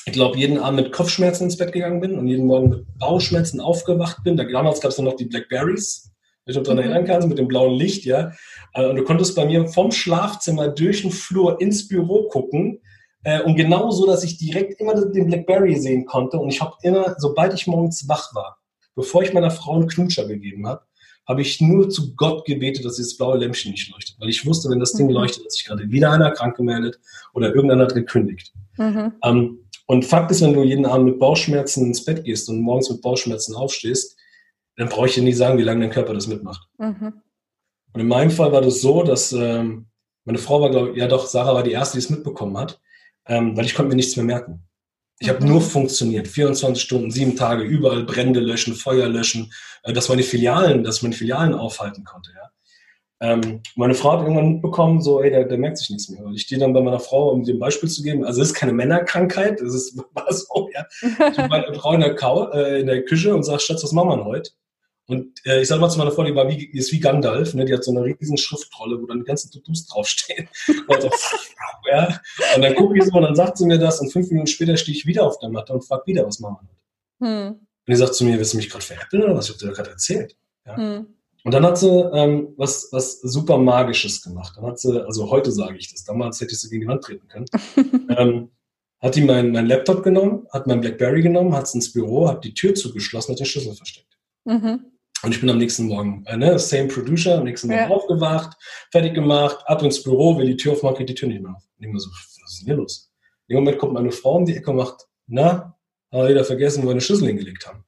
ich 0.07 0.13
glaube, 0.13 0.37
jeden 0.37 0.57
Abend 0.57 0.81
mit 0.81 0.93
Kopfschmerzen 0.93 1.43
ins 1.43 1.57
Bett 1.57 1.73
gegangen 1.73 1.99
bin 1.99 2.17
und 2.17 2.29
jeden 2.29 2.45
Morgen 2.45 2.69
mit 2.69 2.97
Bauchschmerzen 2.97 3.59
aufgewacht 3.59 4.23
bin. 4.23 4.37
Da, 4.37 4.45
damals 4.45 4.79
gab 4.79 4.91
es 4.91 4.97
noch 4.99 5.17
die 5.17 5.25
Blackberries, 5.25 6.13
wenn 6.45 6.53
ich 6.53 6.57
mich 6.57 6.65
daran 6.65 6.77
mhm. 6.77 6.91
erinnern 6.91 7.05
kann, 7.05 7.27
mit 7.27 7.37
dem 7.37 7.49
blauen 7.49 7.75
Licht, 7.77 8.05
ja. 8.05 8.31
Äh, 8.73 8.87
und 8.87 8.95
du 8.95 9.03
konntest 9.03 9.35
bei 9.35 9.45
mir 9.45 9.67
vom 9.67 9.91
Schlafzimmer 9.91 10.69
durch 10.69 11.01
den 11.01 11.11
Flur 11.11 11.59
ins 11.59 11.89
Büro 11.89 12.29
gucken. 12.29 12.79
Äh, 13.25 13.41
und 13.41 13.57
genau 13.57 13.91
so, 13.91 14.05
dass 14.05 14.23
ich 14.23 14.37
direkt 14.37 14.79
immer 14.79 14.95
den 14.95 15.27
Blackberry 15.27 15.75
sehen 15.75 16.05
konnte. 16.05 16.37
Und 16.37 16.53
ich 16.53 16.61
habe 16.61 16.75
immer, 16.83 17.15
sobald 17.17 17.53
ich 17.53 17.67
morgens 17.67 18.07
wach 18.07 18.33
war, 18.33 18.59
bevor 18.95 19.23
ich 19.23 19.33
meiner 19.33 19.51
Frau 19.51 19.73
einen 19.73 19.89
Knutscher 19.89 20.25
gegeben 20.25 20.67
habe, 20.67 20.83
habe 21.27 21.41
ich 21.41 21.59
nur 21.59 21.89
zu 21.89 22.15
Gott 22.15 22.45
gebetet, 22.45 22.85
dass 22.85 22.95
dieses 22.95 23.17
blaue 23.17 23.37
Lämpchen 23.37 23.71
nicht 23.71 23.91
leuchtet. 23.91 24.15
Weil 24.19 24.29
ich 24.29 24.45
wusste, 24.45 24.69
wenn 24.69 24.79
das 24.79 24.93
Ding 24.93 25.07
mhm. 25.07 25.13
leuchtet, 25.13 25.43
hat 25.43 25.51
sich 25.51 25.65
gerade 25.65 25.91
wieder 25.91 26.13
einer 26.13 26.31
krank 26.31 26.55
gemeldet 26.55 26.97
oder 27.33 27.53
irgendeiner 27.53 27.83
hat 27.83 27.93
gekündigt. 27.93 28.53
Mhm. 28.77 29.11
Ähm, 29.21 29.59
und 29.87 30.05
Fakt 30.05 30.31
ist, 30.31 30.41
wenn 30.41 30.53
du 30.53 30.63
jeden 30.63 30.85
Abend 30.85 31.05
mit 31.05 31.19
Bauchschmerzen 31.19 31.85
ins 31.85 32.03
Bett 32.03 32.23
gehst 32.23 32.49
und 32.49 32.61
morgens 32.61 32.89
mit 32.89 33.01
Bauchschmerzen 33.01 33.55
aufstehst, 33.55 34.17
dann 34.75 34.89
brauche 34.89 35.07
ich 35.07 35.15
dir 35.15 35.23
nicht 35.23 35.37
sagen, 35.37 35.57
wie 35.57 35.63
lange 35.63 35.81
dein 35.81 35.89
Körper 35.89 36.13
das 36.13 36.27
mitmacht. 36.27 36.67
Mhm. 36.77 37.21
Und 37.93 38.01
in 38.01 38.07
meinem 38.07 38.29
Fall 38.29 38.51
war 38.51 38.61
das 38.61 38.81
so, 38.81 39.01
dass 39.03 39.31
ähm, 39.31 39.87
meine 40.25 40.37
Frau 40.37 40.61
war, 40.61 40.69
glaube 40.69 40.91
ich, 40.91 40.97
ja 40.97 41.07
doch, 41.07 41.25
Sarah 41.25 41.53
war 41.53 41.63
die 41.63 41.71
erste, 41.71 41.97
die 41.97 42.03
es 42.03 42.09
mitbekommen 42.09 42.57
hat, 42.57 42.81
ähm, 43.27 43.55
weil 43.55 43.65
ich 43.65 43.73
konnte 43.73 43.89
mir 43.89 43.95
nichts 43.95 44.17
mehr 44.17 44.25
merken. 44.25 44.67
Ich 45.19 45.29
habe 45.29 45.43
nur 45.43 45.61
funktioniert. 45.61 46.27
24 46.27 46.83
Stunden, 46.83 47.09
sieben 47.09 47.35
Tage, 47.35 47.63
überall 47.63 48.03
Brände 48.03 48.41
löschen, 48.41 48.75
Feuer 48.75 49.07
löschen, 49.07 49.51
äh, 49.83 49.93
dass 49.93 50.09
meine 50.09 50.23
Filialen, 50.23 50.83
dass 50.83 51.01
meine 51.01 51.15
Filialen 51.15 51.53
aufhalten 51.53 52.03
konnte. 52.03 52.31
Ja. 52.35 52.51
Ähm, 53.19 53.61
meine 53.75 53.95
Frau 53.95 54.11
hat 54.11 54.21
irgendwann 54.21 54.53
mitbekommen, 54.53 55.01
so, 55.01 55.21
ey, 55.21 55.31
der, 55.31 55.45
der 55.45 55.57
merkt 55.57 55.79
sich 55.79 55.89
nichts 55.89 56.09
mehr. 56.09 56.23
Und 56.23 56.35
ich 56.35 56.43
stehe 56.43 56.59
dann 56.59 56.73
bei 56.73 56.81
meiner 56.81 56.99
Frau, 56.99 57.31
um 57.31 57.41
ein 57.41 57.59
Beispiel 57.59 57.89
zu 57.89 58.03
geben. 58.03 58.23
Also 58.23 58.41
es 58.41 58.49
ist 58.49 58.53
keine 58.53 58.73
Männerkrankheit, 58.73 59.59
das 59.59 59.73
ist 59.73 59.97
war 60.13 60.31
so, 60.31 60.69
ja. 60.73 60.85
Ich 61.01 61.17
bin 61.37 61.47
meine 61.49 61.73
Frau 61.73 61.93
in 61.93 62.01
der, 62.01 62.15
Kau, 62.15 62.51
äh, 62.51 62.79
in 62.79 62.87
der 62.87 63.03
Küche 63.05 63.33
und 63.33 63.43
sage, 63.43 63.59
Schatz, 63.59 63.83
was 63.83 63.91
machen 63.91 64.09
wir 64.09 64.25
heute? 64.25 64.51
Und 65.09 65.39
äh, 65.45 65.61
ich 65.61 65.69
sage 65.69 65.79
mal 65.79 65.89
zu 65.89 65.97
meiner 65.97 66.11
Frau, 66.11 66.23
die 66.23 66.35
war 66.35 66.49
wie, 66.49 66.57
die 66.57 66.77
ist 66.77 66.91
wie 66.91 66.99
Gandalf, 66.99 67.53
ne? 67.53 67.63
die 67.63 67.73
hat 67.73 67.83
so 67.83 67.91
eine 67.91 68.03
riesen 68.03 68.37
Schriftrolle, 68.37 69.01
wo 69.01 69.05
dann 69.05 69.19
die 69.19 69.25
ganzen 69.25 69.49
Tutus 69.49 69.87
draufstehen. 69.87 70.49
Und, 70.87 71.01
so, 71.01 71.09
ja. 71.89 72.19
und 72.55 72.61
dann 72.61 72.75
gucke 72.75 72.97
ich 72.97 73.05
so 73.05 73.15
und 73.15 73.21
dann 73.21 73.35
sagt 73.35 73.57
sie 73.57 73.65
mir 73.65 73.79
das 73.79 74.01
und 74.01 74.11
fünf 74.11 74.29
Minuten 74.29 74.47
später 74.47 74.75
stehe 74.75 74.97
ich 74.97 75.05
wieder 75.05 75.25
auf 75.25 75.39
der 75.39 75.47
Matte 75.47 75.71
und 75.71 75.85
frage 75.85 76.03
wieder, 76.07 76.27
was 76.27 76.39
machen 76.39 76.67
wir 77.19 77.27
hm. 77.27 77.47
Und 77.47 77.59
die 77.87 77.95
sagt 77.95 78.15
zu 78.15 78.25
mir, 78.25 78.37
willst 78.37 78.51
du 78.51 78.57
mich 78.57 78.69
gerade 78.69 78.83
veräppeln 78.83 79.23
oder 79.23 79.35
was? 79.35 79.45
Ich 79.45 79.55
habe 79.55 79.65
dir 79.65 79.71
gerade 79.73 79.91
erzählt. 79.91 80.35
Ja. 80.65 80.75
Hm. 80.75 81.16
Und 81.47 81.53
dann 81.53 81.65
hat 81.65 81.77
sie 81.77 81.87
ähm, 81.87 82.53
was, 82.57 82.89
was 82.91 83.21
super 83.21 83.57
Magisches 83.57 84.21
gemacht. 84.21 84.57
Dann 84.57 84.65
hat 84.65 84.79
sie, 84.79 85.01
also 85.05 85.31
heute 85.31 85.49
sage 85.49 85.77
ich 85.77 85.89
das, 85.89 86.03
damals 86.03 86.41
hätte 86.41 86.51
ich 86.51 86.59
sie 86.59 86.67
gegen 86.67 86.81
die 86.81 86.87
Wand 86.89 87.05
treten 87.05 87.25
können. 87.29 87.45
ähm, 88.17 88.51
hat 88.99 89.15
die 89.15 89.21
meinen 89.21 89.53
mein 89.53 89.65
Laptop 89.65 90.03
genommen, 90.03 90.45
hat 90.51 90.67
mein 90.67 90.81
Blackberry 90.81 91.21
genommen, 91.21 91.55
hat 91.55 91.63
es 91.63 91.73
ins 91.73 91.93
Büro, 91.93 92.27
hat 92.27 92.43
die 92.43 92.53
Tür 92.53 92.75
zugeschlossen, 92.75 93.31
hat 93.31 93.39
den 93.39 93.45
Schlüssel 93.45 93.73
versteckt. 93.75 94.17
Mhm. 94.43 94.87
Und 95.23 95.31
ich 95.31 95.39
bin 95.39 95.49
am 95.49 95.57
nächsten 95.57 95.85
Morgen, 95.85 96.25
äh, 96.25 96.35
ne, 96.35 96.59
same 96.59 96.89
Producer, 96.89 97.37
am 97.37 97.45
nächsten 97.45 97.69
Morgen 97.69 97.79
ja. 97.79 97.95
aufgewacht, 97.95 98.57
fertig 98.91 99.13
gemacht, 99.13 99.59
ab 99.67 99.81
ins 99.83 100.03
Büro, 100.03 100.37
will 100.37 100.47
die 100.47 100.57
Tür 100.57 100.73
aufmachen, 100.73 100.97
geht 100.97 101.07
die 101.07 101.15
Tür 101.15 101.29
nicht 101.29 101.41
mehr 101.41 101.55
auf. 101.55 101.63
Und 101.77 101.85
ich 101.85 101.89
mir 101.89 101.97
so, 101.97 102.09
was 102.09 102.51
ist 102.51 102.59
denn 102.59 102.65
hier 102.65 102.75
los? 102.75 103.09
In 103.47 103.55
dem 103.55 103.63
Moment 103.63 103.77
kommt 103.77 103.93
meine 103.93 104.11
Frau 104.11 104.35
um 104.35 104.45
die 104.45 104.57
Ecke 104.57 104.69
und 104.69 104.75
macht, 104.75 105.07
na, 105.27 105.77
haben 106.11 106.23
wir 106.23 106.27
wieder 106.27 106.43
vergessen, 106.43 106.83
wo 106.83 106.87
wir 106.87 106.91
eine 106.91 106.99
Schlüssel 106.99 107.27
hingelegt 107.27 107.65
haben. 107.65 107.85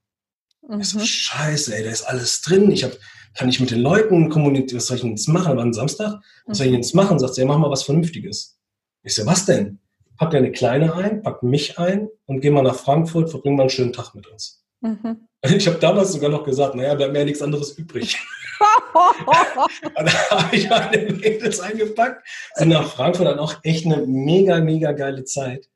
Mhm. 0.66 0.80
Ich 0.80 0.88
so, 0.88 1.00
scheiße, 1.02 1.76
ey, 1.76 1.84
da 1.84 1.90
ist 1.90 2.04
alles 2.04 2.42
drin. 2.42 2.72
Ich 2.72 2.86
hab, 2.86 2.94
kann 3.34 3.50
ich 3.50 3.60
mit 3.60 3.72
den 3.72 3.82
Leuten 3.82 4.30
kommunizieren, 4.30 4.78
was 4.78 4.88
soll 4.88 4.96
ich 4.96 5.02
denn 5.02 5.12
jetzt 5.12 5.28
machen? 5.28 5.56
War 5.56 5.64
ein 5.64 5.74
Samstag? 5.74 6.22
Was 6.46 6.58
soll 6.58 6.68
ich 6.68 6.72
denn 6.72 6.82
jetzt 6.82 6.96
machen? 6.96 7.20
Sagt 7.20 7.36
sie, 7.36 7.42
ja, 7.42 7.48
mach 7.48 7.58
mal 7.58 7.70
was 7.70 7.84
Vernünftiges. 7.84 8.60
Ich 9.04 9.16
so, 9.16 9.26
was 9.26 9.46
denn? 9.46 9.80
Pack 10.18 10.32
deine 10.32 10.52
Kleine 10.52 10.94
ein, 10.96 11.22
pack 11.22 11.44
mich 11.44 11.80
ein 11.80 12.10
und 12.26 12.42
geh 12.42 12.50
mal 12.50 12.62
nach 12.62 12.76
Frankfurt, 12.76 13.30
verbring 13.30 13.56
mal 13.56 13.64
einen 13.64 13.70
schönen 13.70 13.94
Tag 13.94 14.14
mit 14.16 14.28
uns. 14.28 14.64
Mhm. 14.82 15.22
Ich 15.42 15.68
habe 15.68 15.80
damals 15.80 16.12
sogar 16.12 16.30
noch 16.30 16.44
gesagt, 16.44 16.76
naja, 16.76 16.96
bleibt 16.96 17.14
mir 17.14 17.20
ja 17.20 17.26
nichts 17.26 17.42
anderes 17.42 17.72
übrig. 17.78 18.18
dann 19.96 20.10
habe 20.10 20.56
ich 20.56 20.70
meine 20.70 21.14
Mädels 21.14 21.60
eingepackt, 21.60 22.28
sind 22.56 22.70
nach 22.70 22.90
Frankfurt, 22.92 23.28
dann 23.28 23.40
auch 23.40 23.56
echt 23.64 23.86
eine 23.86 24.06
mega, 24.06 24.60
mega 24.60 24.92
geile 24.92 25.24
Zeit. 25.24 25.70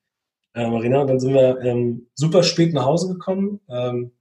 Äh, 0.53 0.69
Marina, 0.69 1.05
dann 1.05 1.19
sind 1.19 1.33
wir 1.33 1.61
ähm, 1.61 2.07
super 2.13 2.43
spät 2.43 2.73
nach 2.73 2.85
Hause 2.85 3.13
gekommen. 3.13 3.61
Ähm, 3.69 4.11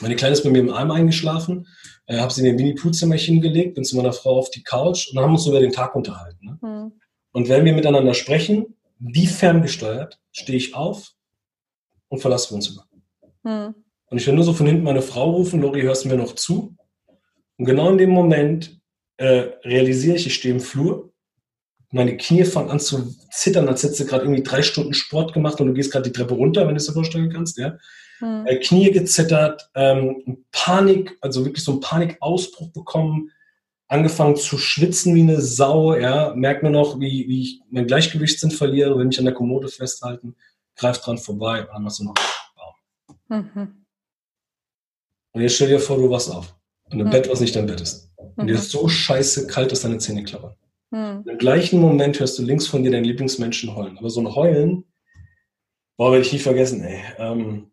meine 0.00 0.16
Kleine 0.16 0.34
ist 0.34 0.42
bei 0.42 0.50
mir 0.50 0.60
im 0.60 0.72
Arm 0.72 0.90
eingeschlafen, 0.90 1.66
äh, 2.06 2.18
habe 2.18 2.32
sie 2.32 2.40
in 2.40 2.46
den 2.46 2.56
Mini-Poo-Zimmerchen 2.56 3.40
gelegt, 3.40 3.74
bin 3.74 3.84
zu 3.84 3.96
meiner 3.96 4.12
Frau 4.12 4.38
auf 4.38 4.50
die 4.50 4.62
Couch 4.62 5.08
und 5.10 5.18
haben 5.18 5.32
uns 5.32 5.46
über 5.46 5.60
den 5.60 5.72
Tag 5.72 5.94
unterhalten. 5.94 6.44
Ne? 6.44 6.58
Mhm. 6.60 6.92
Und 7.32 7.48
wenn 7.48 7.64
wir 7.64 7.72
miteinander 7.72 8.14
sprechen, 8.14 8.76
wie 8.98 9.26
ferngesteuert, 9.26 10.18
stehe 10.32 10.58
ich 10.58 10.74
auf 10.74 11.12
und 12.08 12.20
verlasse 12.20 12.52
Wohnzimmer. 12.54 12.86
Mhm. 13.42 13.74
Und 14.06 14.18
ich 14.18 14.26
höre 14.26 14.34
nur 14.34 14.44
so 14.44 14.52
von 14.52 14.66
hinten 14.66 14.84
meine 14.84 15.02
Frau 15.02 15.30
rufen, 15.30 15.60
Lori, 15.60 15.82
hörst 15.82 16.04
du 16.04 16.08
mir 16.08 16.16
noch 16.16 16.34
zu? 16.34 16.76
Und 17.56 17.64
genau 17.64 17.90
in 17.90 17.98
dem 17.98 18.10
Moment 18.10 18.80
äh, 19.16 19.50
realisiere 19.64 20.16
ich, 20.16 20.26
ich 20.26 20.34
stehe 20.34 20.54
im 20.54 20.60
Flur. 20.60 21.12
Meine 21.90 22.16
Knie 22.16 22.44
fangen 22.44 22.70
an 22.70 22.80
zu 22.80 23.14
zittern, 23.30 23.68
als 23.68 23.82
hättest 23.82 24.00
du 24.00 24.06
gerade 24.06 24.24
irgendwie 24.24 24.42
drei 24.42 24.62
Stunden 24.62 24.94
Sport 24.94 25.32
gemacht 25.32 25.60
und 25.60 25.68
du 25.68 25.72
gehst 25.74 25.92
gerade 25.92 26.10
die 26.10 26.12
Treppe 26.12 26.34
runter, 26.34 26.66
wenn 26.66 26.74
du 26.74 26.78
es 26.78 26.86
dir 26.86 26.92
vorstellen 26.92 27.30
kannst. 27.30 27.58
Ja? 27.58 27.78
Hm. 28.22 28.46
Äh, 28.46 28.56
Knie 28.58 28.92
gezittert, 28.92 29.68
ähm, 29.74 30.44
Panik, 30.52 31.18
also 31.20 31.44
wirklich 31.44 31.64
so 31.64 31.72
einen 31.72 31.80
Panikausbruch 31.80 32.70
bekommen, 32.70 33.32
angefangen 33.88 34.36
zu 34.36 34.58
schwitzen 34.58 35.14
wie 35.16 35.22
eine 35.22 35.40
Sau. 35.40 35.96
Ja? 35.96 36.32
Merk 36.36 36.62
mir 36.62 36.70
noch, 36.70 37.00
wie, 37.00 37.26
wie 37.28 37.42
ich 37.42 37.60
mein 37.68 37.88
Gleichgewichtssinn 37.88 38.52
verliere, 38.52 38.96
wenn 38.96 39.10
ich 39.10 39.18
an 39.18 39.24
der 39.24 39.34
Kommode 39.34 39.68
festhalten, 39.68 40.36
greift 40.76 41.04
dran 41.04 41.18
vorbei 41.18 41.62
und 41.62 41.74
dann 41.74 41.82
machst 41.82 41.98
du 41.98 42.04
noch. 42.04 42.14
Mhm. 43.28 43.84
Und 45.32 45.40
jetzt 45.40 45.56
stell 45.56 45.68
dir 45.68 45.80
vor, 45.80 45.96
du 45.96 46.08
wachst 46.10 46.30
auf. 46.30 46.54
Und 46.90 47.00
im 47.00 47.06
mhm. 47.06 47.10
Bett, 47.10 47.28
was 47.28 47.40
nicht 47.40 47.56
dein 47.56 47.66
Bett 47.66 47.80
ist. 47.80 48.12
Und 48.36 48.46
dir 48.46 48.54
ist 48.54 48.70
so 48.70 48.86
scheiße 48.86 49.48
kalt, 49.48 49.72
dass 49.72 49.80
deine 49.80 49.98
Zähne 49.98 50.22
klappern. 50.22 50.54
Mhm. 50.90 51.24
Im 51.26 51.38
gleichen 51.38 51.80
Moment 51.80 52.20
hörst 52.20 52.38
du 52.38 52.42
links 52.42 52.66
von 52.66 52.84
dir 52.84 52.92
deinen 52.92 53.04
Lieblingsmenschen 53.04 53.74
heulen. 53.74 53.98
Aber 53.98 54.10
so 54.10 54.20
ein 54.20 54.34
Heulen, 54.34 54.84
boah, 55.96 56.12
werde 56.12 56.24
ich 56.24 56.32
nie 56.32 56.38
vergessen, 56.38 56.84
ey. 56.84 57.02
Ähm, 57.18 57.71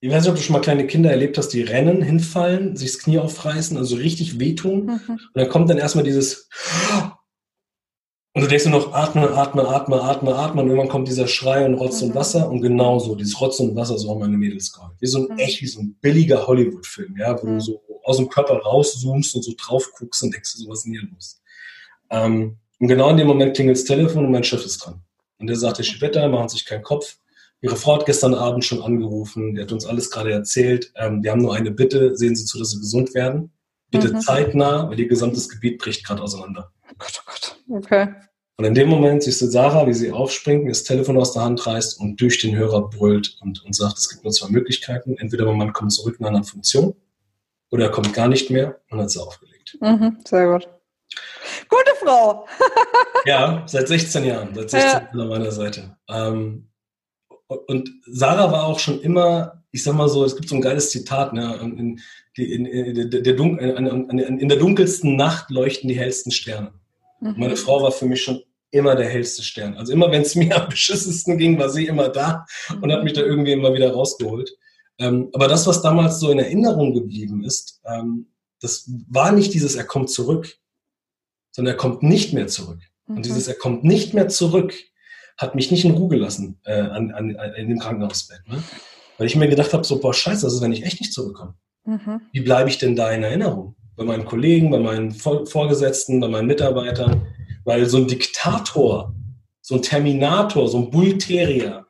ich 0.00 0.10
weiß 0.10 0.22
nicht, 0.22 0.30
ob 0.30 0.36
du 0.36 0.42
schon 0.42 0.54
mal 0.54 0.60
kleine 0.60 0.86
Kinder 0.86 1.10
erlebt 1.10 1.36
hast, 1.36 1.48
die 1.48 1.62
rennen, 1.62 2.02
hinfallen, 2.02 2.76
sich 2.76 2.92
das 2.92 3.02
Knie 3.02 3.18
aufreißen, 3.18 3.76
also 3.76 3.96
richtig 3.96 4.40
wehtun. 4.40 4.86
Mhm. 4.86 5.00
Und 5.08 5.30
dann 5.34 5.48
kommt 5.48 5.68
dann 5.68 5.78
erstmal 5.78 6.04
dieses 6.04 6.48
und 8.32 8.42
du 8.42 8.48
denkst 8.48 8.66
nur 8.66 8.78
noch, 8.78 8.92
atme, 8.92 9.28
atme, 9.32 9.66
atme, 9.66 10.00
atme, 10.00 10.34
atme. 10.36 10.62
Und 10.62 10.68
irgendwann 10.68 10.88
kommt 10.88 11.08
dieser 11.08 11.26
Schrei 11.26 11.66
und 11.66 11.74
Rotz 11.74 12.00
mhm. 12.00 12.08
und 12.08 12.14
Wasser. 12.14 12.48
Und 12.48 12.60
genauso, 12.60 13.16
dieses 13.16 13.40
Rotz 13.40 13.58
und 13.58 13.74
Wasser, 13.74 13.98
so 13.98 14.10
haben 14.10 14.20
meine 14.20 14.38
Mädels 14.38 14.72
geheult. 14.72 14.94
Wie 15.00 15.06
so 15.08 15.18
ein, 15.18 15.34
mhm. 15.34 15.38
echt 15.38 15.60
wie 15.60 15.66
so 15.66 15.80
ein 15.80 15.96
billiger 16.00 16.46
Hollywood-Film, 16.46 17.16
ja, 17.18 17.40
wo 17.42 17.46
mhm. 17.46 17.54
du 17.54 17.60
so 17.60 17.82
aus 18.04 18.18
dem 18.18 18.28
Körper 18.28 18.56
rauszoomst 18.58 19.34
und 19.34 19.42
so 19.42 19.52
drauf 19.58 19.90
guckst 19.98 20.22
und 20.22 20.32
denkst, 20.32 20.52
sowas 20.52 20.84
nie 20.84 20.98
los. 20.98 21.42
Ähm, 22.10 22.58
und 22.78 22.88
genau 22.88 23.10
in 23.10 23.16
dem 23.16 23.26
Moment 23.26 23.54
klingelt 23.54 23.76
das 23.76 23.84
Telefon 23.84 24.24
und 24.24 24.32
mein 24.32 24.44
Chef 24.44 24.64
ist 24.64 24.78
dran. 24.78 25.02
Und 25.38 25.48
der 25.48 25.56
sagt, 25.56 25.78
Herr 25.78 25.84
Schibetta, 25.84 26.28
machen 26.28 26.48
sich 26.48 26.64
keinen 26.64 26.82
Kopf. 26.82 27.18
Ihre 27.62 27.76
Frau 27.76 27.96
hat 27.96 28.06
gestern 28.06 28.34
Abend 28.34 28.64
schon 28.64 28.82
angerufen, 28.82 29.54
der 29.54 29.64
hat 29.64 29.72
uns 29.72 29.84
alles 29.84 30.10
gerade 30.10 30.32
erzählt. 30.32 30.92
Ähm, 30.96 31.22
wir 31.22 31.30
haben 31.30 31.42
nur 31.42 31.54
eine 31.54 31.70
Bitte, 31.70 32.16
sehen 32.16 32.34
Sie 32.34 32.44
zu, 32.44 32.58
dass 32.58 32.70
Sie 32.70 32.78
gesund 32.78 33.14
werden. 33.14 33.52
Bitte 33.90 34.14
mhm. 34.14 34.20
zeitnah, 34.20 34.88
weil 34.88 34.98
Ihr 34.98 35.08
gesamtes 35.08 35.48
Gebiet 35.48 35.78
bricht 35.78 36.06
gerade 36.06 36.22
auseinander. 36.22 36.72
Gott, 36.98 37.20
oh 37.20 37.30
Gott. 37.30 37.56
Okay. 37.68 38.08
Und 38.60 38.66
in 38.66 38.74
dem 38.74 38.90
Moment 38.90 39.22
siehst 39.22 39.40
du 39.40 39.46
Sarah, 39.46 39.86
wie 39.86 39.94
sie 39.94 40.12
aufspringt, 40.12 40.68
das 40.68 40.84
Telefon 40.84 41.16
aus 41.16 41.32
der 41.32 41.40
Hand 41.40 41.66
reißt 41.66 41.98
und 41.98 42.20
durch 42.20 42.40
den 42.40 42.54
Hörer 42.54 42.90
brüllt 42.90 43.38
und, 43.40 43.64
und 43.64 43.74
sagt, 43.74 43.96
es 43.96 44.10
gibt 44.10 44.22
nur 44.22 44.34
zwei 44.34 44.50
Möglichkeiten. 44.50 45.16
Entweder 45.16 45.46
mein 45.46 45.56
Mann 45.56 45.72
kommt 45.72 45.92
zurück 45.92 46.16
in 46.18 46.26
einer 46.26 46.44
Funktion 46.44 46.94
oder 47.70 47.84
er 47.84 47.90
kommt 47.90 48.12
gar 48.12 48.28
nicht 48.28 48.50
mehr 48.50 48.78
und 48.90 49.00
hat 49.00 49.10
sie 49.10 49.18
aufgelegt. 49.18 49.78
Mhm, 49.80 50.18
sehr 50.26 50.52
gut. 50.52 50.68
Gute 51.70 51.92
Frau. 52.04 52.46
ja, 53.24 53.64
seit 53.66 53.88
16 53.88 54.24
Jahren, 54.26 54.54
seit 54.54 54.68
16 54.68 54.90
Jahren 54.90 55.08
ja. 55.14 55.22
an 55.22 55.28
meiner 55.28 55.52
Seite. 55.52 55.96
Ähm, 56.10 56.69
und 57.66 57.90
Sarah 58.06 58.52
war 58.52 58.66
auch 58.66 58.78
schon 58.78 59.00
immer, 59.00 59.62
ich 59.72 59.82
sag 59.82 59.94
mal 59.94 60.08
so, 60.08 60.24
es 60.24 60.36
gibt 60.36 60.48
so 60.48 60.54
ein 60.54 60.62
geiles 60.62 60.90
Zitat, 60.90 61.32
ne, 61.32 61.58
in, 61.60 62.00
in, 62.34 62.66
in, 62.66 63.10
der, 63.10 63.36
in 64.28 64.48
der 64.48 64.58
dunkelsten 64.58 65.16
Nacht 65.16 65.50
leuchten 65.50 65.88
die 65.88 65.98
hellsten 65.98 66.30
Sterne. 66.30 66.72
Mhm. 67.20 67.34
Meine 67.36 67.56
Frau 67.56 67.82
war 67.82 67.92
für 67.92 68.06
mich 68.06 68.22
schon 68.22 68.42
immer 68.70 68.94
der 68.94 69.08
hellste 69.08 69.42
Stern. 69.42 69.74
Also 69.74 69.92
immer, 69.92 70.10
wenn 70.10 70.22
es 70.22 70.34
mir 70.36 70.60
am 70.60 70.68
beschissensten 70.68 71.38
ging, 71.38 71.58
war 71.58 71.70
sie 71.70 71.86
immer 71.86 72.08
da 72.08 72.46
und 72.80 72.92
hat 72.92 73.04
mich 73.04 73.14
da 73.14 73.22
irgendwie 73.22 73.52
immer 73.52 73.74
wieder 73.74 73.92
rausgeholt. 73.92 74.56
Ähm, 74.98 75.30
aber 75.32 75.48
das, 75.48 75.66
was 75.66 75.82
damals 75.82 76.20
so 76.20 76.30
in 76.30 76.38
Erinnerung 76.38 76.94
geblieben 76.94 77.42
ist, 77.42 77.80
ähm, 77.84 78.26
das 78.60 78.88
war 79.08 79.32
nicht 79.32 79.54
dieses, 79.54 79.74
er 79.74 79.84
kommt 79.84 80.10
zurück, 80.10 80.56
sondern 81.50 81.74
er 81.74 81.78
kommt 81.78 82.02
nicht 82.02 82.32
mehr 82.32 82.46
zurück. 82.46 82.80
Mhm. 83.06 83.16
Und 83.16 83.26
dieses, 83.26 83.48
er 83.48 83.54
kommt 83.54 83.82
nicht 83.82 84.14
mehr 84.14 84.28
zurück, 84.28 84.74
hat 85.40 85.54
mich 85.54 85.70
nicht 85.70 85.84
in 85.84 85.92
Ruhe 85.92 86.08
gelassen 86.08 86.58
äh, 86.64 86.80
an, 86.80 87.10
an, 87.12 87.30
in 87.56 87.68
dem 87.68 87.78
Krankenhausbett. 87.78 88.40
Ne? 88.48 88.62
Weil 89.18 89.26
ich 89.26 89.36
mir 89.36 89.48
gedacht 89.48 89.72
habe, 89.72 89.84
so, 89.84 90.00
boah, 90.00 90.14
scheiße, 90.14 90.46
das 90.46 90.54
ist, 90.54 90.60
wenn 90.60 90.72
ich 90.72 90.84
echt 90.84 91.00
nicht 91.00 91.12
zurückkomme. 91.12 91.54
Mhm. 91.84 92.20
Wie 92.32 92.40
bleibe 92.40 92.68
ich 92.68 92.78
denn 92.78 92.96
da 92.96 93.10
in 93.10 93.22
Erinnerung? 93.22 93.74
bei 94.00 94.06
meinen 94.06 94.24
Kollegen, 94.24 94.70
bei 94.70 94.78
meinen 94.78 95.10
Vorgesetzten, 95.10 96.20
bei 96.20 96.28
meinen 96.28 96.46
Mitarbeitern, 96.46 97.26
weil 97.66 97.84
so 97.84 97.98
ein 97.98 98.08
Diktator, 98.08 99.14
so 99.60 99.74
ein 99.74 99.82
Terminator, 99.82 100.68
so 100.68 100.78
ein 100.78 100.90
Bullterier, 100.90 101.86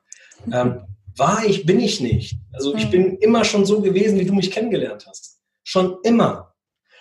ähm, 0.53 0.81
war 1.17 1.45
ich, 1.47 1.67
bin 1.67 1.79
ich 1.79 2.01
nicht. 2.01 2.37
Also 2.53 2.75
ich 2.75 2.85
hm. 2.85 2.91
bin 2.91 3.17
immer 3.19 3.45
schon 3.45 3.65
so 3.65 3.81
gewesen, 3.81 4.19
wie 4.19 4.25
du 4.25 4.35
mich 4.35 4.51
kennengelernt 4.51 5.07
hast. 5.09 5.39
Schon 5.63 5.99
immer. 6.03 6.53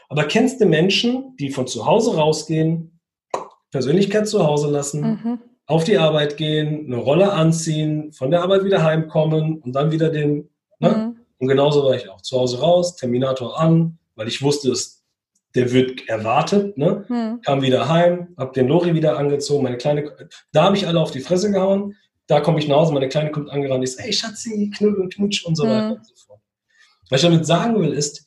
Aber 0.09 0.25
kennst 0.25 0.61
du 0.61 0.67
Menschen, 0.67 1.35
die 1.39 1.49
von 1.49 1.65
zu 1.65 1.87
Hause 1.87 2.15
rausgehen, 2.15 2.99
Persönlichkeit 3.71 4.27
zu 4.27 4.45
Hause 4.45 4.69
lassen, 4.69 5.01
mhm. 5.01 5.39
Auf 5.69 5.83
die 5.83 5.99
Arbeit 5.99 6.35
gehen, 6.35 6.87
eine 6.87 6.97
Rolle 6.97 7.31
anziehen, 7.31 8.11
von 8.11 8.31
der 8.31 8.41
Arbeit 8.41 8.63
wieder 8.63 8.83
heimkommen 8.83 9.59
und 9.59 9.73
dann 9.73 9.91
wieder 9.91 10.09
den, 10.09 10.49
ne? 10.79 10.89
Mhm. 10.89 11.19
Und 11.37 11.47
genauso 11.47 11.83
war 11.85 11.95
ich 11.95 12.09
auch. 12.09 12.21
Zu 12.21 12.39
Hause 12.39 12.59
raus, 12.59 12.95
Terminator 12.95 13.57
an, 13.57 13.99
weil 14.15 14.27
ich 14.27 14.41
wusste, 14.41 14.69
dass 14.69 15.03
der 15.53 15.71
wird 15.71 16.09
erwartet, 16.09 16.75
ne? 16.75 17.05
Mhm. 17.07 17.41
Kam 17.41 17.61
wieder 17.61 17.87
heim, 17.87 18.29
hab 18.35 18.53
den 18.53 18.67
Lori 18.67 18.95
wieder 18.95 19.19
angezogen, 19.19 19.61
meine 19.61 19.77
kleine, 19.77 20.11
da 20.51 20.63
habe 20.63 20.75
ich 20.75 20.87
alle 20.87 20.99
auf 20.99 21.11
die 21.11 21.19
Fresse 21.19 21.51
gehauen, 21.51 21.95
da 22.25 22.41
komme 22.41 22.57
ich 22.57 22.67
nach 22.67 22.77
Hause, 22.77 22.93
meine 22.93 23.07
Kleine 23.07 23.29
kommt 23.29 23.51
angerannt, 23.51 23.83
ich 23.83 23.91
sage, 23.91 24.05
hey 24.05 24.13
Schatzi, 24.13 24.71
knuddel 24.75 25.01
und 25.01 25.13
knutsch 25.13 25.45
und 25.45 25.55
so 25.55 25.65
weiter 25.65 25.85
mhm. 25.85 25.91
und 25.93 26.07
so 26.07 26.15
fort. 26.15 26.41
Was 27.11 27.21
ich 27.21 27.29
damit 27.29 27.45
sagen 27.45 27.79
will, 27.79 27.93
ist, 27.93 28.25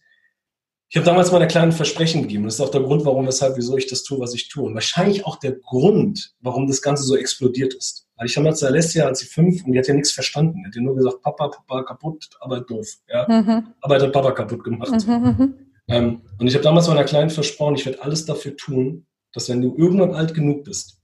ich 0.93 0.97
habe 0.99 1.07
damals 1.07 1.33
meiner 1.33 1.47
Kleinen 1.47 1.73
Versprechen 1.73 2.21
gegeben. 2.21 2.45
Das 2.45 2.57
ist 2.57 2.61
auch 2.61 2.69
der 2.69 2.83
Grund, 2.83 3.07
warum, 3.07 3.27
weshalb, 3.27 3.57
wieso 3.57 3.79
ich 3.79 3.87
das 3.87 4.03
tue, 4.03 4.21
was 4.21 4.35
ich 4.35 4.51
tue. 4.51 4.65
Und 4.65 4.75
wahrscheinlich 4.75 5.25
auch 5.25 5.37
der 5.37 5.53
Grund, 5.53 6.35
warum 6.43 6.67
das 6.67 6.83
Ganze 6.83 7.05
so 7.05 7.17
explodiert 7.17 7.73
ist. 7.73 8.07
Weil 8.15 8.27
ich 8.27 8.35
damals 8.35 8.63
Alessia, 8.63 9.07
als 9.07 9.21
sie 9.21 9.25
fünf, 9.25 9.65
und 9.65 9.73
die 9.73 9.79
hat 9.79 9.89
ja 9.89 9.95
nichts 9.95 10.13
verstanden. 10.13 10.59
Die 10.59 10.67
hat 10.67 10.77
ja 10.77 10.83
nur 10.83 10.95
gesagt, 10.95 11.23
Papa, 11.23 11.49
Papa 11.49 11.83
kaputt, 11.85 12.29
Arbeit 12.41 12.69
doof. 12.69 12.87
Ja? 13.09 13.27
Mhm. 13.27 13.69
Arbeit 13.81 14.03
hat 14.03 14.13
Papa 14.13 14.33
kaputt 14.33 14.65
gemacht. 14.65 15.07
Mhm. 15.07 15.15
mhm. 15.15 15.55
Ähm, 15.89 16.21
und 16.39 16.47
ich 16.47 16.53
habe 16.53 16.63
damals 16.63 16.89
meiner 16.89 17.05
Kleinen 17.05 17.31
versprochen, 17.31 17.77
ich 17.77 17.87
werde 17.87 18.03
alles 18.03 18.27
dafür 18.27 18.55
tun, 18.59 19.07
dass 19.33 19.49
wenn 19.49 19.63
du 19.63 19.75
irgendwann 19.75 20.13
alt 20.13 20.35
genug 20.35 20.65
bist, 20.65 21.01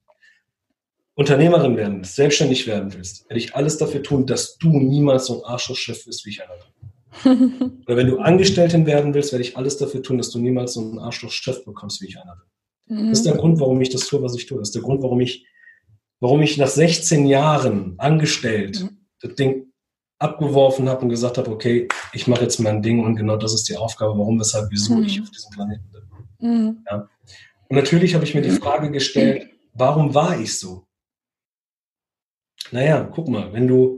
Unternehmerin 1.14 1.78
werden 1.78 1.96
willst, 2.00 2.14
selbstständig 2.14 2.66
werden 2.66 2.92
willst, 2.92 3.26
werde 3.30 3.40
ich 3.40 3.56
alles 3.56 3.78
dafür 3.78 4.02
tun, 4.02 4.26
dass 4.26 4.58
du 4.58 4.68
niemals 4.68 5.24
so 5.26 5.42
ein 5.42 5.50
Arschlochchef 5.50 6.04
bist 6.04 6.26
wie 6.26 6.30
ich 6.30 6.42
einer 6.42 6.52
bin. 6.52 6.67
Oder 7.24 7.96
wenn 7.96 8.06
du 8.06 8.18
Angestellten 8.18 8.86
werden 8.86 9.14
willst, 9.14 9.32
werde 9.32 9.44
ich 9.44 9.56
alles 9.56 9.78
dafür 9.78 10.02
tun, 10.02 10.18
dass 10.18 10.30
du 10.30 10.38
niemals 10.38 10.74
so 10.74 10.80
einen 10.80 10.98
Arschlochchef 10.98 11.64
bekommst 11.64 12.00
wie 12.02 12.06
ich 12.06 12.18
einer 12.18 12.36
bin. 12.36 12.98
Mhm. 12.98 13.08
Das 13.10 13.18
ist 13.18 13.26
der 13.26 13.36
Grund, 13.36 13.60
warum 13.60 13.80
ich 13.80 13.90
das 13.90 14.06
tue, 14.06 14.22
was 14.22 14.36
ich 14.36 14.46
tue. 14.46 14.58
Das 14.58 14.68
ist 14.68 14.74
der 14.74 14.82
Grund, 14.82 15.02
warum 15.02 15.20
ich, 15.20 15.46
warum 16.20 16.42
ich 16.42 16.58
nach 16.58 16.68
16 16.68 17.26
Jahren 17.26 17.94
angestellt 17.98 18.82
mhm. 18.82 18.98
das 19.20 19.34
Ding 19.34 19.72
abgeworfen 20.18 20.88
habe 20.88 21.02
und 21.02 21.10
gesagt 21.10 21.38
habe, 21.38 21.50
okay, 21.50 21.88
ich 22.12 22.26
mache 22.26 22.42
jetzt 22.42 22.58
mein 22.58 22.82
Ding 22.82 23.04
und 23.04 23.14
genau 23.14 23.36
das 23.36 23.54
ist 23.54 23.68
die 23.68 23.76
Aufgabe, 23.76 24.18
warum, 24.18 24.38
weshalb, 24.40 24.70
wieso 24.70 24.96
mhm. 24.96 25.04
ich 25.04 25.20
auf 25.20 25.30
diesem 25.30 25.50
Planeten 25.52 25.90
bin. 25.92 26.50
Mhm. 26.50 26.84
Ja. 26.90 27.08
Und 27.68 27.76
natürlich 27.76 28.14
habe 28.14 28.24
ich 28.24 28.34
mir 28.34 28.42
die 28.42 28.50
Frage 28.50 28.90
gestellt, 28.90 29.48
warum 29.74 30.14
war 30.14 30.38
ich 30.40 30.58
so? 30.58 30.86
Naja, 32.72 33.08
guck 33.12 33.28
mal, 33.28 33.52
wenn 33.52 33.68
du 33.68 33.97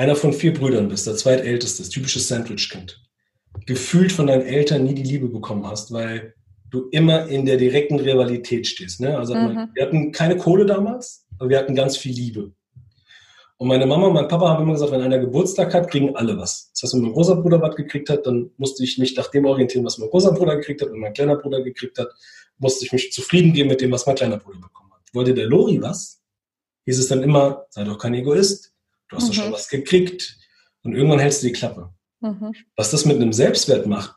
einer 0.00 0.16
von 0.16 0.32
vier 0.32 0.54
Brüdern 0.54 0.88
bist, 0.88 1.06
der 1.06 1.14
zweitälteste, 1.14 1.86
typisches 1.86 2.26
Sandwich-Kind, 2.26 3.02
gefühlt 3.66 4.12
von 4.12 4.28
deinen 4.28 4.46
Eltern 4.46 4.84
nie 4.84 4.94
die 4.94 5.02
Liebe 5.02 5.28
bekommen 5.28 5.66
hast, 5.66 5.92
weil 5.92 6.32
du 6.70 6.88
immer 6.90 7.28
in 7.28 7.44
der 7.44 7.58
direkten 7.58 8.00
Rivalität 8.00 8.66
stehst. 8.66 9.02
Ne? 9.02 9.18
Also 9.18 9.34
mhm. 9.34 9.68
wir 9.74 9.82
hatten 9.82 10.10
keine 10.10 10.38
Kohle 10.38 10.64
damals, 10.64 11.26
aber 11.38 11.50
wir 11.50 11.58
hatten 11.58 11.74
ganz 11.74 11.98
viel 11.98 12.14
Liebe. 12.14 12.50
Und 13.58 13.68
meine 13.68 13.84
Mama 13.84 14.06
und 14.06 14.14
mein 14.14 14.26
Papa 14.26 14.48
haben 14.48 14.62
immer 14.62 14.72
gesagt, 14.72 14.90
wenn 14.90 15.02
einer 15.02 15.18
Geburtstag 15.18 15.74
hat, 15.74 15.90
kriegen 15.90 16.16
alle 16.16 16.38
was. 16.38 16.70
Das 16.72 16.84
heißt, 16.84 16.94
wenn 16.94 17.02
mein 17.02 17.12
großer 17.12 17.36
Bruder 17.36 17.60
was 17.60 17.76
gekriegt 17.76 18.08
hat, 18.08 18.26
dann 18.26 18.52
musste 18.56 18.82
ich 18.82 18.96
mich 18.96 19.14
nach 19.18 19.30
dem 19.30 19.44
orientieren, 19.44 19.84
was 19.84 19.98
mein 19.98 20.08
großer 20.08 20.32
Bruder 20.32 20.56
gekriegt 20.56 20.80
hat 20.80 20.88
und 20.88 20.98
mein 20.98 21.12
kleiner 21.12 21.36
Bruder 21.36 21.62
gekriegt 21.62 21.98
hat, 21.98 22.08
musste 22.56 22.86
ich 22.86 22.92
mich 22.92 23.12
zufrieden 23.12 23.52
geben 23.52 23.68
mit 23.68 23.82
dem, 23.82 23.92
was 23.92 24.06
mein 24.06 24.16
kleiner 24.16 24.38
Bruder 24.38 24.60
bekommen 24.60 24.92
hat. 24.92 25.02
Wollte 25.12 25.34
der 25.34 25.44
Lori 25.44 25.82
was, 25.82 26.22
hieß 26.86 26.98
es 26.98 27.08
dann 27.08 27.22
immer, 27.22 27.66
sei 27.68 27.84
doch 27.84 27.98
kein 27.98 28.14
Egoist, 28.14 28.72
du 29.10 29.16
hast 29.16 29.24
mhm. 29.24 29.28
doch 29.28 29.34
schon 29.34 29.52
was 29.52 29.68
gekriegt. 29.68 30.38
Und 30.82 30.94
irgendwann 30.94 31.18
hältst 31.18 31.42
du 31.42 31.48
die 31.48 31.52
Klappe. 31.52 31.92
Mhm. 32.20 32.54
Was 32.76 32.90
das 32.90 33.04
mit 33.04 33.16
einem 33.16 33.32
Selbstwert 33.32 33.86
macht, 33.86 34.16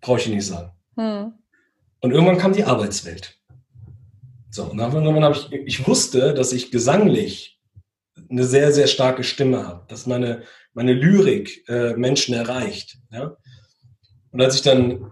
brauche 0.00 0.20
ich 0.20 0.28
nicht 0.28 0.46
sagen. 0.46 0.72
Mhm. 0.96 1.32
Und 2.00 2.10
irgendwann 2.12 2.38
kam 2.38 2.52
die 2.52 2.64
Arbeitswelt. 2.64 3.38
So, 4.50 4.64
und 4.64 4.78
dann 4.78 4.92
irgendwann 4.92 5.24
habe 5.24 5.36
ich, 5.36 5.52
ich 5.52 5.86
wusste, 5.86 6.34
dass 6.34 6.52
ich 6.52 6.70
gesanglich 6.70 7.60
eine 8.30 8.44
sehr, 8.44 8.72
sehr 8.72 8.86
starke 8.86 9.24
Stimme 9.24 9.66
habe, 9.66 9.84
dass 9.88 10.06
meine, 10.06 10.42
meine 10.74 10.92
Lyrik 10.92 11.68
äh, 11.68 11.94
Menschen 11.94 12.34
erreicht. 12.34 12.98
Ja? 13.10 13.36
Und 14.30 14.40
als 14.40 14.54
ich 14.56 14.62
dann 14.62 15.10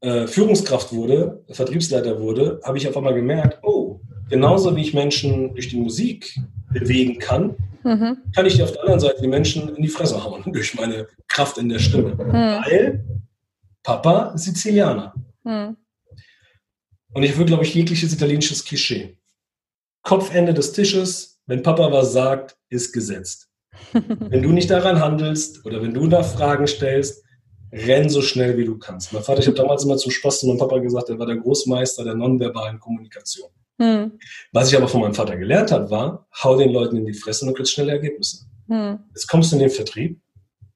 äh, 0.00 0.26
Führungskraft 0.26 0.92
wurde, 0.92 1.44
Vertriebsleiter 1.50 2.20
wurde, 2.20 2.60
habe 2.64 2.78
ich 2.78 2.88
auf 2.88 2.96
einmal 2.96 3.14
gemerkt, 3.14 3.60
oh, 3.62 4.00
genauso 4.28 4.74
wie 4.76 4.82
ich 4.82 4.94
Menschen 4.94 5.54
durch 5.54 5.68
die 5.68 5.80
Musik 5.80 6.38
bewegen 6.72 7.18
kann, 7.18 7.56
mhm. 7.88 8.18
kann 8.34 8.46
ich 8.46 8.62
auf 8.62 8.72
der 8.72 8.82
anderen 8.82 9.00
Seite 9.00 9.20
die 9.22 9.28
Menschen 9.28 9.74
in 9.74 9.82
die 9.82 9.88
Fresse 9.88 10.22
hauen 10.22 10.42
durch 10.52 10.74
meine 10.74 11.06
Kraft 11.26 11.58
in 11.58 11.68
der 11.68 11.78
Stimme. 11.78 12.14
Mhm. 12.14 12.32
Weil 12.32 13.04
Papa 13.82 14.36
Sizilianer. 14.36 15.14
Mhm. 15.44 15.76
Und 17.14 17.22
ich 17.22 17.36
würde, 17.36 17.46
glaube 17.46 17.64
ich, 17.64 17.74
jegliches 17.74 18.12
italienisches 18.12 18.64
Klischee. 18.64 19.18
Kopfende 20.02 20.54
des 20.54 20.72
Tisches, 20.72 21.40
wenn 21.46 21.62
Papa 21.62 21.90
was 21.90 22.12
sagt, 22.12 22.56
ist 22.68 22.92
gesetzt. 22.92 23.48
wenn 23.92 24.42
du 24.42 24.50
nicht 24.50 24.70
daran 24.70 25.00
handelst 25.00 25.64
oder 25.64 25.82
wenn 25.82 25.94
du 25.94 26.06
da 26.08 26.22
Fragen 26.22 26.66
stellst, 26.66 27.24
renn 27.72 28.08
so 28.08 28.22
schnell 28.22 28.56
wie 28.56 28.64
du 28.64 28.78
kannst. 28.78 29.12
Mein 29.12 29.22
Vater, 29.22 29.40
ich 29.40 29.46
habe 29.46 29.56
damals 29.56 29.84
immer 29.84 29.96
zum 29.96 30.10
Spaß 30.10 30.40
zu 30.40 30.46
meinem 30.46 30.58
Papa 30.58 30.78
gesagt, 30.78 31.08
er 31.08 31.18
war 31.18 31.26
der 31.26 31.36
Großmeister 31.36 32.04
der 32.04 32.14
nonverbalen 32.14 32.78
Kommunikation. 32.78 33.50
Hm. 33.80 34.18
Was 34.52 34.70
ich 34.70 34.76
aber 34.76 34.88
von 34.88 35.00
meinem 35.00 35.14
Vater 35.14 35.36
gelernt 35.36 35.70
habe, 35.70 35.90
war, 35.90 36.26
hau 36.42 36.56
den 36.56 36.72
Leuten 36.72 36.96
in 36.96 37.06
die 37.06 37.14
Fresse 37.14 37.44
und 37.44 37.50
du 37.50 37.54
kriegst 37.54 37.72
schnelle 37.72 37.92
Ergebnisse. 37.92 38.46
Hm. 38.68 38.98
Jetzt 39.10 39.28
kommst 39.28 39.52
du 39.52 39.56
in 39.56 39.60
den 39.60 39.70
Vertrieb 39.70 40.20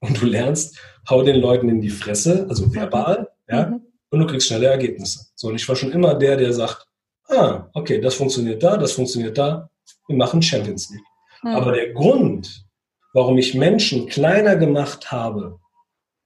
und 0.01 0.21
du 0.21 0.27
lernst, 0.27 0.79
hau 1.09 1.23
den 1.23 1.41
Leuten 1.41 1.69
in 1.69 1.81
die 1.81 1.91
Fresse, 1.91 2.47
also 2.49 2.73
verbal, 2.73 3.29
mhm. 3.47 3.55
ja, 3.55 3.81
und 4.11 4.21
du 4.21 4.27
kriegst 4.27 4.49
schnelle 4.49 4.67
Ergebnisse. 4.67 5.27
So, 5.35 5.49
und 5.49 5.55
ich 5.57 5.69
war 5.69 5.77
schon 5.77 5.93
immer 5.93 6.15
der, 6.15 6.37
der 6.37 6.53
sagt, 6.53 6.87
ah, 7.29 7.69
okay, 7.73 8.01
das 8.01 8.15
funktioniert 8.15 8.63
da, 8.63 8.77
das 8.77 8.93
funktioniert 8.93 9.39
da, 9.39 9.71
wir 10.09 10.17
machen 10.17 10.43
Champions 10.43 10.91
League. 10.91 11.05
Mhm. 11.43 11.51
Aber 11.51 11.73
der 11.73 11.93
Grund, 11.93 12.67
warum 13.15 13.39
ich 13.39 13.55
Menschen 13.55 14.07
kleiner 14.09 14.57
gemacht 14.57 15.11
habe, 15.11 15.59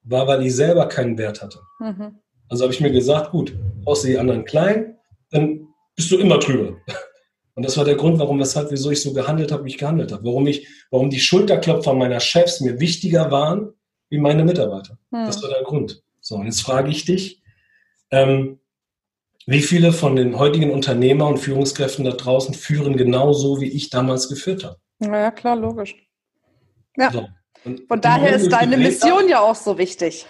war, 0.03 0.27
weil 0.27 0.45
ich 0.45 0.55
selber 0.55 0.87
keinen 0.87 1.19
Wert 1.19 1.43
hatte. 1.43 1.61
Mhm. 1.81 2.19
Also 2.49 2.65
habe 2.65 2.73
ich 2.73 2.81
mir 2.81 2.93
gesagt, 2.93 3.33
gut, 3.33 3.57
du 3.85 3.95
die 4.07 4.19
anderen 4.19 4.45
klein, 4.45 4.97
dann 5.31 5.69
bist 5.97 6.11
du 6.11 6.19
immer 6.19 6.39
drüber. 6.39 6.77
Und 7.55 7.65
das 7.65 7.77
war 7.79 7.87
der 7.87 7.97
Grund, 7.97 8.19
warum, 8.19 8.39
weshalb, 8.39 8.71
wieso 8.71 8.91
ich 8.91 9.01
so 9.01 9.15
gehandelt 9.15 9.51
habe, 9.51 9.65
wie 9.65 9.71
ich 9.71 9.79
gehandelt 9.79 10.13
habe. 10.13 10.25
Warum 10.25 10.47
ich, 10.47 10.69
warum 10.91 11.09
die 11.09 11.19
Schulterklopfer 11.19 11.95
meiner 11.95 12.21
Chefs 12.21 12.61
mir 12.61 12.79
wichtiger 12.79 13.31
waren 13.31 13.73
wie 14.11 14.19
meine 14.19 14.45
Mitarbeiter. 14.45 14.99
Hm. 15.11 15.27
Das 15.27 15.43
war 15.43 15.49
der 15.49 15.63
Grund. 15.63 16.03
So, 16.21 16.37
und 16.37 16.45
jetzt 16.47 16.61
frage 16.61 16.91
ich 16.91 17.05
dich, 17.07 17.43
ähm, 18.11 18.61
wie 19.47 19.63
viele 19.63 19.93
von 19.93 20.17
den 20.17 20.39
heutigen 20.39 20.71
Unternehmer 20.71 21.29
und 21.29 21.39
Führungskräften 21.39 22.05
da 22.05 22.13
draußen 22.13 22.53
führen 22.55 22.97
genauso, 22.97 23.61
wie 23.61 23.71
ich 23.71 23.91
damals 23.91 24.29
geführt 24.29 24.65
habe? 24.65 24.77
Ja, 24.99 25.31
klar, 25.31 25.57
logisch. 25.57 25.95
Ja. 26.97 27.11
So. 27.11 27.29
Von 27.89 28.01
daher 28.01 28.37
ist 28.37 28.51
deine 28.51 28.77
Mission 28.77 29.29
ja 29.29 29.41
auch 29.41 29.55
so 29.55 29.79
wichtig. 29.79 30.27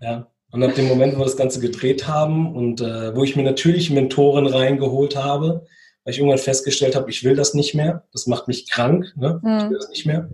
ja. 0.00 0.30
Und 0.56 0.62
ab 0.62 0.74
dem 0.74 0.88
Moment, 0.88 1.14
wo 1.14 1.18
wir 1.18 1.26
das 1.26 1.36
Ganze 1.36 1.60
gedreht 1.60 2.08
haben 2.08 2.56
und 2.56 2.80
äh, 2.80 3.14
wo 3.14 3.22
ich 3.22 3.36
mir 3.36 3.42
natürlich 3.42 3.90
Mentoren 3.90 4.46
reingeholt 4.46 5.14
habe, 5.14 5.66
weil 6.02 6.14
ich 6.14 6.18
irgendwann 6.18 6.38
festgestellt 6.38 6.96
habe, 6.96 7.10
ich 7.10 7.24
will 7.24 7.36
das 7.36 7.52
nicht 7.52 7.74
mehr, 7.74 8.04
das 8.10 8.26
macht 8.26 8.48
mich 8.48 8.70
krank, 8.70 9.12
ne? 9.16 9.38
Mhm. 9.42 9.56
ich 9.58 9.70
will 9.70 9.76
das 9.76 9.88
nicht 9.90 10.06
mehr. 10.06 10.30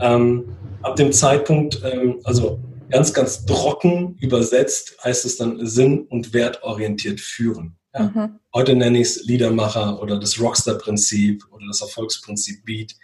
Ähm, 0.00 0.56
ab 0.80 0.96
dem 0.96 1.12
Zeitpunkt, 1.12 1.82
ähm, 1.84 2.20
also 2.24 2.60
ganz, 2.88 3.12
ganz 3.12 3.44
trocken 3.44 4.16
übersetzt, 4.20 4.96
heißt 5.04 5.26
es 5.26 5.36
dann 5.36 5.66
sinn- 5.66 6.06
und 6.08 6.32
wertorientiert 6.32 7.20
führen. 7.20 7.76
Ja? 7.92 8.04
Mhm. 8.04 8.38
Heute 8.54 8.74
nenne 8.74 9.00
ich 9.02 9.08
es 9.08 9.24
Liedermacher 9.26 10.00
oder 10.00 10.18
das 10.18 10.40
Rockstar-Prinzip 10.40 11.44
oder 11.50 11.66
das 11.66 11.82
Erfolgsprinzip 11.82 12.64
Beat. 12.64 12.94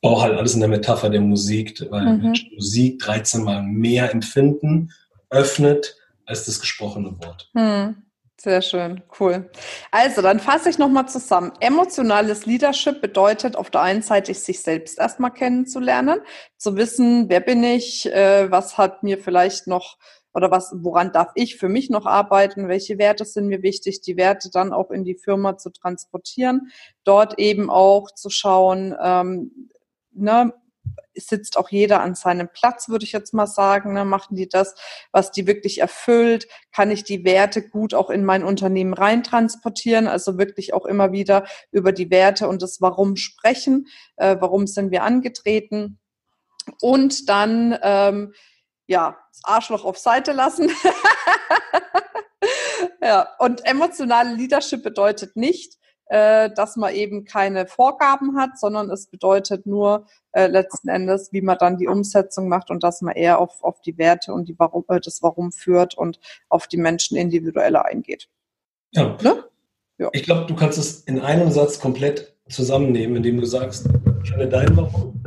Brauche 0.00 0.22
halt 0.22 0.38
alles 0.38 0.54
in 0.54 0.60
der 0.60 0.68
Metapher 0.68 1.10
der 1.10 1.22
Musik, 1.22 1.84
weil 1.90 2.18
mhm. 2.18 2.34
Musik 2.54 3.00
13 3.00 3.42
mal 3.42 3.64
mehr 3.64 4.12
empfinden 4.14 4.92
öffnet 5.30 5.96
als 6.26 6.46
das 6.46 6.60
gesprochene 6.60 7.18
Wort. 7.22 7.50
Hm. 7.54 8.02
Sehr 8.40 8.62
schön, 8.62 9.02
cool. 9.18 9.50
Also, 9.90 10.22
dann 10.22 10.38
fasse 10.38 10.70
ich 10.70 10.78
nochmal 10.78 11.08
zusammen. 11.08 11.50
Emotionales 11.58 12.46
Leadership 12.46 13.00
bedeutet 13.00 13.56
auf 13.56 13.68
der 13.68 13.80
einen 13.80 14.02
Seite, 14.02 14.32
sich 14.32 14.62
selbst 14.62 14.96
erstmal 15.00 15.32
kennenzulernen, 15.32 16.20
zu 16.56 16.76
wissen, 16.76 17.28
wer 17.28 17.40
bin 17.40 17.64
ich, 17.64 18.06
äh, 18.06 18.48
was 18.48 18.78
hat 18.78 19.02
mir 19.02 19.18
vielleicht 19.18 19.66
noch 19.66 19.98
oder 20.34 20.52
was, 20.52 20.72
woran 20.76 21.10
darf 21.10 21.32
ich 21.34 21.56
für 21.56 21.68
mich 21.68 21.90
noch 21.90 22.06
arbeiten, 22.06 22.68
welche 22.68 22.96
Werte 22.98 23.24
sind 23.24 23.48
mir 23.48 23.62
wichtig, 23.64 24.02
die 24.02 24.16
Werte 24.16 24.50
dann 24.52 24.72
auch 24.72 24.92
in 24.92 25.02
die 25.02 25.16
Firma 25.16 25.56
zu 25.56 25.70
transportieren, 25.70 26.70
dort 27.02 27.40
eben 27.40 27.70
auch 27.70 28.12
zu 28.12 28.30
schauen, 28.30 28.94
ähm, 29.02 29.70
ne, 30.12 30.52
sitzt 31.14 31.56
auch 31.56 31.70
jeder 31.70 32.00
an 32.00 32.14
seinem 32.14 32.48
Platz, 32.52 32.88
würde 32.88 33.04
ich 33.04 33.12
jetzt 33.12 33.34
mal 33.34 33.46
sagen. 33.46 33.92
Ne? 33.92 34.04
Machen 34.04 34.36
die 34.36 34.48
das, 34.48 34.74
was 35.12 35.30
die 35.30 35.46
wirklich 35.46 35.80
erfüllt? 35.80 36.48
Kann 36.72 36.90
ich 36.90 37.04
die 37.04 37.24
Werte 37.24 37.68
gut 37.68 37.94
auch 37.94 38.10
in 38.10 38.24
mein 38.24 38.44
Unternehmen 38.44 38.94
reintransportieren? 38.94 40.06
Also 40.06 40.38
wirklich 40.38 40.74
auch 40.74 40.86
immer 40.86 41.12
wieder 41.12 41.46
über 41.70 41.92
die 41.92 42.10
Werte 42.10 42.48
und 42.48 42.62
das 42.62 42.80
Warum 42.80 43.16
sprechen. 43.16 43.86
Äh, 44.16 44.36
warum 44.40 44.66
sind 44.66 44.90
wir 44.90 45.02
angetreten? 45.02 45.98
Und 46.80 47.28
dann, 47.28 47.78
ähm, 47.82 48.34
ja, 48.86 49.18
das 49.32 49.40
Arschloch 49.44 49.84
auf 49.84 49.98
Seite 49.98 50.32
lassen. 50.32 50.70
ja, 53.02 53.28
und 53.38 53.64
emotionale 53.64 54.34
Leadership 54.34 54.82
bedeutet 54.82 55.36
nicht, 55.36 55.78
äh, 56.08 56.50
dass 56.50 56.76
man 56.76 56.94
eben 56.94 57.24
keine 57.24 57.66
Vorgaben 57.66 58.36
hat, 58.36 58.58
sondern 58.58 58.90
es 58.90 59.06
bedeutet 59.06 59.66
nur 59.66 60.06
äh, 60.32 60.46
letzten 60.46 60.88
Endes, 60.88 61.32
wie 61.32 61.42
man 61.42 61.58
dann 61.58 61.76
die 61.76 61.86
Umsetzung 61.86 62.48
macht 62.48 62.70
und 62.70 62.82
dass 62.82 63.02
man 63.02 63.14
eher 63.14 63.38
auf, 63.38 63.62
auf 63.62 63.80
die 63.80 63.98
Werte 63.98 64.32
und 64.32 64.48
die 64.48 64.58
Warum, 64.58 64.84
äh, 64.88 65.00
das 65.00 65.22
Warum 65.22 65.52
führt 65.52 65.96
und 65.96 66.18
auf 66.48 66.66
die 66.66 66.78
Menschen 66.78 67.16
individueller 67.16 67.84
eingeht. 67.84 68.28
Ja. 68.92 69.16
Ne? 69.22 69.44
ja. 69.98 70.08
Ich 70.12 70.22
glaube, 70.22 70.46
du 70.46 70.54
kannst 70.54 70.78
es 70.78 71.02
in 71.02 71.20
einem 71.20 71.50
Satz 71.50 71.78
komplett 71.78 72.34
zusammennehmen, 72.48 73.16
indem 73.16 73.38
du 73.38 73.46
sagst, 73.46 73.88
kenne 74.26 74.48
dein 74.48 74.74
Warum, 74.76 75.22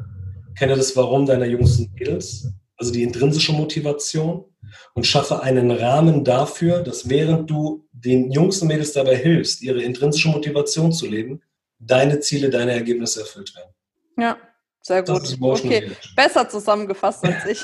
kenne 0.58 0.76
das 0.76 0.96
Warum 0.98 1.28
deiner 1.28 1.46
Jungs 1.46 1.80
und 1.80 1.94
Mädels, 1.94 2.52
also 2.78 2.92
die 2.92 3.04
intrinsische 3.04 3.54
Motivation 3.54 4.46
und 4.93 5.05
schaffe 5.05 5.41
einen 5.41 5.72
Rahmen 5.72 6.24
dafür, 6.24 6.82
dass 6.82 7.09
während 7.09 7.49
du 7.49 7.88
den 7.91 8.32
Jungs 8.32 8.62
und 8.62 8.68
Mädels 8.68 8.93
dabei 8.93 9.16
hilfst, 9.16 9.62
ihre 9.62 9.82
intrinsische 9.82 10.30
Motivation 10.30 10.91
zu 10.91 11.07
leben, 11.07 11.41
deine 11.80 12.20
Ziele, 12.20 12.49
deine 12.49 12.74
Ergebnisse 12.74 13.22
erfüllt 13.22 13.55
werden. 13.55 13.74
Ja, 14.18 14.38
sehr 14.84 15.03
gut. 15.03 15.38
Okay, 15.39 15.91
besser 16.16 16.49
zusammengefasst 16.49 17.24
als 17.24 17.45
ich. 17.45 17.64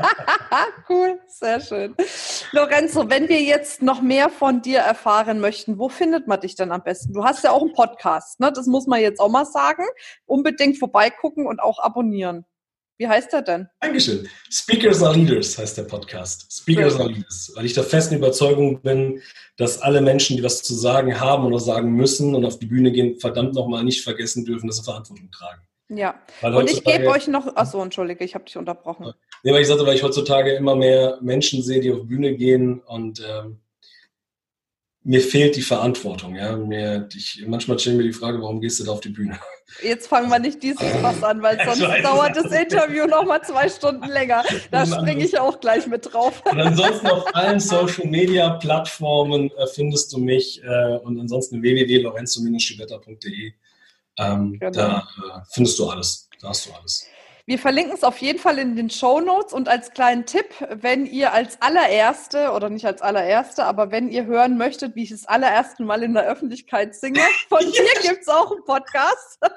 cool, 0.88 1.20
sehr 1.26 1.60
schön. 1.60 1.94
Lorenzo, 2.52 3.10
wenn 3.10 3.28
wir 3.28 3.42
jetzt 3.42 3.82
noch 3.82 4.00
mehr 4.00 4.30
von 4.30 4.62
dir 4.62 4.78
erfahren 4.78 5.40
möchten, 5.40 5.78
wo 5.78 5.90
findet 5.90 6.26
man 6.26 6.40
dich 6.40 6.54
denn 6.54 6.72
am 6.72 6.82
besten? 6.82 7.12
Du 7.12 7.24
hast 7.24 7.44
ja 7.44 7.50
auch 7.50 7.60
einen 7.60 7.74
Podcast, 7.74 8.40
ne? 8.40 8.50
Das 8.52 8.66
muss 8.66 8.86
man 8.86 9.00
jetzt 9.00 9.20
auch 9.20 9.28
mal 9.28 9.44
sagen. 9.44 9.84
Unbedingt 10.24 10.78
vorbeigucken 10.78 11.46
und 11.46 11.60
auch 11.60 11.78
abonnieren. 11.78 12.46
Wie 13.00 13.08
heißt 13.08 13.32
er 13.32 13.40
denn? 13.40 13.66
Dankeschön. 13.80 14.28
Speakers 14.50 15.02
are 15.02 15.16
Leaders 15.16 15.56
heißt 15.56 15.78
der 15.78 15.84
Podcast. 15.84 16.46
Speakers 16.52 17.00
are 17.00 17.08
Leaders. 17.08 17.50
Weil 17.54 17.64
ich 17.64 17.72
der 17.72 17.82
festen 17.82 18.16
Überzeugung 18.16 18.82
bin, 18.82 19.22
dass 19.56 19.80
alle 19.80 20.02
Menschen, 20.02 20.36
die 20.36 20.42
was 20.42 20.62
zu 20.62 20.74
sagen 20.74 21.18
haben 21.18 21.46
oder 21.46 21.58
sagen 21.58 21.92
müssen 21.92 22.34
und 22.34 22.44
auf 22.44 22.58
die 22.58 22.66
Bühne 22.66 22.92
gehen, 22.92 23.18
verdammt 23.18 23.54
nochmal 23.54 23.84
nicht 23.84 24.04
vergessen 24.04 24.44
dürfen, 24.44 24.66
dass 24.66 24.76
sie 24.76 24.84
Verantwortung 24.84 25.30
tragen. 25.30 25.62
Ja. 25.88 26.20
und 26.42 26.70
ich 26.70 26.84
gebe 26.84 27.08
euch 27.08 27.26
noch, 27.26 27.56
achso, 27.56 27.82
entschuldige, 27.82 28.22
ich 28.22 28.34
habe 28.34 28.44
dich 28.44 28.58
unterbrochen. 28.58 29.14
Nee, 29.44 29.52
weil 29.54 29.62
ich 29.62 29.68
sagte, 29.68 29.86
weil 29.86 29.96
ich 29.96 30.02
heutzutage 30.02 30.52
immer 30.52 30.76
mehr 30.76 31.16
Menschen 31.22 31.62
sehe, 31.62 31.80
die 31.80 31.90
auf 31.90 32.06
Bühne 32.06 32.36
gehen 32.36 32.80
und 32.80 33.24
ähm, 33.26 33.62
mir 35.02 35.20
fehlt 35.20 35.56
die 35.56 35.62
Verantwortung. 35.62 36.36
Ja? 36.36 36.56
Mir, 36.56 37.08
ich, 37.14 37.44
manchmal 37.46 37.78
stelle 37.78 37.96
mir 37.96 38.02
die 38.02 38.12
Frage, 38.12 38.40
warum 38.40 38.60
gehst 38.60 38.80
du 38.80 38.84
da 38.84 38.92
auf 38.92 39.00
die 39.00 39.08
Bühne? 39.08 39.38
Jetzt 39.82 40.08
fangen 40.08 40.28
wir 40.28 40.38
nicht 40.38 40.62
dieses 40.62 40.86
Fass 41.00 41.22
an, 41.22 41.40
weil 41.42 41.58
sonst 41.64 42.04
dauert 42.04 42.36
das 42.36 42.52
Interview 42.52 43.06
noch 43.06 43.24
mal 43.24 43.40
zwei 43.42 43.68
Stunden 43.68 44.08
länger. 44.08 44.42
Da 44.70 44.84
springe 44.84 45.24
ich 45.24 45.38
auch 45.38 45.60
gleich 45.60 45.86
mit 45.86 46.12
drauf. 46.12 46.42
Und 46.44 46.60
ansonsten 46.60 47.06
auf 47.06 47.34
allen 47.34 47.60
Social 47.60 48.06
Media 48.06 48.50
Plattformen 48.50 49.50
äh, 49.56 49.66
findest 49.68 50.12
du 50.12 50.18
mich 50.18 50.62
äh, 50.64 50.96
und 50.98 51.18
ansonsten 51.20 51.62
www.lorenzo-schibetta.de. 51.62 53.52
Ähm, 54.18 54.58
genau. 54.58 54.70
Da 54.72 54.98
äh, 54.98 55.40
findest 55.52 55.78
du 55.78 55.88
alles. 55.88 56.28
Da 56.40 56.48
hast 56.48 56.66
du 56.66 56.72
alles. 56.72 57.06
Wir 57.50 57.58
verlinken 57.58 57.94
es 57.94 58.04
auf 58.04 58.18
jeden 58.18 58.38
Fall 58.38 58.58
in 58.58 58.76
den 58.76 58.90
Show 58.90 59.18
Notes 59.18 59.52
und 59.52 59.68
als 59.68 59.90
kleinen 59.90 60.24
Tipp, 60.24 60.46
wenn 60.68 61.04
ihr 61.04 61.32
als 61.32 61.60
allererste 61.60 62.52
oder 62.52 62.70
nicht 62.70 62.86
als 62.86 63.02
allererste, 63.02 63.64
aber 63.64 63.90
wenn 63.90 64.08
ihr 64.08 64.24
hören 64.26 64.56
möchtet, 64.56 64.94
wie 64.94 65.02
ich 65.02 65.10
das 65.10 65.26
allererste 65.26 65.82
Mal 65.82 66.04
in 66.04 66.14
der 66.14 66.28
Öffentlichkeit 66.28 66.94
singe, 66.94 67.18
von 67.48 67.58
dir 67.72 68.02
gibt 68.02 68.20
es 68.20 68.28
auch 68.28 68.52
einen 68.52 68.64
Podcast. 68.64 69.40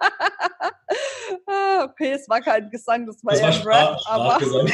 Okay, 1.83 2.11
es 2.11 2.29
war 2.29 2.41
kein 2.41 2.69
Gesang, 2.69 3.07
das 3.07 3.23
war 3.23 3.33
das 3.33 3.41
eher 3.41 3.65
war 3.65 3.93
Rap, 3.93 3.99
aber 4.05 4.39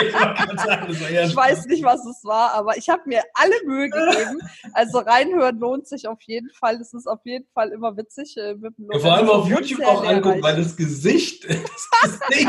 ich, 0.00 1.36
weiß 1.36 1.66
nicht, 1.66 1.84
was 1.84 2.04
es 2.06 2.24
war, 2.24 2.54
aber 2.54 2.76
ich 2.76 2.88
habe 2.88 3.02
mir 3.06 3.22
alle 3.34 3.54
Mühe 3.66 3.90
gegeben. 3.90 4.40
Also 4.72 4.98
reinhören 4.98 5.58
lohnt 5.58 5.86
sich 5.86 6.08
auf 6.08 6.20
jeden 6.22 6.50
Fall. 6.50 6.80
Es 6.80 6.94
ist 6.94 7.06
auf 7.06 7.20
jeden 7.24 7.46
Fall 7.52 7.70
immer 7.70 7.96
witzig. 7.96 8.36
Äh, 8.36 8.54
ja, 8.92 8.98
vor 8.98 9.12
allem 9.12 9.28
auf 9.28 9.48
YouTube 9.48 9.84
auch 9.84 10.04
angucken, 10.04 10.42
weil 10.42 10.56
das 10.56 10.76
Gesicht, 10.76 11.44
das 11.44 12.20
Gesicht 12.28 12.41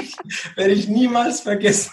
werde 0.56 0.74
ich 0.74 0.88
niemals 0.88 1.41
vergessen. 1.41 1.91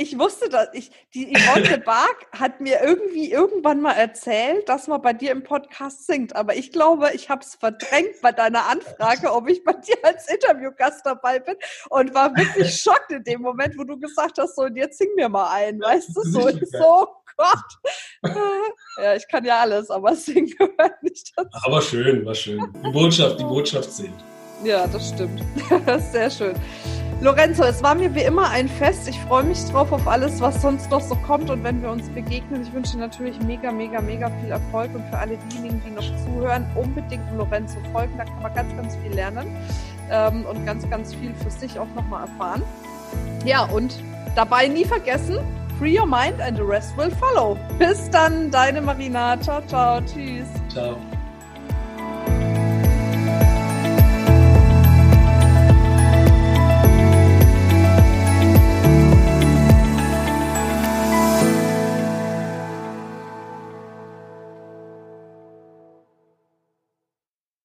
Ich 0.00 0.18
wusste 0.18 0.48
das. 0.48 0.68
Ich, 0.72 0.90
die 1.12 1.30
Yvonne 1.30 1.76
Bark 1.76 2.26
hat 2.32 2.62
mir 2.62 2.80
irgendwie 2.82 3.30
irgendwann 3.30 3.82
mal 3.82 3.92
erzählt, 3.92 4.66
dass 4.66 4.88
man 4.88 5.02
bei 5.02 5.12
dir 5.12 5.30
im 5.30 5.42
Podcast 5.42 6.06
singt. 6.06 6.34
Aber 6.34 6.56
ich 6.56 6.72
glaube, 6.72 7.10
ich 7.12 7.28
habe 7.28 7.42
es 7.42 7.56
verdrängt 7.56 8.18
bei 8.22 8.32
deiner 8.32 8.66
Anfrage, 8.66 9.30
ob 9.30 9.46
ich 9.50 9.62
bei 9.62 9.74
dir 9.74 9.98
als 10.02 10.26
Interviewgast 10.30 11.04
dabei 11.04 11.38
bin 11.40 11.54
und 11.90 12.14
war 12.14 12.34
wirklich 12.34 12.80
schockt 12.80 13.12
in 13.12 13.24
dem 13.24 13.42
Moment, 13.42 13.76
wo 13.76 13.84
du 13.84 13.98
gesagt 13.98 14.38
hast, 14.38 14.56
so, 14.56 14.62
und 14.62 14.76
jetzt 14.76 14.96
sing 14.96 15.10
mir 15.16 15.28
mal 15.28 15.50
ein, 15.50 15.78
weißt 15.78 16.16
du, 16.16 16.22
so, 16.22 16.48
so, 16.48 17.08
Gott. 17.36 18.22
Ja, 18.96 19.14
ich 19.14 19.26
kann 19.28 19.44
ja 19.44 19.60
alles, 19.60 19.88
aber 19.90 20.14
singen 20.14 20.46
gehört 20.58 21.02
nicht 21.02 21.32
dazu. 21.36 21.50
Aber 21.62 21.80
schön, 21.80 22.24
war 22.24 22.34
schön. 22.34 22.60
Die 22.84 22.90
Botschaft, 22.90 23.38
die 23.38 23.44
Botschaft 23.44 23.90
singt. 23.92 24.22
Ja, 24.64 24.86
das 24.86 25.08
stimmt. 25.08 25.42
Sehr 26.12 26.30
schön. 26.30 26.54
Lorenzo, 27.22 27.64
es 27.64 27.82
war 27.82 27.94
mir 27.94 28.14
wie 28.14 28.22
immer 28.22 28.48
ein 28.48 28.66
Fest. 28.66 29.06
Ich 29.06 29.18
freue 29.20 29.44
mich 29.44 29.62
drauf 29.66 29.92
auf 29.92 30.08
alles, 30.08 30.40
was 30.40 30.62
sonst 30.62 30.90
noch 30.90 31.02
so 31.02 31.14
kommt 31.14 31.50
und 31.50 31.62
wenn 31.62 31.82
wir 31.82 31.90
uns 31.90 32.08
begegnen. 32.08 32.62
Ich 32.62 32.72
wünsche 32.72 32.96
natürlich 32.98 33.38
mega, 33.42 33.70
mega, 33.70 34.00
mega 34.00 34.30
viel 34.40 34.50
Erfolg 34.50 34.94
und 34.94 35.04
für 35.10 35.18
alle 35.18 35.36
diejenigen, 35.36 35.82
die 35.86 35.90
noch 35.90 36.24
zuhören, 36.24 36.64
unbedingt 36.74 37.24
Lorenzo 37.36 37.76
folgen. 37.92 38.14
Da 38.16 38.24
kann 38.24 38.42
man 38.42 38.54
ganz, 38.54 38.74
ganz 38.74 38.96
viel 38.96 39.12
lernen 39.12 39.46
ähm, 40.10 40.46
und 40.46 40.64
ganz, 40.64 40.88
ganz 40.88 41.14
viel 41.14 41.34
für 41.34 41.50
sich 41.50 41.78
auch 41.78 41.88
nochmal 41.94 42.26
erfahren. 42.26 42.62
Ja, 43.44 43.64
und 43.64 43.98
dabei 44.34 44.66
nie 44.68 44.86
vergessen, 44.86 45.38
free 45.78 45.98
your 45.98 46.06
mind 46.06 46.40
and 46.40 46.56
the 46.56 46.62
rest 46.62 46.96
will 46.96 47.10
follow. 47.10 47.58
Bis 47.78 48.08
dann, 48.08 48.50
deine 48.50 48.80
Marina. 48.80 49.38
Ciao, 49.40 49.60
ciao, 49.66 50.00
tschüss. 50.00 50.46
Ciao. 50.70 50.96